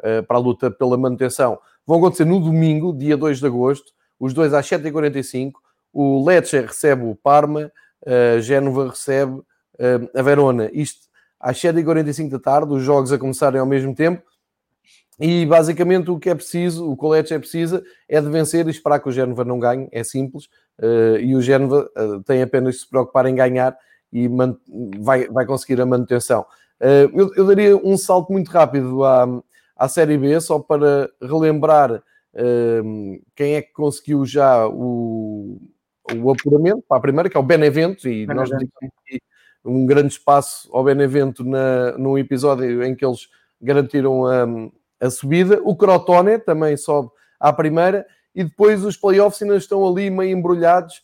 uh, 0.00 0.26
para 0.26 0.36
a 0.38 0.40
luta 0.40 0.70
pela 0.70 0.96
manutenção 0.96 1.58
vão 1.86 1.98
acontecer 1.98 2.24
no 2.24 2.40
domingo, 2.40 2.96
dia 2.96 3.14
2 3.14 3.38
de 3.38 3.46
agosto, 3.46 3.92
os 4.18 4.32
dois 4.32 4.54
às 4.54 4.66
7h45. 4.66 5.52
O 5.92 6.24
Lecce 6.24 6.58
recebe 6.58 7.04
o 7.04 7.14
Parma, 7.14 7.70
uh, 8.06 8.40
Génova 8.40 8.88
recebe 8.88 9.32
uh, 9.32 10.10
a 10.14 10.22
Verona. 10.22 10.70
Isto 10.72 11.02
às 11.38 11.58
7h45 11.58 12.30
da 12.30 12.38
tarde, 12.38 12.72
os 12.72 12.82
jogos 12.82 13.12
a 13.12 13.18
começarem 13.18 13.60
ao 13.60 13.66
mesmo 13.66 13.94
tempo. 13.94 14.22
E 15.20 15.44
basicamente 15.44 16.10
o 16.10 16.18
que 16.18 16.30
é 16.30 16.34
preciso, 16.34 16.90
o 16.90 16.96
que 16.96 17.04
o 17.04 17.08
Lecce 17.10 17.38
precisa, 17.38 17.82
é 18.08 18.22
de 18.22 18.30
vencer 18.30 18.66
e 18.66 18.70
esperar 18.70 19.00
que 19.00 19.08
o 19.10 19.12
Génova 19.12 19.44
não 19.44 19.58
ganhe, 19.58 19.86
é 19.92 20.02
simples. 20.02 20.48
E 21.20 21.36
o 21.36 21.42
Génova 21.42 21.88
tem 22.24 22.42
apenas 22.42 22.74
de 22.76 22.80
se 22.80 22.88
preocupar 22.88 23.26
em 23.26 23.34
ganhar 23.34 23.76
e 24.12 24.28
vai, 24.98 25.26
vai 25.28 25.46
conseguir 25.46 25.80
a 25.80 25.86
manutenção. 25.86 26.44
Eh, 26.80 27.08
eu, 27.14 27.32
eu, 27.34 27.46
daria 27.46 27.76
um 27.76 27.96
salto 27.96 28.32
muito 28.32 28.50
rápido 28.50 29.04
à, 29.04 29.26
à 29.76 29.88
Série 29.88 30.18
B, 30.18 30.38
só 30.40 30.58
para 30.58 31.08
relembrar 31.20 32.02
eh, 32.34 32.82
quem 33.34 33.54
é 33.54 33.62
que 33.62 33.72
conseguiu 33.72 34.26
já 34.26 34.66
o, 34.68 35.60
o 36.14 36.30
apuramento 36.30 36.82
para 36.86 36.98
a 36.98 37.00
primeira, 37.00 37.30
que 37.30 37.36
é 37.36 37.40
o 37.40 37.44
Benevento, 37.44 38.08
e 38.08 38.26
Benevento. 38.26 38.34
nós 38.36 38.50
dedicamos 38.50 38.92
um 39.64 39.86
grande 39.86 40.12
espaço 40.12 40.68
ao 40.72 40.82
Benevento 40.82 41.44
na, 41.44 41.96
num 41.96 42.18
episódio 42.18 42.82
em 42.82 42.94
que 42.94 43.06
eles 43.06 43.28
garantiram 43.60 44.26
a, 44.26 44.44
a 45.00 45.08
subida. 45.08 45.60
O 45.62 45.76
Crotone 45.76 46.38
também 46.38 46.76
sobe 46.76 47.10
à 47.38 47.52
primeira, 47.52 48.06
e 48.34 48.44
depois 48.44 48.84
os 48.84 48.96
playoffs 48.96 49.40
ainda 49.40 49.56
estão 49.56 49.86
ali 49.86 50.10
meio 50.10 50.36
embrulhados 50.36 51.02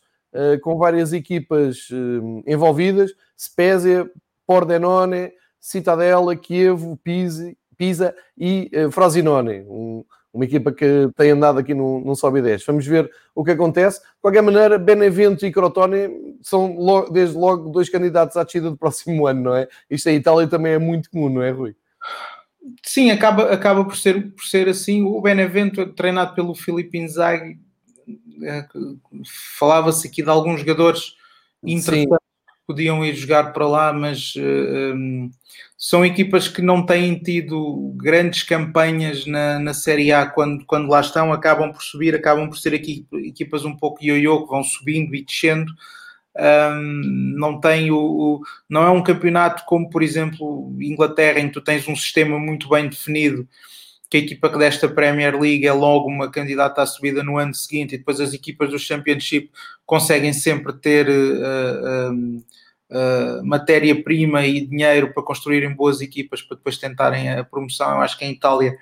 com 0.63 0.77
várias 0.77 1.13
equipas 1.13 1.89
uh, 1.91 2.43
envolvidas: 2.47 3.13
Spezia, 3.39 4.11
Pordenone, 4.47 5.33
Citadella, 5.61 6.37
Kiev, 6.37 6.97
Pisa, 7.03 7.55
Pisa 7.77 8.15
e 8.37 8.71
uh, 8.75 8.91
Frosinone. 8.91 9.61
Um, 9.69 10.05
uma 10.33 10.45
equipa 10.45 10.71
que 10.71 11.11
tem 11.17 11.31
andado 11.31 11.59
aqui 11.59 11.75
num, 11.75 12.01
num 12.01 12.15
sobe 12.15 12.43
10. 12.43 12.65
Vamos 12.65 12.87
ver 12.87 13.11
o 13.35 13.43
que 13.43 13.51
acontece. 13.51 14.01
De 14.01 14.07
qualquer 14.21 14.43
maneira, 14.43 14.79
Benevento 14.79 15.45
e 15.45 15.51
Crotone 15.51 16.37
são 16.43 16.77
logo, 16.77 17.11
desde 17.11 17.37
logo 17.37 17.71
dois 17.71 17.89
candidatos 17.89 18.37
à 18.37 18.45
descida 18.45 18.71
do 18.71 18.77
próximo 18.77 19.27
ano, 19.27 19.43
não 19.43 19.57
é? 19.57 19.67
Isto 19.91 20.09
em 20.09 20.17
Itália 20.17 20.47
também 20.47 20.75
é 20.75 20.79
muito 20.79 21.11
comum, 21.11 21.29
não 21.29 21.43
é, 21.43 21.51
Rui? 21.51 21.75
Sim, 22.85 23.11
acaba, 23.11 23.51
acaba 23.51 23.85
por, 23.85 23.97
ser, 23.97 24.33
por 24.33 24.45
ser 24.45 24.69
assim. 24.69 25.03
O 25.03 25.21
Benevento, 25.21 25.87
treinado 25.95 26.35
pelo 26.35 26.55
Filipe 26.55 26.99
Inzaghi, 26.99 27.59
falava-se 29.59 30.07
aqui 30.07 30.23
de 30.23 30.31
alguns 30.31 30.61
jogadores 30.61 31.15
interessantes 31.63 32.19
que 32.47 32.67
podiam 32.67 33.05
ir 33.05 33.15
jogar 33.15 33.53
para 33.53 33.67
lá, 33.67 33.93
mas 33.93 34.35
um, 34.37 35.31
são 35.77 36.05
equipas 36.05 36.49
que 36.49 36.63
não 36.63 36.85
têm 36.85 37.19
tido 37.19 37.93
grandes 37.97 38.43
campanhas 38.43 39.27
na, 39.27 39.59
na 39.59 39.75
Série 39.75 40.13
A 40.13 40.27
quando, 40.27 40.65
quando 40.67 40.89
lá 40.89 41.01
estão, 41.01 41.33
acabam 41.33 41.73
por 41.73 41.83
subir, 41.83 42.15
acabam 42.15 42.49
por 42.49 42.59
ser 42.59 42.75
aqui 42.75 43.07
equipas 43.25 43.65
um 43.65 43.77
pouco 43.77 44.05
ioiô 44.05 44.45
que 44.45 44.51
vão 44.51 44.63
subindo 44.63 45.15
e 45.15 45.25
descendo. 45.25 45.73
Um, 46.37 47.03
não 47.37 47.61
tem 47.61 47.91
o, 47.91 47.99
o, 47.99 48.41
não 48.69 48.83
é 48.83 48.91
um 48.91 49.03
campeonato 49.03 49.65
como 49.67 49.91
por 49.91 50.05
exemplo 50.05 50.73
Inglaterra 50.81 51.41
em 51.41 51.49
que 51.49 51.55
tu 51.55 51.61
tens 51.61 51.89
um 51.89 51.97
sistema 51.97 52.39
muito 52.39 52.69
bem 52.69 52.89
definido 52.89 53.49
que 54.11 54.17
a 54.17 54.21
equipa 54.21 54.49
que 54.49 54.59
desta 54.59 54.89
Premier 54.89 55.39
League 55.39 55.67
é 55.67 55.73
logo 55.73 56.09
uma 56.09 56.31
candidata 56.31 56.83
à 56.83 56.87
subida 56.87 57.23
no 57.23 57.37
ano 57.37 57.55
seguinte 57.55 57.95
e 57.95 57.99
depois 57.99 58.21
as 58.21 58.33
equipas 58.33 58.71
do 58.71 58.79
Championship 58.79 59.51
conseguem 59.85 60.33
sempre 60.33 60.73
ter 60.73 61.09
uh, 61.09 62.13
uh, 62.13 62.37
uh, 62.91 63.45
matéria-prima 63.45 64.47
e 64.47 64.67
dinheiro 64.67 65.13
para 65.13 65.23
construírem 65.23 65.75
boas 65.75 66.01
equipas 66.01 66.41
para 66.41 66.57
depois 66.57 66.79
tentarem 66.79 67.31
a 67.31 67.45
promoção. 67.45 67.91
Eu 67.91 68.01
acho 68.01 68.19
que 68.19 68.25
em 68.25 68.33
Itália 68.33 68.77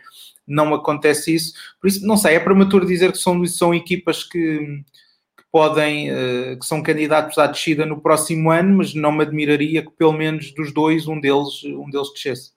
não 0.46 0.72
acontece 0.72 1.34
isso. 1.34 1.54
Por 1.80 1.88
isso, 1.88 2.06
não 2.06 2.16
sei, 2.16 2.36
é 2.36 2.40
prematuro 2.40 2.86
dizer 2.86 3.10
que 3.10 3.18
são, 3.18 3.44
são 3.46 3.74
equipas 3.74 4.22
que, 4.22 4.58
que 4.58 5.44
podem, 5.50 6.08
que 6.56 6.64
são 6.64 6.80
candidatos 6.84 7.36
à 7.36 7.48
descida 7.48 7.84
no 7.84 8.00
próximo 8.00 8.52
ano, 8.52 8.76
mas 8.76 8.94
não 8.94 9.10
me 9.10 9.24
admiraria 9.24 9.82
que 9.82 9.90
pelo 9.90 10.12
menos 10.12 10.52
dos 10.54 10.72
dois, 10.72 11.08
um 11.08 11.20
deles, 11.20 11.64
um 11.64 11.90
deles 11.90 12.12
descesse. 12.12 12.52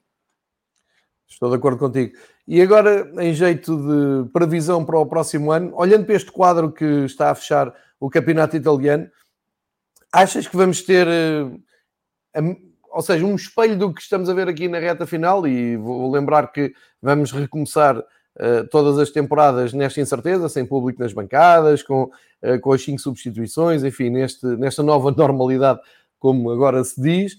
Estou 1.28 1.50
de 1.50 1.56
acordo 1.56 1.80
contigo. 1.80 2.14
E 2.52 2.64
agora, 2.64 3.08
em 3.20 3.32
jeito 3.32 3.78
de 3.78 4.28
previsão 4.32 4.84
para 4.84 4.98
o 4.98 5.06
próximo 5.06 5.52
ano, 5.52 5.72
olhando 5.76 6.04
para 6.04 6.16
este 6.16 6.32
quadro 6.32 6.72
que 6.72 7.06
está 7.06 7.30
a 7.30 7.36
fechar 7.36 7.72
o 8.00 8.10
campeonato 8.10 8.58
italiano, 8.58 9.08
achas 10.12 10.48
que 10.48 10.58
vamos 10.58 10.82
ter, 10.82 11.08
eh, 11.08 12.42
ou 12.92 13.04
seja, 13.04 13.24
um 13.24 13.36
espelho 13.36 13.78
do 13.78 13.94
que 13.94 14.02
estamos 14.02 14.28
a 14.32 14.34
ver 14.34 14.48
aqui 14.48 14.68
na 14.68 14.80
reta 14.80 15.06
final? 15.06 15.48
E 15.48 15.78
vou 15.78 16.12
lembrar 16.12 16.52
que 16.52 16.74
vamos 17.00 17.32
recomeçar 17.32 18.04
eh, 18.40 18.64
todas 18.72 18.98
as 18.98 19.12
temporadas 19.12 19.72
nesta 19.72 20.02
incerteza, 20.02 20.50
sem 20.50 20.66
público 20.66 21.04
nas 21.04 21.14
bancadas, 21.14 21.84
com, 21.84 22.10
eh, 22.42 22.58
com 22.58 22.74
as 22.74 22.82
cinco 22.82 23.00
substituições, 23.00 23.84
enfim, 23.84 24.10
neste, 24.10 24.48
nesta 24.58 24.82
nova 24.82 25.12
normalidade, 25.16 25.82
como 26.18 26.50
agora 26.50 26.84
se 26.84 27.00
diz. 27.00 27.38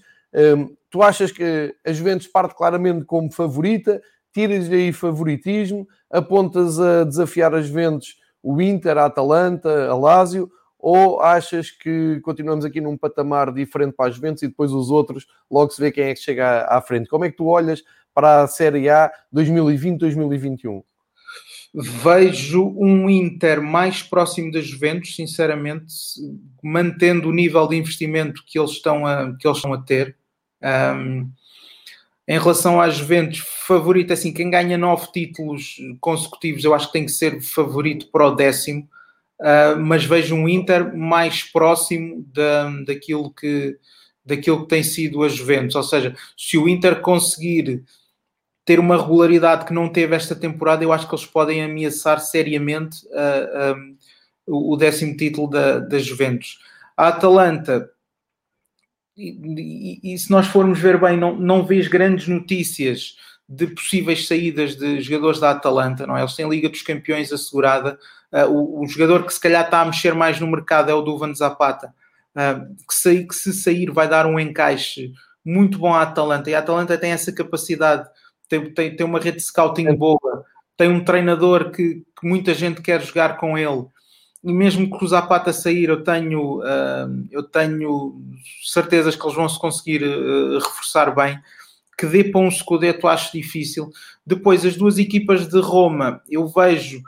tu 0.89 1.03
achas 1.03 1.33
que 1.33 1.75
a 1.85 1.91
Juventus 1.91 2.27
parte 2.27 2.55
claramente 2.55 3.03
como 3.03 3.29
favorita? 3.29 4.01
Tiras 4.33 4.71
aí 4.71 4.91
favoritismo, 4.91 5.87
apontas 6.09 6.79
a 6.79 7.03
desafiar 7.03 7.53
as 7.53 7.67
Juventus, 7.67 8.17
o 8.41 8.61
Inter, 8.61 8.97
a 8.97 9.05
Atalanta, 9.05 9.87
a 9.87 9.95
Lazio, 9.95 10.51
ou 10.81 11.21
achas 11.21 11.69
que 11.69 12.19
continuamos 12.21 12.65
aqui 12.65 12.81
num 12.81 12.97
patamar 12.97 13.53
diferente 13.53 13.93
para 13.93 14.09
as 14.09 14.15
Juventus 14.15 14.41
e 14.41 14.47
depois 14.47 14.71
os 14.71 14.89
outros, 14.89 15.27
logo 15.49 15.71
se 15.71 15.79
vê 15.79 15.91
quem 15.91 16.05
é 16.05 16.13
que 16.13 16.19
chega 16.19 16.65
à 16.67 16.81
frente? 16.81 17.07
Como 17.07 17.23
é 17.23 17.29
que 17.29 17.37
tu 17.37 17.45
olhas 17.45 17.83
para 18.13 18.41
a 18.41 18.47
Série 18.47 18.89
A 18.89 19.11
2020-2021? 19.33 20.83
Vejo 21.73 22.67
um 22.75 23.09
Inter 23.09 23.61
mais 23.61 24.03
próximo 24.03 24.51
das 24.51 24.65
Juventus, 24.65 25.15
sinceramente, 25.15 25.93
mantendo 26.61 27.29
o 27.29 27.33
nível 27.33 27.65
de 27.67 27.77
investimento 27.77 28.43
que 28.45 28.59
eles 28.59 28.71
estão 28.71 29.05
a, 29.05 29.33
que 29.37 29.47
eles 29.47 29.57
estão 29.57 29.71
a 29.71 29.81
ter. 29.81 30.17
Um, 30.61 31.31
em 32.31 32.39
relação 32.39 32.79
às 32.79 32.95
Juventus, 32.95 33.39
favorito, 33.67 34.13
assim, 34.13 34.31
quem 34.31 34.49
ganha 34.49 34.77
nove 34.77 35.11
títulos 35.11 35.75
consecutivos, 35.99 36.63
eu 36.63 36.73
acho 36.73 36.87
que 36.87 36.93
tem 36.93 37.05
que 37.05 37.11
ser 37.11 37.41
favorito 37.41 38.07
para 38.09 38.25
o 38.25 38.33
décimo, 38.33 38.87
uh, 39.41 39.77
mas 39.77 40.05
vejo 40.05 40.33
um 40.33 40.47
Inter 40.47 40.95
mais 40.95 41.43
próximo 41.43 42.25
da, 42.33 42.69
daquilo, 42.87 43.33
que, 43.33 43.77
daquilo 44.25 44.61
que 44.61 44.69
tem 44.69 44.81
sido 44.81 45.23
a 45.23 45.27
Juventus. 45.27 45.75
Ou 45.75 45.83
seja, 45.83 46.15
se 46.37 46.57
o 46.57 46.69
Inter 46.69 47.01
conseguir 47.01 47.83
ter 48.63 48.79
uma 48.79 48.95
regularidade 48.95 49.65
que 49.65 49.73
não 49.73 49.89
teve 49.89 50.15
esta 50.15 50.33
temporada, 50.33 50.85
eu 50.85 50.93
acho 50.93 51.09
que 51.09 51.13
eles 51.13 51.25
podem 51.25 51.61
ameaçar 51.61 52.21
seriamente 52.21 53.05
uh, 53.07 53.75
um, 54.47 54.71
o 54.71 54.77
décimo 54.77 55.17
título 55.17 55.49
da, 55.49 55.79
da 55.79 55.99
Juventus. 55.99 56.59
A 56.95 57.09
Atalanta 57.09 57.89
e, 59.17 59.99
e, 60.03 60.13
e, 60.13 60.17
se 60.17 60.31
nós 60.31 60.47
formos 60.47 60.79
ver 60.79 60.99
bem, 60.99 61.17
não, 61.17 61.35
não 61.35 61.65
vês 61.65 61.87
grandes 61.87 62.27
notícias 62.27 63.15
de 63.47 63.67
possíveis 63.67 64.27
saídas 64.27 64.75
de 64.75 65.01
jogadores 65.01 65.39
da 65.39 65.51
Atalanta, 65.51 66.07
não 66.07 66.15
é? 66.15 66.21
Eles 66.21 66.35
têm 66.35 66.49
Liga 66.49 66.69
dos 66.69 66.81
Campeões 66.81 67.31
assegurada. 67.31 67.99
Uh, 68.31 68.47
o, 68.49 68.83
o, 68.83 68.87
jogador 68.87 69.25
que 69.25 69.33
se 69.33 69.39
calhar 69.39 69.65
está 69.65 69.81
a 69.81 69.85
mexer 69.85 70.13
mais 70.13 70.39
no 70.39 70.47
mercado 70.47 70.89
é 70.89 70.93
o 70.93 71.01
Duvan 71.01 71.33
Zapata, 71.35 71.93
uh, 72.35 72.75
que, 72.87 72.93
se, 72.93 73.25
que 73.25 73.35
se 73.35 73.53
sair 73.53 73.91
vai 73.91 74.07
dar 74.07 74.25
um 74.25 74.39
encaixe 74.39 75.11
muito 75.43 75.77
bom 75.77 75.93
à 75.93 76.03
Atalanta. 76.03 76.49
E 76.49 76.55
a 76.55 76.59
Atalanta 76.59 76.97
tem 76.97 77.11
essa 77.11 77.33
capacidade 77.33 78.07
tem, 78.51 78.73
tem, 78.73 78.95
tem 78.95 79.05
uma 79.05 79.19
rede 79.19 79.37
de 79.37 79.43
scouting 79.43 79.95
boa, 79.95 80.45
tem 80.75 80.89
um 80.89 81.03
treinador 81.03 81.71
que, 81.71 82.03
que 82.19 82.27
muita 82.27 82.53
gente 82.53 82.81
quer 82.81 83.01
jogar 83.01 83.37
com 83.37 83.57
ele 83.57 83.85
e 84.43 84.51
mesmo 84.51 84.89
que 84.97 85.03
o 85.03 85.07
Zapata 85.07 85.53
sair, 85.53 85.89
eu 85.89 86.03
tenho, 86.03 86.59
uh, 86.61 87.27
eu 87.29 87.43
tenho 87.43 88.19
certezas 88.63 89.15
que 89.15 89.23
eles 89.23 89.35
vão 89.35 89.47
se 89.47 89.59
conseguir 89.59 90.03
uh, 90.03 90.57
reforçar 90.57 91.13
bem. 91.13 91.39
Que 91.95 92.07
dê 92.07 92.23
para 92.23 92.41
um 92.41 92.49
Scudetto 92.49 93.07
acho 93.07 93.31
difícil. 93.31 93.91
Depois, 94.25 94.65
as 94.65 94.75
duas 94.75 94.97
equipas 94.97 95.47
de 95.47 95.59
Roma, 95.59 96.21
eu 96.27 96.47
vejo, 96.47 97.03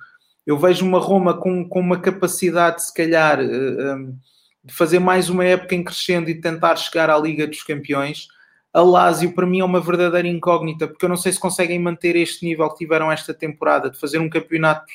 eu 0.45 0.59
vejo 0.59 0.85
uma 0.85 0.99
Roma 0.99 1.35
com, 1.35 1.67
com 1.67 1.79
uma 1.79 1.99
capacidade, 1.99 2.83
se 2.83 2.93
calhar, 2.93 3.39
uh, 3.39 3.95
um, 3.95 4.15
de 4.63 4.73
fazer 4.73 4.99
mais 4.99 5.27
uma 5.27 5.43
época 5.43 5.73
em 5.73 5.83
crescendo 5.83 6.29
e 6.29 6.39
tentar 6.39 6.75
chegar 6.75 7.09
à 7.09 7.17
Liga 7.17 7.47
dos 7.47 7.63
Campeões. 7.63 8.27
A 8.71 8.81
Lazio, 8.81 9.33
para 9.33 9.47
mim, 9.47 9.59
é 9.59 9.65
uma 9.65 9.81
verdadeira 9.81 10.27
incógnita, 10.27 10.87
porque 10.87 11.05
eu 11.05 11.09
não 11.09 11.17
sei 11.17 11.31
se 11.31 11.39
conseguem 11.39 11.79
manter 11.79 12.15
este 12.15 12.45
nível 12.45 12.69
que 12.69 12.77
tiveram 12.77 13.11
esta 13.11 13.33
temporada, 13.33 13.89
de 13.89 13.99
fazer 13.99 14.19
um 14.19 14.29
campeonato 14.29 14.85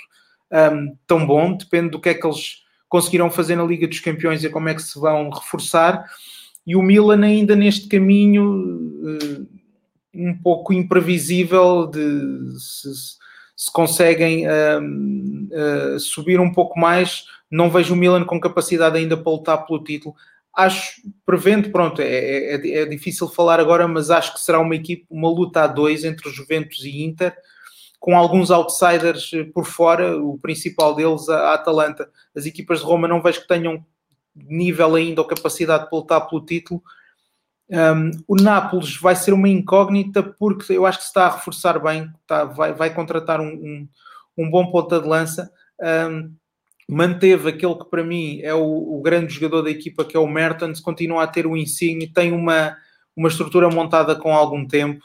um, 0.53 0.97
tão 1.07 1.27
bom, 1.27 1.57
depende 1.57 1.91
do 1.91 2.01
que 2.01 2.09
é 2.09 2.15
que 2.15 2.27
eles 2.27 2.63
conseguiram 2.89 3.31
fazer 3.31 3.57
na 3.57 3.65
Liga 3.65 3.87
dos 3.87 4.01
Campeões 4.01 4.43
e 4.43 4.49
como 4.49 4.69
é 4.69 4.75
que 4.75 4.83
se 4.83 4.99
vão 4.99 5.31
reforçar. 5.31 6.05
E 6.67 6.75
o 6.75 6.83
Milan 6.83 7.25
ainda 7.25 7.55
neste 7.55 7.89
caminho 7.89 8.45
uh, 8.45 9.47
um 10.15 10.37
pouco 10.43 10.73
imprevisível 10.73 11.87
de 11.87 12.59
se, 12.59 12.89
se 13.57 13.73
conseguem 13.73 14.47
uh, 14.47 15.95
uh, 15.95 16.01
subir 16.01 16.41
um 16.41 16.53
pouco 16.53 16.79
mais. 16.79 17.25
Não 17.51 17.71
vejo 17.71 17.95
o 17.95 17.97
Milan 17.97 18.25
com 18.25 18.41
capacidade 18.41 18.97
ainda 18.97 19.17
para 19.17 19.33
lutar 19.33 19.67
pelo 19.67 19.83
título. 19.83 20.15
Acho, 20.55 21.01
prevendo, 21.25 21.71
pronto, 21.71 22.03
é, 22.03 22.55
é, 22.55 22.71
é 22.81 22.87
difícil 22.87 23.29
falar 23.29 23.61
agora, 23.61 23.87
mas 23.87 24.11
acho 24.11 24.35
que 24.35 24.41
será 24.41 24.59
uma 24.59 24.75
equipe, 24.75 25.07
uma 25.09 25.31
luta 25.31 25.63
a 25.63 25.67
dois 25.67 26.05
entre 26.05 26.31
Juventus 26.31 26.85
e 26.85 27.05
Inter 27.05 27.35
com 27.99 28.17
alguns 28.17 28.51
outsiders 28.51 29.31
eh, 29.35 29.45
por 29.45 29.65
fora, 29.65 30.17
o 30.17 30.39
principal 30.39 30.95
deles, 30.95 31.29
a 31.29 31.55
Atalanta. 31.55 32.09
As 32.37 32.47
equipas 32.47 32.81
de 32.81 32.85
Roma 32.85 33.09
não 33.09 33.23
vejo 33.23 33.43
que 33.43 33.49
tenham 33.49 33.85
nível 34.35 34.95
ainda 34.95 35.21
ou 35.21 35.27
capacidade 35.27 35.89
para 35.89 35.99
lutar 35.99 36.29
pelo 36.29 36.45
título. 36.45 36.83
Um, 37.71 38.11
o 38.27 38.37
Nápoles 38.37 38.97
vai 38.97 39.15
ser 39.15 39.33
uma 39.33 39.49
incógnita 39.49 40.23
porque 40.23 40.73
eu 40.73 40.87
acho 40.87 40.99
que 40.99 41.05
se 41.05 41.11
está 41.11 41.27
a 41.27 41.35
reforçar 41.35 41.79
bem, 41.79 42.11
está, 42.23 42.45
vai, 42.45 42.73
vai 42.73 42.95
contratar 42.95 43.41
um, 43.41 43.49
um, 43.49 43.89
um 44.39 44.51
bom 44.51 44.71
ponta 44.71 45.01
de 45.01 45.07
lança. 45.07 45.53
Manteve 46.91 47.51
aquele 47.51 47.75
que 47.75 47.85
para 47.85 48.03
mim 48.03 48.41
é 48.41 48.55
o, 48.55 48.97
o, 48.97 49.03
grande 49.03 49.35
jogador 49.35 49.61
da 49.61 49.71
equipa, 49.71 50.07
que 50.07 50.17
é 50.17 50.21
o 50.21 50.27
Mertens, 50.27 50.81
continua 50.81 51.23
a 51.23 51.27
ter 51.27 51.47
o 51.47 51.55
Insigne, 51.55 52.09
tem 52.11 52.33
uma, 52.33 52.75
uma 53.15 53.29
estrutura 53.29 53.69
montada 53.69 54.17
com 54.17 54.35
algum 54.35 54.67
tempo. 54.67 55.05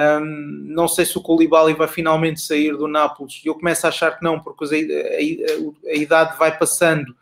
Um, 0.00 0.64
não 0.66 0.88
sei 0.88 1.04
se 1.04 1.18
o 1.18 1.20
Koulibaly 1.20 1.74
vai 1.74 1.86
finalmente 1.86 2.40
sair 2.40 2.74
do 2.74 2.88
Nápoles. 2.88 3.42
Eu 3.44 3.54
começo 3.54 3.84
a 3.84 3.90
achar 3.90 4.16
que 4.16 4.24
não, 4.24 4.40
porque 4.40 4.64
a, 4.64 4.68
a, 4.68 5.92
a, 5.92 5.94
idade 5.94 6.38
vai 6.38 6.56
passando 6.56 7.14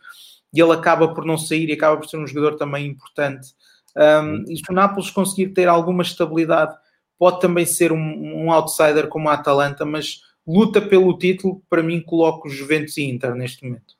e 0.55 0.61
ele 0.61 0.73
acaba 0.73 1.13
por 1.13 1.25
não 1.25 1.37
sair 1.37 1.69
e 1.69 1.73
acaba 1.73 1.97
por 1.97 2.09
ser 2.09 2.19
um 2.19 2.27
jogador 2.27 2.57
também 2.57 2.87
importante. 2.87 3.49
Um, 3.97 4.45
e 4.49 4.57
se 4.57 4.63
o 4.71 4.75
Nápoles 4.75 5.11
conseguir 5.11 5.49
ter 5.49 5.67
alguma 5.67 6.03
estabilidade, 6.03 6.77
pode 7.19 7.41
também 7.41 7.67
ser 7.67 7.91
um, 7.91 8.45
um 8.45 8.53
outsider 8.53 9.09
como 9.09 9.29
a 9.29 9.35
Atalanta, 9.35 9.85
mas 9.85 10.23
luta 10.47 10.81
pelo 10.81 11.19
título, 11.19 11.61
para 11.69 11.83
mim, 11.83 12.01
coloco 12.01 12.49
Juventus 12.49 12.97
e 12.97 13.03
Inter 13.03 13.35
neste 13.35 13.65
momento. 13.65 13.98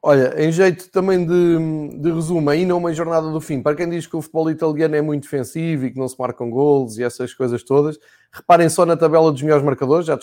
Olha, 0.00 0.40
em 0.42 0.52
jeito 0.52 0.90
também 0.90 1.26
de, 1.26 1.98
de 1.98 2.12
resumo, 2.12 2.48
ainda 2.48 2.76
uma 2.76 2.92
jornada 2.92 3.30
do 3.30 3.40
fim. 3.40 3.60
Para 3.60 3.74
quem 3.74 3.90
diz 3.90 4.06
que 4.06 4.16
o 4.16 4.22
futebol 4.22 4.48
italiano 4.48 4.94
é 4.94 5.02
muito 5.02 5.24
defensivo 5.24 5.86
e 5.86 5.90
que 5.90 5.98
não 5.98 6.06
se 6.06 6.16
marcam 6.18 6.48
gols 6.48 6.98
e 6.98 7.02
essas 7.02 7.34
coisas 7.34 7.64
todas, 7.64 7.98
reparem 8.32 8.68
só 8.68 8.86
na 8.86 8.96
tabela 8.96 9.32
dos 9.32 9.42
melhores 9.42 9.64
marcadores. 9.64 10.06
Já 10.06 10.18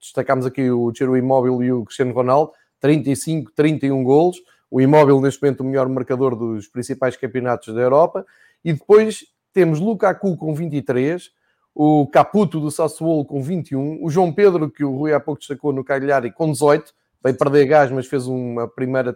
destacámos 0.00 0.46
aqui 0.46 0.68
o 0.70 0.92
Ciro 0.94 1.16
Imóvel 1.16 1.62
e 1.62 1.72
o 1.72 1.84
Cristiano 1.84 2.12
Ronaldo, 2.12 2.52
35, 2.80 3.52
31 3.52 4.02
gols. 4.02 4.38
O 4.68 4.80
Imóvel, 4.80 5.20
neste 5.20 5.40
momento, 5.40 5.60
o 5.60 5.64
melhor 5.64 5.88
marcador 5.88 6.34
dos 6.34 6.66
principais 6.66 7.16
campeonatos 7.16 7.72
da 7.72 7.80
Europa. 7.80 8.26
E 8.64 8.72
depois 8.72 9.24
temos 9.52 9.78
Lukaku 9.78 10.36
com 10.36 10.52
23, 10.54 11.30
o 11.74 12.06
Caputo 12.08 12.58
do 12.58 12.70
Sassuolo 12.70 13.24
com 13.24 13.40
21, 13.40 14.04
o 14.04 14.10
João 14.10 14.32
Pedro, 14.32 14.68
que 14.70 14.84
o 14.84 14.96
Rui 14.96 15.12
há 15.12 15.20
pouco 15.20 15.38
destacou 15.38 15.72
no 15.72 15.84
Cagliari, 15.84 16.32
com 16.32 16.50
18 16.50 16.92
veio 17.22 17.36
perder 17.36 17.66
gás, 17.66 17.90
mas 17.90 18.06
fez 18.06 18.26
uma 18.26 18.68
primeira, 18.68 19.14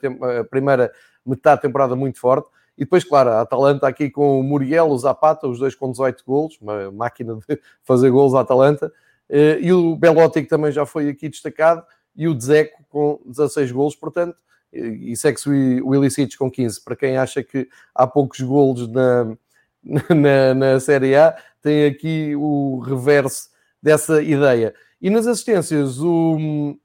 primeira 0.51 0.93
metade 1.25 1.57
de 1.57 1.63
temporada 1.63 1.97
muito 1.97 2.19
forte. 2.19 2.49
E 2.77 2.85
depois, 2.85 3.05
claro, 3.05 3.31
a 3.31 3.41
Atalanta 3.41 3.87
aqui 3.87 4.11
com 4.11 4.41
o 4.41 4.43
Muriel, 4.43 4.89
o 4.89 4.99
Zapata, 4.99 5.47
os 5.47 5.59
dois 5.59 5.75
com 5.75 5.91
18 5.91 6.25
golos, 6.27 6.59
uma 6.61 6.91
máquina 6.91 7.37
de 7.37 7.61
fazer 7.83 8.11
golos 8.11 8.35
à 8.35 8.41
Atalanta. 8.41 8.93
Eh, 9.29 9.59
e 9.61 9.73
o 9.73 9.97
Belotti, 9.97 10.43
que 10.43 10.49
também 10.49 10.73
já 10.73 10.85
foi 10.85 11.09
aqui 11.09 11.29
destacado, 11.29 11.85
e 12.17 12.29
o 12.29 12.35
Dzeko 12.35 12.85
com 12.89 13.21
16 13.27 13.73
golos, 13.73 13.95
portanto, 13.95 14.37
e 14.73 15.17
segue-se 15.17 15.49
o 15.49 15.95
Ilicic 15.95 16.37
com 16.37 16.51
15. 16.51 16.83
Para 16.83 16.97
quem 16.97 17.17
acha 17.17 17.43
que 17.45 17.69
há 17.95 18.07
poucos 18.07 18.41
golos 18.41 18.89
na, 18.91 19.37
na, 19.85 20.55
na 20.55 20.81
Série 20.81 21.15
A, 21.15 21.37
tem 21.63 21.87
aqui 21.87 22.35
o 22.37 22.81
reverso 22.81 23.51
dessa 23.81 24.21
ideia. 24.21 24.75
E 25.01 25.11
nas 25.11 25.27
assistências, 25.27 26.01
o, 26.01 26.77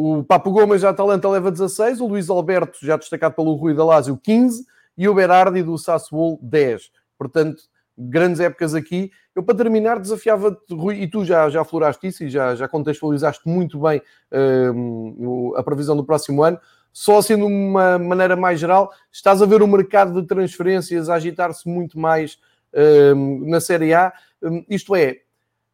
o 0.00 0.22
Papo 0.22 0.52
Gomes 0.52 0.82
já 0.82 0.90
Atalanta 0.90 1.28
leva 1.28 1.50
16, 1.50 2.00
o 2.00 2.06
Luís 2.06 2.30
Alberto, 2.30 2.78
já 2.80 2.96
destacado 2.96 3.34
pelo 3.34 3.54
Rui 3.54 3.74
Dalásio, 3.74 4.16
15 4.16 4.64
e 4.96 5.08
o 5.08 5.14
Berardi 5.14 5.60
do 5.60 5.76
Sassuolo 5.76 6.38
10. 6.40 6.92
Portanto, 7.18 7.64
grandes 7.98 8.38
épocas 8.38 8.76
aqui. 8.76 9.10
Eu, 9.34 9.42
para 9.42 9.56
terminar, 9.56 9.98
desafiava-te, 9.98 10.72
Rui, 10.72 11.02
e 11.02 11.08
tu 11.08 11.24
já, 11.24 11.50
já 11.50 11.64
floraste 11.64 12.06
isso 12.06 12.22
e 12.22 12.30
já, 12.30 12.54
já 12.54 12.68
contextualizaste 12.68 13.42
muito 13.44 13.80
bem 13.80 14.00
uh, 14.30 15.56
a 15.56 15.64
previsão 15.64 15.96
do 15.96 16.04
próximo 16.04 16.44
ano. 16.44 16.60
Só 16.92 17.20
sendo 17.20 17.46
uma 17.46 17.98
maneira 17.98 18.36
mais 18.36 18.60
geral, 18.60 18.92
estás 19.10 19.42
a 19.42 19.46
ver 19.46 19.62
o 19.62 19.66
mercado 19.66 20.22
de 20.22 20.28
transferências 20.28 21.08
agitar-se 21.08 21.68
muito 21.68 21.98
mais 21.98 22.38
uh, 22.72 23.50
na 23.50 23.60
Série 23.60 23.92
A. 23.94 24.12
Um, 24.40 24.64
isto 24.68 24.94
é, 24.94 25.22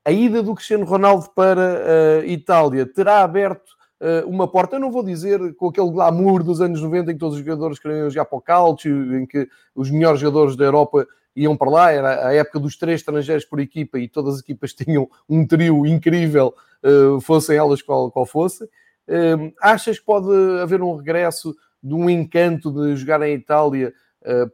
a 0.03 0.11
ida 0.11 0.43
do 0.43 0.55
Cristiano 0.55 0.87
Ronaldo 0.87 1.29
para 1.35 2.23
a 2.23 2.27
Itália 2.27 2.87
terá 2.87 3.23
aberto 3.23 3.75
eh, 3.75 3.84
uma 4.27 4.47
porta, 4.47 4.77
eu 4.77 4.81
não 4.81 4.91
vou 4.91 5.03
dizer 5.03 5.55
com 5.55 5.69
aquele 5.69 5.91
glamour 5.91 6.43
dos 6.43 6.61
anos 6.61 6.81
90 6.81 7.11
em 7.11 7.15
que 7.15 7.21
todos 7.21 7.39
os 7.39 7.45
jogadores 7.45 7.79
queriam 7.79 8.11
jogar 8.11 8.27
para 8.27 8.39
o 8.39 8.41
Calcio, 8.41 9.17
em 9.17 9.27
que 9.27 9.49
os 9.75 9.91
melhores 9.91 10.21
jogadores 10.21 10.57
da 10.57 10.65
Europa 10.65 11.07
iam 11.35 11.57
para 11.57 11.71
lá, 11.71 11.91
era 11.91 12.29
a 12.29 12.35
época 12.35 12.61
dos 12.61 12.77
três 12.77 13.01
estrangeiros 13.01 13.45
por 13.45 13.61
equipa 13.61 13.99
e 13.99 14.09
todas 14.09 14.35
as 14.35 14.41
equipas 14.41 14.73
tinham 14.75 15.09
um 15.29 15.47
trio 15.47 15.87
incrível, 15.87 16.55
eh, 16.83 17.21
fossem 17.23 17.57
elas 17.57 17.83
qual, 17.83 18.11
qual 18.11 18.27
fosse. 18.27 18.69
Eh, 19.09 19.53
achas 19.61 19.99
que 19.99 20.05
pode 20.05 20.29
haver 20.63 20.83
um 20.83 20.97
regresso 20.97 21.55
de 21.83 21.95
um 21.95 22.09
encanto 22.09 22.71
de 22.71 22.97
jogar 22.97 23.23
em 23.23 23.35
Itália 23.35 23.93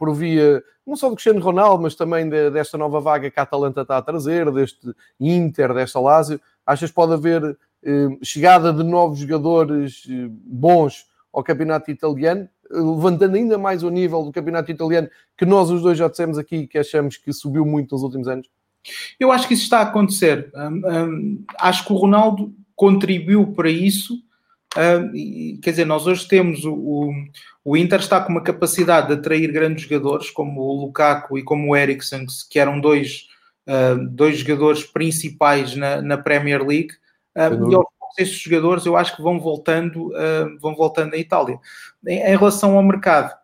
por 0.00 0.12
via 0.12 0.60
não 0.90 0.96
só 0.96 1.08
do 1.08 1.14
Cristiano 1.14 1.40
Ronaldo, 1.40 1.84
mas 1.84 1.94
também 1.94 2.28
desta 2.28 2.76
nova 2.76 3.00
vaga 3.00 3.30
que 3.30 3.38
a 3.38 3.44
Atalanta 3.44 3.82
está 3.82 3.98
a 3.98 4.02
trazer, 4.02 4.50
deste 4.50 4.92
Inter, 5.20 5.72
desta 5.72 6.00
Lazio? 6.00 6.40
Achas 6.66 6.90
que 6.90 6.96
pode 6.96 7.12
haver 7.12 7.42
eh, 7.44 7.56
chegada 8.22 8.72
de 8.72 8.82
novos 8.82 9.18
jogadores 9.20 10.02
eh, 10.08 10.28
bons 10.30 11.06
ao 11.32 11.42
campeonato 11.42 11.90
italiano, 11.90 12.48
levantando 12.70 13.36
ainda 13.36 13.56
mais 13.56 13.82
o 13.82 13.90
nível 13.90 14.22
do 14.22 14.32
campeonato 14.32 14.70
italiano, 14.70 15.08
que 15.36 15.46
nós 15.46 15.70
os 15.70 15.82
dois 15.82 15.96
já 15.96 16.08
dissemos 16.08 16.38
aqui 16.38 16.66
que 16.66 16.78
achamos 16.78 17.16
que 17.16 17.32
subiu 17.32 17.64
muito 17.64 17.92
nos 17.92 18.02
últimos 18.02 18.28
anos? 18.28 18.48
Eu 19.18 19.30
acho 19.30 19.46
que 19.46 19.54
isso 19.54 19.64
está 19.64 19.78
a 19.78 19.82
acontecer. 19.82 20.50
Um, 20.54 20.64
um, 20.64 21.44
acho 21.58 21.84
que 21.84 21.92
o 21.92 21.96
Ronaldo 21.96 22.52
contribuiu 22.74 23.52
para 23.52 23.70
isso. 23.70 24.14
Quer 25.62 25.70
dizer, 25.70 25.84
nós 25.84 26.06
hoje 26.06 26.26
temos 26.28 26.64
o, 26.64 27.12
o, 27.64 27.76
Inter 27.76 27.98
está 27.98 28.20
com 28.20 28.30
uma 28.30 28.42
capacidade 28.42 29.08
de 29.08 29.14
atrair 29.14 29.50
grandes 29.52 29.84
jogadores 29.84 30.30
como 30.30 30.60
o 30.60 30.80
Lukaku 30.80 31.38
e 31.38 31.42
como 31.42 31.72
o 31.72 31.76
Eriksen, 31.76 32.24
que 32.48 32.58
eram 32.58 32.80
dois, 32.80 33.26
dois 34.12 34.38
jogadores 34.38 34.84
principais 34.84 35.74
na, 35.74 36.00
na 36.00 36.16
Premier 36.16 36.64
League 36.64 36.92
um, 37.36 37.70
e 37.70 37.74
aos 37.74 37.86
poucos 37.98 38.18
estes 38.18 38.38
jogadores 38.38 38.86
eu 38.86 38.96
acho 38.96 39.14
que 39.16 39.22
vão 39.22 39.38
voltando, 39.38 40.08
uh, 40.08 40.58
vão 40.60 40.74
voltando 40.74 41.14
à 41.14 41.18
Itália. 41.18 41.58
Em, 42.06 42.18
em 42.18 42.36
relação 42.36 42.76
ao 42.76 42.82
mercado, 42.82 43.34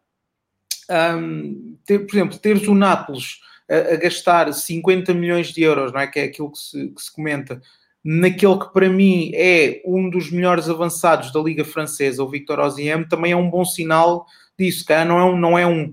um, 1.19 1.77
ter, 1.85 2.01
por 2.01 2.17
exemplo, 2.17 2.39
teres 2.39 2.67
o 2.69 2.75
Nápoles 2.75 3.41
a, 3.69 3.95
a, 3.95 3.97
gastar 3.97 4.53
50 4.53 5.13
milhões 5.15 5.49
de 5.49 5.63
euros, 5.63 5.93
não 5.93 6.01
é? 6.01 6.07
Que 6.07 6.21
é 6.21 6.25
aquilo 6.25 6.51
que 6.51 6.59
se, 6.59 6.89
que 6.89 7.03
se 7.03 7.13
comenta, 7.13 7.61
naquele 8.05 8.59
que 8.59 8.73
para 8.73 8.89
mim 8.89 9.33
é 9.35 9.83
um 9.85 10.09
dos 10.09 10.31
melhores 10.31 10.69
avançados 10.69 11.33
da 11.33 11.41
Liga 11.41 11.65
Francesa, 11.65 12.23
o 12.23 12.29
Victor 12.29 12.61
Osimhen, 12.61 13.05
também 13.09 13.33
é 13.33 13.37
um 13.37 13.51
bom 13.51 13.65
sinal 13.65 14.27
disso, 14.59 14.85
cara. 14.85 15.05
Não 15.05 15.19
é 15.19 15.25
um, 15.25 15.37
não 15.37 15.59
é 15.59 15.67
um, 15.67 15.93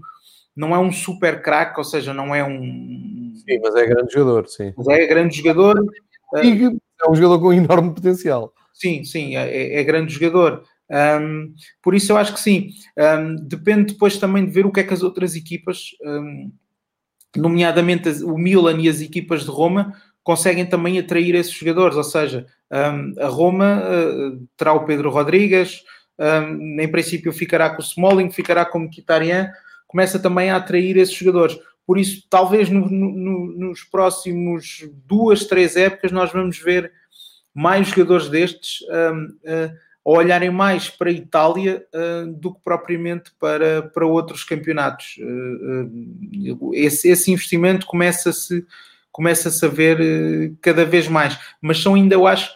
não 0.56 0.76
é 0.76 0.80
um 0.80 0.92
super 0.92 1.42
craque, 1.42 1.80
ou 1.80 1.84
seja, 1.84 2.14
não 2.14 2.34
é 2.34 2.44
um. 2.44 3.34
Sim, 3.36 3.60
mas 3.62 3.76
é 3.76 3.86
grande 3.88 4.14
jogador, 4.14 4.48
sim. 4.48 4.74
Mas 4.78 4.88
é 4.88 5.08
grande 5.08 5.38
jogador. 5.38 5.84
E 6.44 6.78
é 7.04 7.10
um 7.10 7.16
jogador 7.16 7.40
com 7.40 7.54
enorme 7.54 7.94
potencial. 7.94 8.54
Sim, 8.74 9.04
sim, 9.04 9.36
é, 9.36 9.50
é, 9.50 9.80
é 9.80 9.84
grande 9.84 10.14
jogador. 10.14 10.64
Um, 10.90 11.54
por 11.82 11.96
isso 11.96 12.12
eu 12.12 12.18
acho 12.18 12.34
que 12.34 12.40
sim. 12.40 12.70
Um, 12.98 13.36
depende 13.36 13.94
depois 13.94 14.18
também 14.18 14.46
de 14.46 14.52
ver 14.52 14.66
o 14.66 14.72
que 14.72 14.80
é 14.80 14.84
que 14.84 14.94
as 14.94 15.04
outras 15.04 15.36
equipas, 15.36 15.90
um, 16.04 16.52
nomeadamente 17.36 18.10
o 18.24 18.38
Milan 18.38 18.80
e 18.80 18.90
as 18.90 19.02
equipas 19.02 19.44
de 19.44 19.50
Roma, 19.50 19.94
conseguem 20.24 20.66
também 20.66 21.00
atrair 21.00 21.36
esses 21.36 21.54
jogadores, 21.54 21.98
ou 21.98 22.04
seja, 22.04 22.46
a 23.20 23.28
Roma 23.28 23.84
uh, 23.84 24.48
terá 24.56 24.74
o 24.74 24.86
Pedro 24.86 25.10
Rodrigues, 25.12 25.84
em 26.80 26.88
princípio 26.90 27.34
ficará 27.34 27.70
com 27.72 27.82
o 27.82 27.86
Smalling, 27.86 28.32
ficará 28.32 28.66
com 28.66 28.78
o 28.78 28.82
Mkhitaryan, 28.84 29.52
começa 29.88 30.18
também 30.18 30.50
a 30.50 30.56
atrair 30.56 30.98
esses 30.98 31.14
jogadores. 31.14 31.58
Por 31.86 31.98
isso, 31.98 32.26
talvez 32.30 32.70
no, 32.70 32.90
no, 32.90 33.48
nos 33.54 33.84
próximos 33.84 34.88
duas, 35.06 35.46
três 35.46 35.76
épocas, 35.76 36.12
nós 36.12 36.32
vamos 36.32 36.58
ver 36.58 36.92
mais 37.54 37.90
jogadores 37.90 38.30
destes 38.30 38.80
um, 38.90 39.26
uh, 39.26 39.74
a 40.06 40.10
olharem 40.10 40.50
mais 40.50 40.90
para 40.90 41.10
a 41.10 41.14
Itália 41.14 41.86
uh, 41.94 42.32
do 42.34 42.54
que 42.54 42.62
propriamente 42.64 43.32
para, 43.40 43.84
para 43.84 44.06
outros 44.06 44.44
campeonatos. 44.44 45.18
Uh, 45.20 46.74
esse, 46.74 47.10
esse 47.10 47.32
investimento 47.32 47.86
começa-se 47.86 48.66
começa-se 49.12 49.64
a 49.64 49.70
ver 49.70 50.56
cada 50.60 50.84
vez 50.84 51.08
mais, 51.08 51.38
mas 51.62 51.80
são 51.80 51.94
ainda, 51.94 52.16
eu 52.16 52.26
acho, 52.26 52.50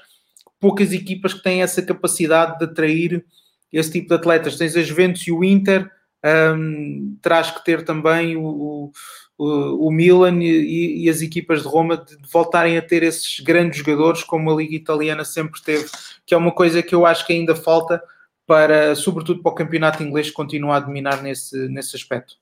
poucas 0.59 0.91
equipas 0.91 1.34
que 1.34 1.43
têm 1.43 1.61
essa 1.61 1.84
capacidade 1.84 2.57
de 2.57 2.65
atrair 2.65 3.23
esse 3.71 3.91
tipo 3.91 4.09
de 4.09 4.15
atletas. 4.15 4.57
Tens 4.57 4.75
a 4.75 4.82
Juventus 4.82 5.21
e 5.28 5.32
o 5.32 5.43
Inter, 5.43 5.89
um, 6.26 7.18
terás 7.22 7.51
que 7.51 7.63
ter 7.63 7.86
também 7.86 8.36
o, 8.36 8.91
o, 9.38 9.88
o 9.88 9.91
Milan 9.91 10.41
e, 10.41 11.05
e, 11.05 11.09
as 11.09 11.22
equipas 11.22 11.61
de 11.61 11.68
Roma 11.68 11.97
de, 11.97 12.18
de, 12.18 12.28
voltarem 12.32 12.78
a 12.78 12.82
ter 12.82 13.03
esses 13.03 13.39
grandes 13.39 13.80
jogadores 13.80 14.24
como 14.24 14.51
a 14.51 14.55
Liga 14.55 14.76
Italiana 14.76 15.24
sempre 15.24 15.61
teve, 15.61 15.86
que 16.26 16.34
é 16.34 16.38
uma 16.38 16.51
coisa 16.51 16.82
que 16.82 16.95
eu 16.95 17.05
acho 17.05 17.26
que 17.26 17.34
ainda 17.34 17.55
falta 17.55 18.01
para, 18.45 18.95
sobretudo 18.95 19.41
para 19.43 19.51
o 19.51 19.55
campeonato 19.55 20.01
inglês, 20.01 20.32
continuar 20.32 20.78
a 20.78 20.80
dominar 20.82 21.22
nesse, 21.22 21.68
nesse 21.68 21.95
aspecto. 21.95 22.36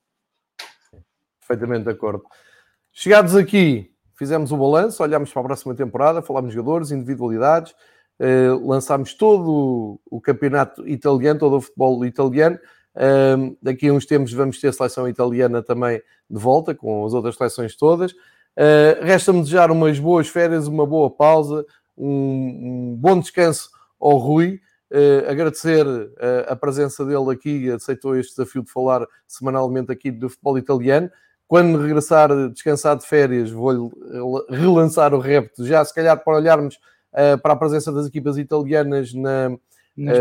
Perfeitamente 1.39 1.85
de 1.85 1.91
acordo. 1.91 2.23
Chegados 2.93 3.35
aqui, 3.35 3.91
fizemos 4.15 4.51
o 4.51 4.57
balanço, 4.57 5.03
olhámos 5.03 5.31
para 5.31 5.41
a 5.41 5.45
próxima 5.45 5.75
temporada, 5.75 6.21
falámos 6.21 6.51
de 6.51 6.55
jogadores, 6.55 6.91
individualidades, 6.91 7.75
eh, 8.19 8.49
lançámos 8.63 9.13
todo 9.13 9.99
o 10.09 10.21
campeonato 10.21 10.87
italiano, 10.87 11.39
todo 11.39 11.57
o 11.57 11.61
futebol 11.61 12.05
italiano. 12.05 12.57
Um, 12.95 13.57
daqui 13.61 13.89
a 13.89 13.93
uns 13.93 14.05
tempos 14.05 14.31
vamos 14.31 14.59
ter 14.59 14.69
a 14.69 14.73
seleção 14.73 15.07
italiana 15.07 15.61
também 15.61 16.01
de 16.29 16.39
volta, 16.39 16.73
com 16.73 17.05
as 17.05 17.13
outras 17.13 17.35
seleções 17.35 17.75
todas. 17.75 18.11
Uh, 18.11 19.03
Resta-me 19.03 19.41
desejar 19.41 19.69
umas 19.69 19.99
boas 19.99 20.29
férias, 20.29 20.67
uma 20.67 20.85
boa 20.85 21.09
pausa, 21.09 21.65
um, 21.97 22.93
um 22.93 22.95
bom 22.97 23.19
descanso 23.19 23.69
ao 23.99 24.17
Rui. 24.17 24.61
Uh, 24.89 25.29
agradecer 25.29 25.85
uh, 25.85 26.13
a 26.47 26.55
presença 26.55 27.03
dele 27.03 27.31
aqui, 27.31 27.69
aceitou 27.69 28.15
este 28.15 28.35
desafio 28.35 28.63
de 28.63 28.71
falar 28.71 29.05
semanalmente 29.27 29.91
aqui 29.91 30.09
do 30.09 30.29
futebol 30.29 30.57
italiano. 30.57 31.11
Quando 31.47 31.77
regressar 31.77 32.29
descansar 32.49 32.97
de 32.97 33.05
férias, 33.05 33.51
vou-lhe 33.51 33.87
relançar 34.49 35.13
o 35.13 35.19
repto, 35.19 35.63
já 35.63 35.85
se 35.85 35.93
calhar 35.93 36.23
para 36.23 36.37
olharmos 36.37 36.79
para 37.43 37.53
a 37.53 37.55
presença 37.55 37.91
das 37.91 38.07
equipas 38.07 38.35
italianas 38.39 39.13
na, 39.13 39.51
na, 39.95 40.13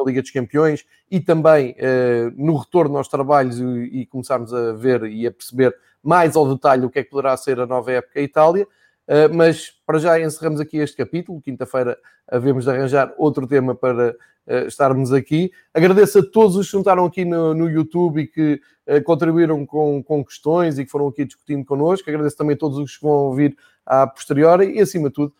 na 0.00 0.06
Liga 0.06 0.22
dos 0.22 0.30
Campeões 0.30 0.84
e 1.10 1.20
também 1.20 1.72
uh, 1.72 2.32
no 2.36 2.56
retorno 2.56 2.96
aos 2.96 3.08
trabalhos 3.08 3.60
e, 3.60 3.64
e, 4.00 4.06
começarmos 4.06 4.52
a 4.52 4.72
ver 4.72 5.04
e 5.04 5.26
a 5.26 5.30
perceber 5.30 5.76
mais 6.02 6.34
ao 6.34 6.52
detalhe 6.52 6.86
o 6.86 6.90
que 6.90 6.98
é 6.98 7.04
que 7.04 7.10
poderá 7.10 7.36
ser 7.36 7.60
a 7.60 7.66
nova 7.66 7.92
época 7.92 8.20
Itália. 8.20 8.66
Uh, 9.06 9.32
mas 9.34 9.72
para 9.86 9.98
já 9.98 10.20
encerramos 10.20 10.60
aqui 10.60 10.78
este 10.78 10.96
capítulo. 10.96 11.40
Quinta-feira 11.40 11.98
havemos 12.28 12.64
de 12.64 12.70
arranjar 12.70 13.12
outro 13.18 13.46
tema 13.46 13.74
para 13.74 14.10
uh, 14.10 14.66
estarmos 14.66 15.12
aqui. 15.12 15.50
Agradeço 15.74 16.20
a 16.20 16.22
todos 16.22 16.56
os 16.56 16.66
que 16.66 16.72
juntaram 16.72 17.04
aqui 17.04 17.24
no, 17.24 17.54
no 17.54 17.68
YouTube 17.68 18.22
e 18.22 18.26
que 18.26 18.60
contribuíram 19.04 19.64
com, 19.64 20.02
com 20.02 20.24
questões 20.24 20.76
e 20.76 20.84
que 20.84 20.90
foram 20.90 21.06
aqui 21.06 21.24
discutindo 21.24 21.64
connosco. 21.64 22.10
Agradeço 22.10 22.36
também 22.36 22.54
a 22.54 22.58
todos 22.58 22.76
os 22.76 22.96
que 22.96 23.04
vão 23.04 23.12
ouvir 23.12 23.56
à 23.86 24.04
posteriori 24.04 24.76
e, 24.76 24.80
acima 24.80 25.10
de 25.10 25.14
tudo, 25.14 25.32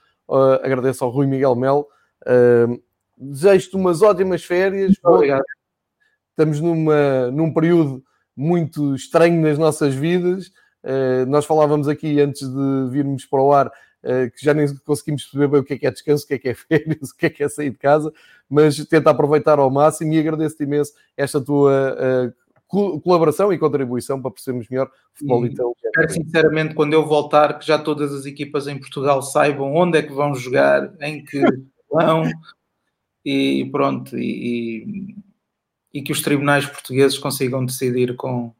agradeço 0.62 1.04
ao 1.04 1.10
Rui 1.10 1.26
Miguel 1.26 1.56
Melo 1.56 1.88
Desejo-te 3.20 3.76
umas 3.76 4.00
ótimas 4.00 4.42
férias. 4.42 4.96
Obrigado. 5.04 5.44
Estamos 6.30 6.60
numa, 6.60 7.30
num 7.30 7.52
período 7.52 8.02
muito 8.34 8.94
estranho 8.94 9.42
nas 9.42 9.58
nossas 9.58 9.94
vidas. 9.94 10.48
Uh, 10.82 11.26
nós 11.28 11.44
falávamos 11.44 11.86
aqui 11.88 12.18
antes 12.20 12.48
de 12.48 12.88
virmos 12.90 13.26
para 13.26 13.42
o 13.42 13.52
ar 13.52 13.66
uh, 13.66 14.30
que 14.34 14.42
já 14.42 14.54
nem 14.54 14.66
conseguimos 14.78 15.24
perceber 15.24 15.48
bem 15.48 15.60
o 15.60 15.64
que 15.64 15.74
é 15.74 15.78
que 15.78 15.86
é 15.86 15.90
descanso, 15.90 16.24
o 16.24 16.26
que 16.26 16.34
é 16.34 16.38
que 16.38 16.48
é 16.48 16.54
férias, 16.56 17.10
o 17.10 17.16
que 17.16 17.26
é 17.26 17.30
que 17.30 17.44
é 17.44 17.48
sair 17.48 17.70
de 17.70 17.76
casa, 17.76 18.10
mas 18.48 18.76
tenta 18.86 19.10
aproveitar 19.10 19.58
ao 19.58 19.70
máximo 19.70 20.14
e 20.14 20.18
agradeço-te 20.18 20.62
imenso 20.62 20.94
esta 21.16 21.38
tua 21.38 21.96
uh, 22.26 23.00
colaboração 23.02 23.52
e 23.52 23.58
contribuição 23.58 24.22
para 24.22 24.30
percebermos 24.30 24.68
melhor 24.68 24.86
o 24.86 24.90
futebol 25.18 25.44
italiano. 25.44 25.74
Espero 25.84 26.10
sinceramente, 26.10 26.74
quando 26.74 26.92
eu 26.92 27.04
voltar, 27.04 27.58
que 27.58 27.66
já 27.66 27.78
todas 27.78 28.14
as 28.14 28.24
equipas 28.24 28.66
em 28.68 28.78
Portugal 28.78 29.20
saibam 29.22 29.74
onde 29.74 29.98
é 29.98 30.02
que 30.02 30.12
vão 30.12 30.34
jogar, 30.34 30.94
em 31.00 31.24
que 31.24 31.42
vão, 31.90 32.22
e 33.24 33.68
pronto, 33.70 34.16
e, 34.16 35.14
e, 35.92 36.02
que 36.02 36.12
os 36.12 36.22
tribunais 36.22 36.66
portugueses 36.66 37.18
consigam 37.18 37.64
decidir 37.64 38.16
com, 38.16 38.52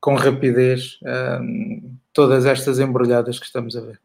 com 0.00 0.14
rapidez 0.14 0.98
um, 1.40 1.96
todas 2.12 2.46
estas 2.46 2.78
embrulhadas 2.78 3.38
que 3.38 3.46
estamos 3.46 3.76
a 3.76 3.80
ver. 3.80 4.00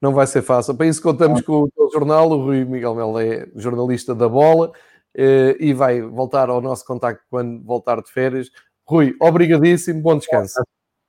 Não 0.00 0.12
vai 0.12 0.26
ser 0.26 0.42
fácil. 0.42 0.74
Para 0.74 0.86
isso 0.86 1.02
contamos 1.02 1.40
com 1.42 1.62
o 1.62 1.70
teu 1.70 1.90
jornal, 1.90 2.30
o 2.30 2.44
Rui 2.44 2.64
Miguel 2.64 2.94
Melo 2.94 3.18
é 3.18 3.48
jornalista 3.56 4.14
da 4.14 4.28
bola 4.28 4.72
eh, 5.14 5.56
e 5.58 5.72
vai 5.72 6.00
voltar 6.00 6.48
ao 6.48 6.60
nosso 6.60 6.84
contacto 6.84 7.24
quando 7.28 7.64
voltar 7.64 8.00
de 8.00 8.10
férias. 8.10 8.48
Rui, 8.86 9.16
obrigadíssimo, 9.20 10.00
bom 10.00 10.16
descanso. 10.16 10.62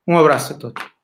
Um 0.08 0.18
abraço 0.18 0.54
a 0.54 0.58
todos. 0.58 0.99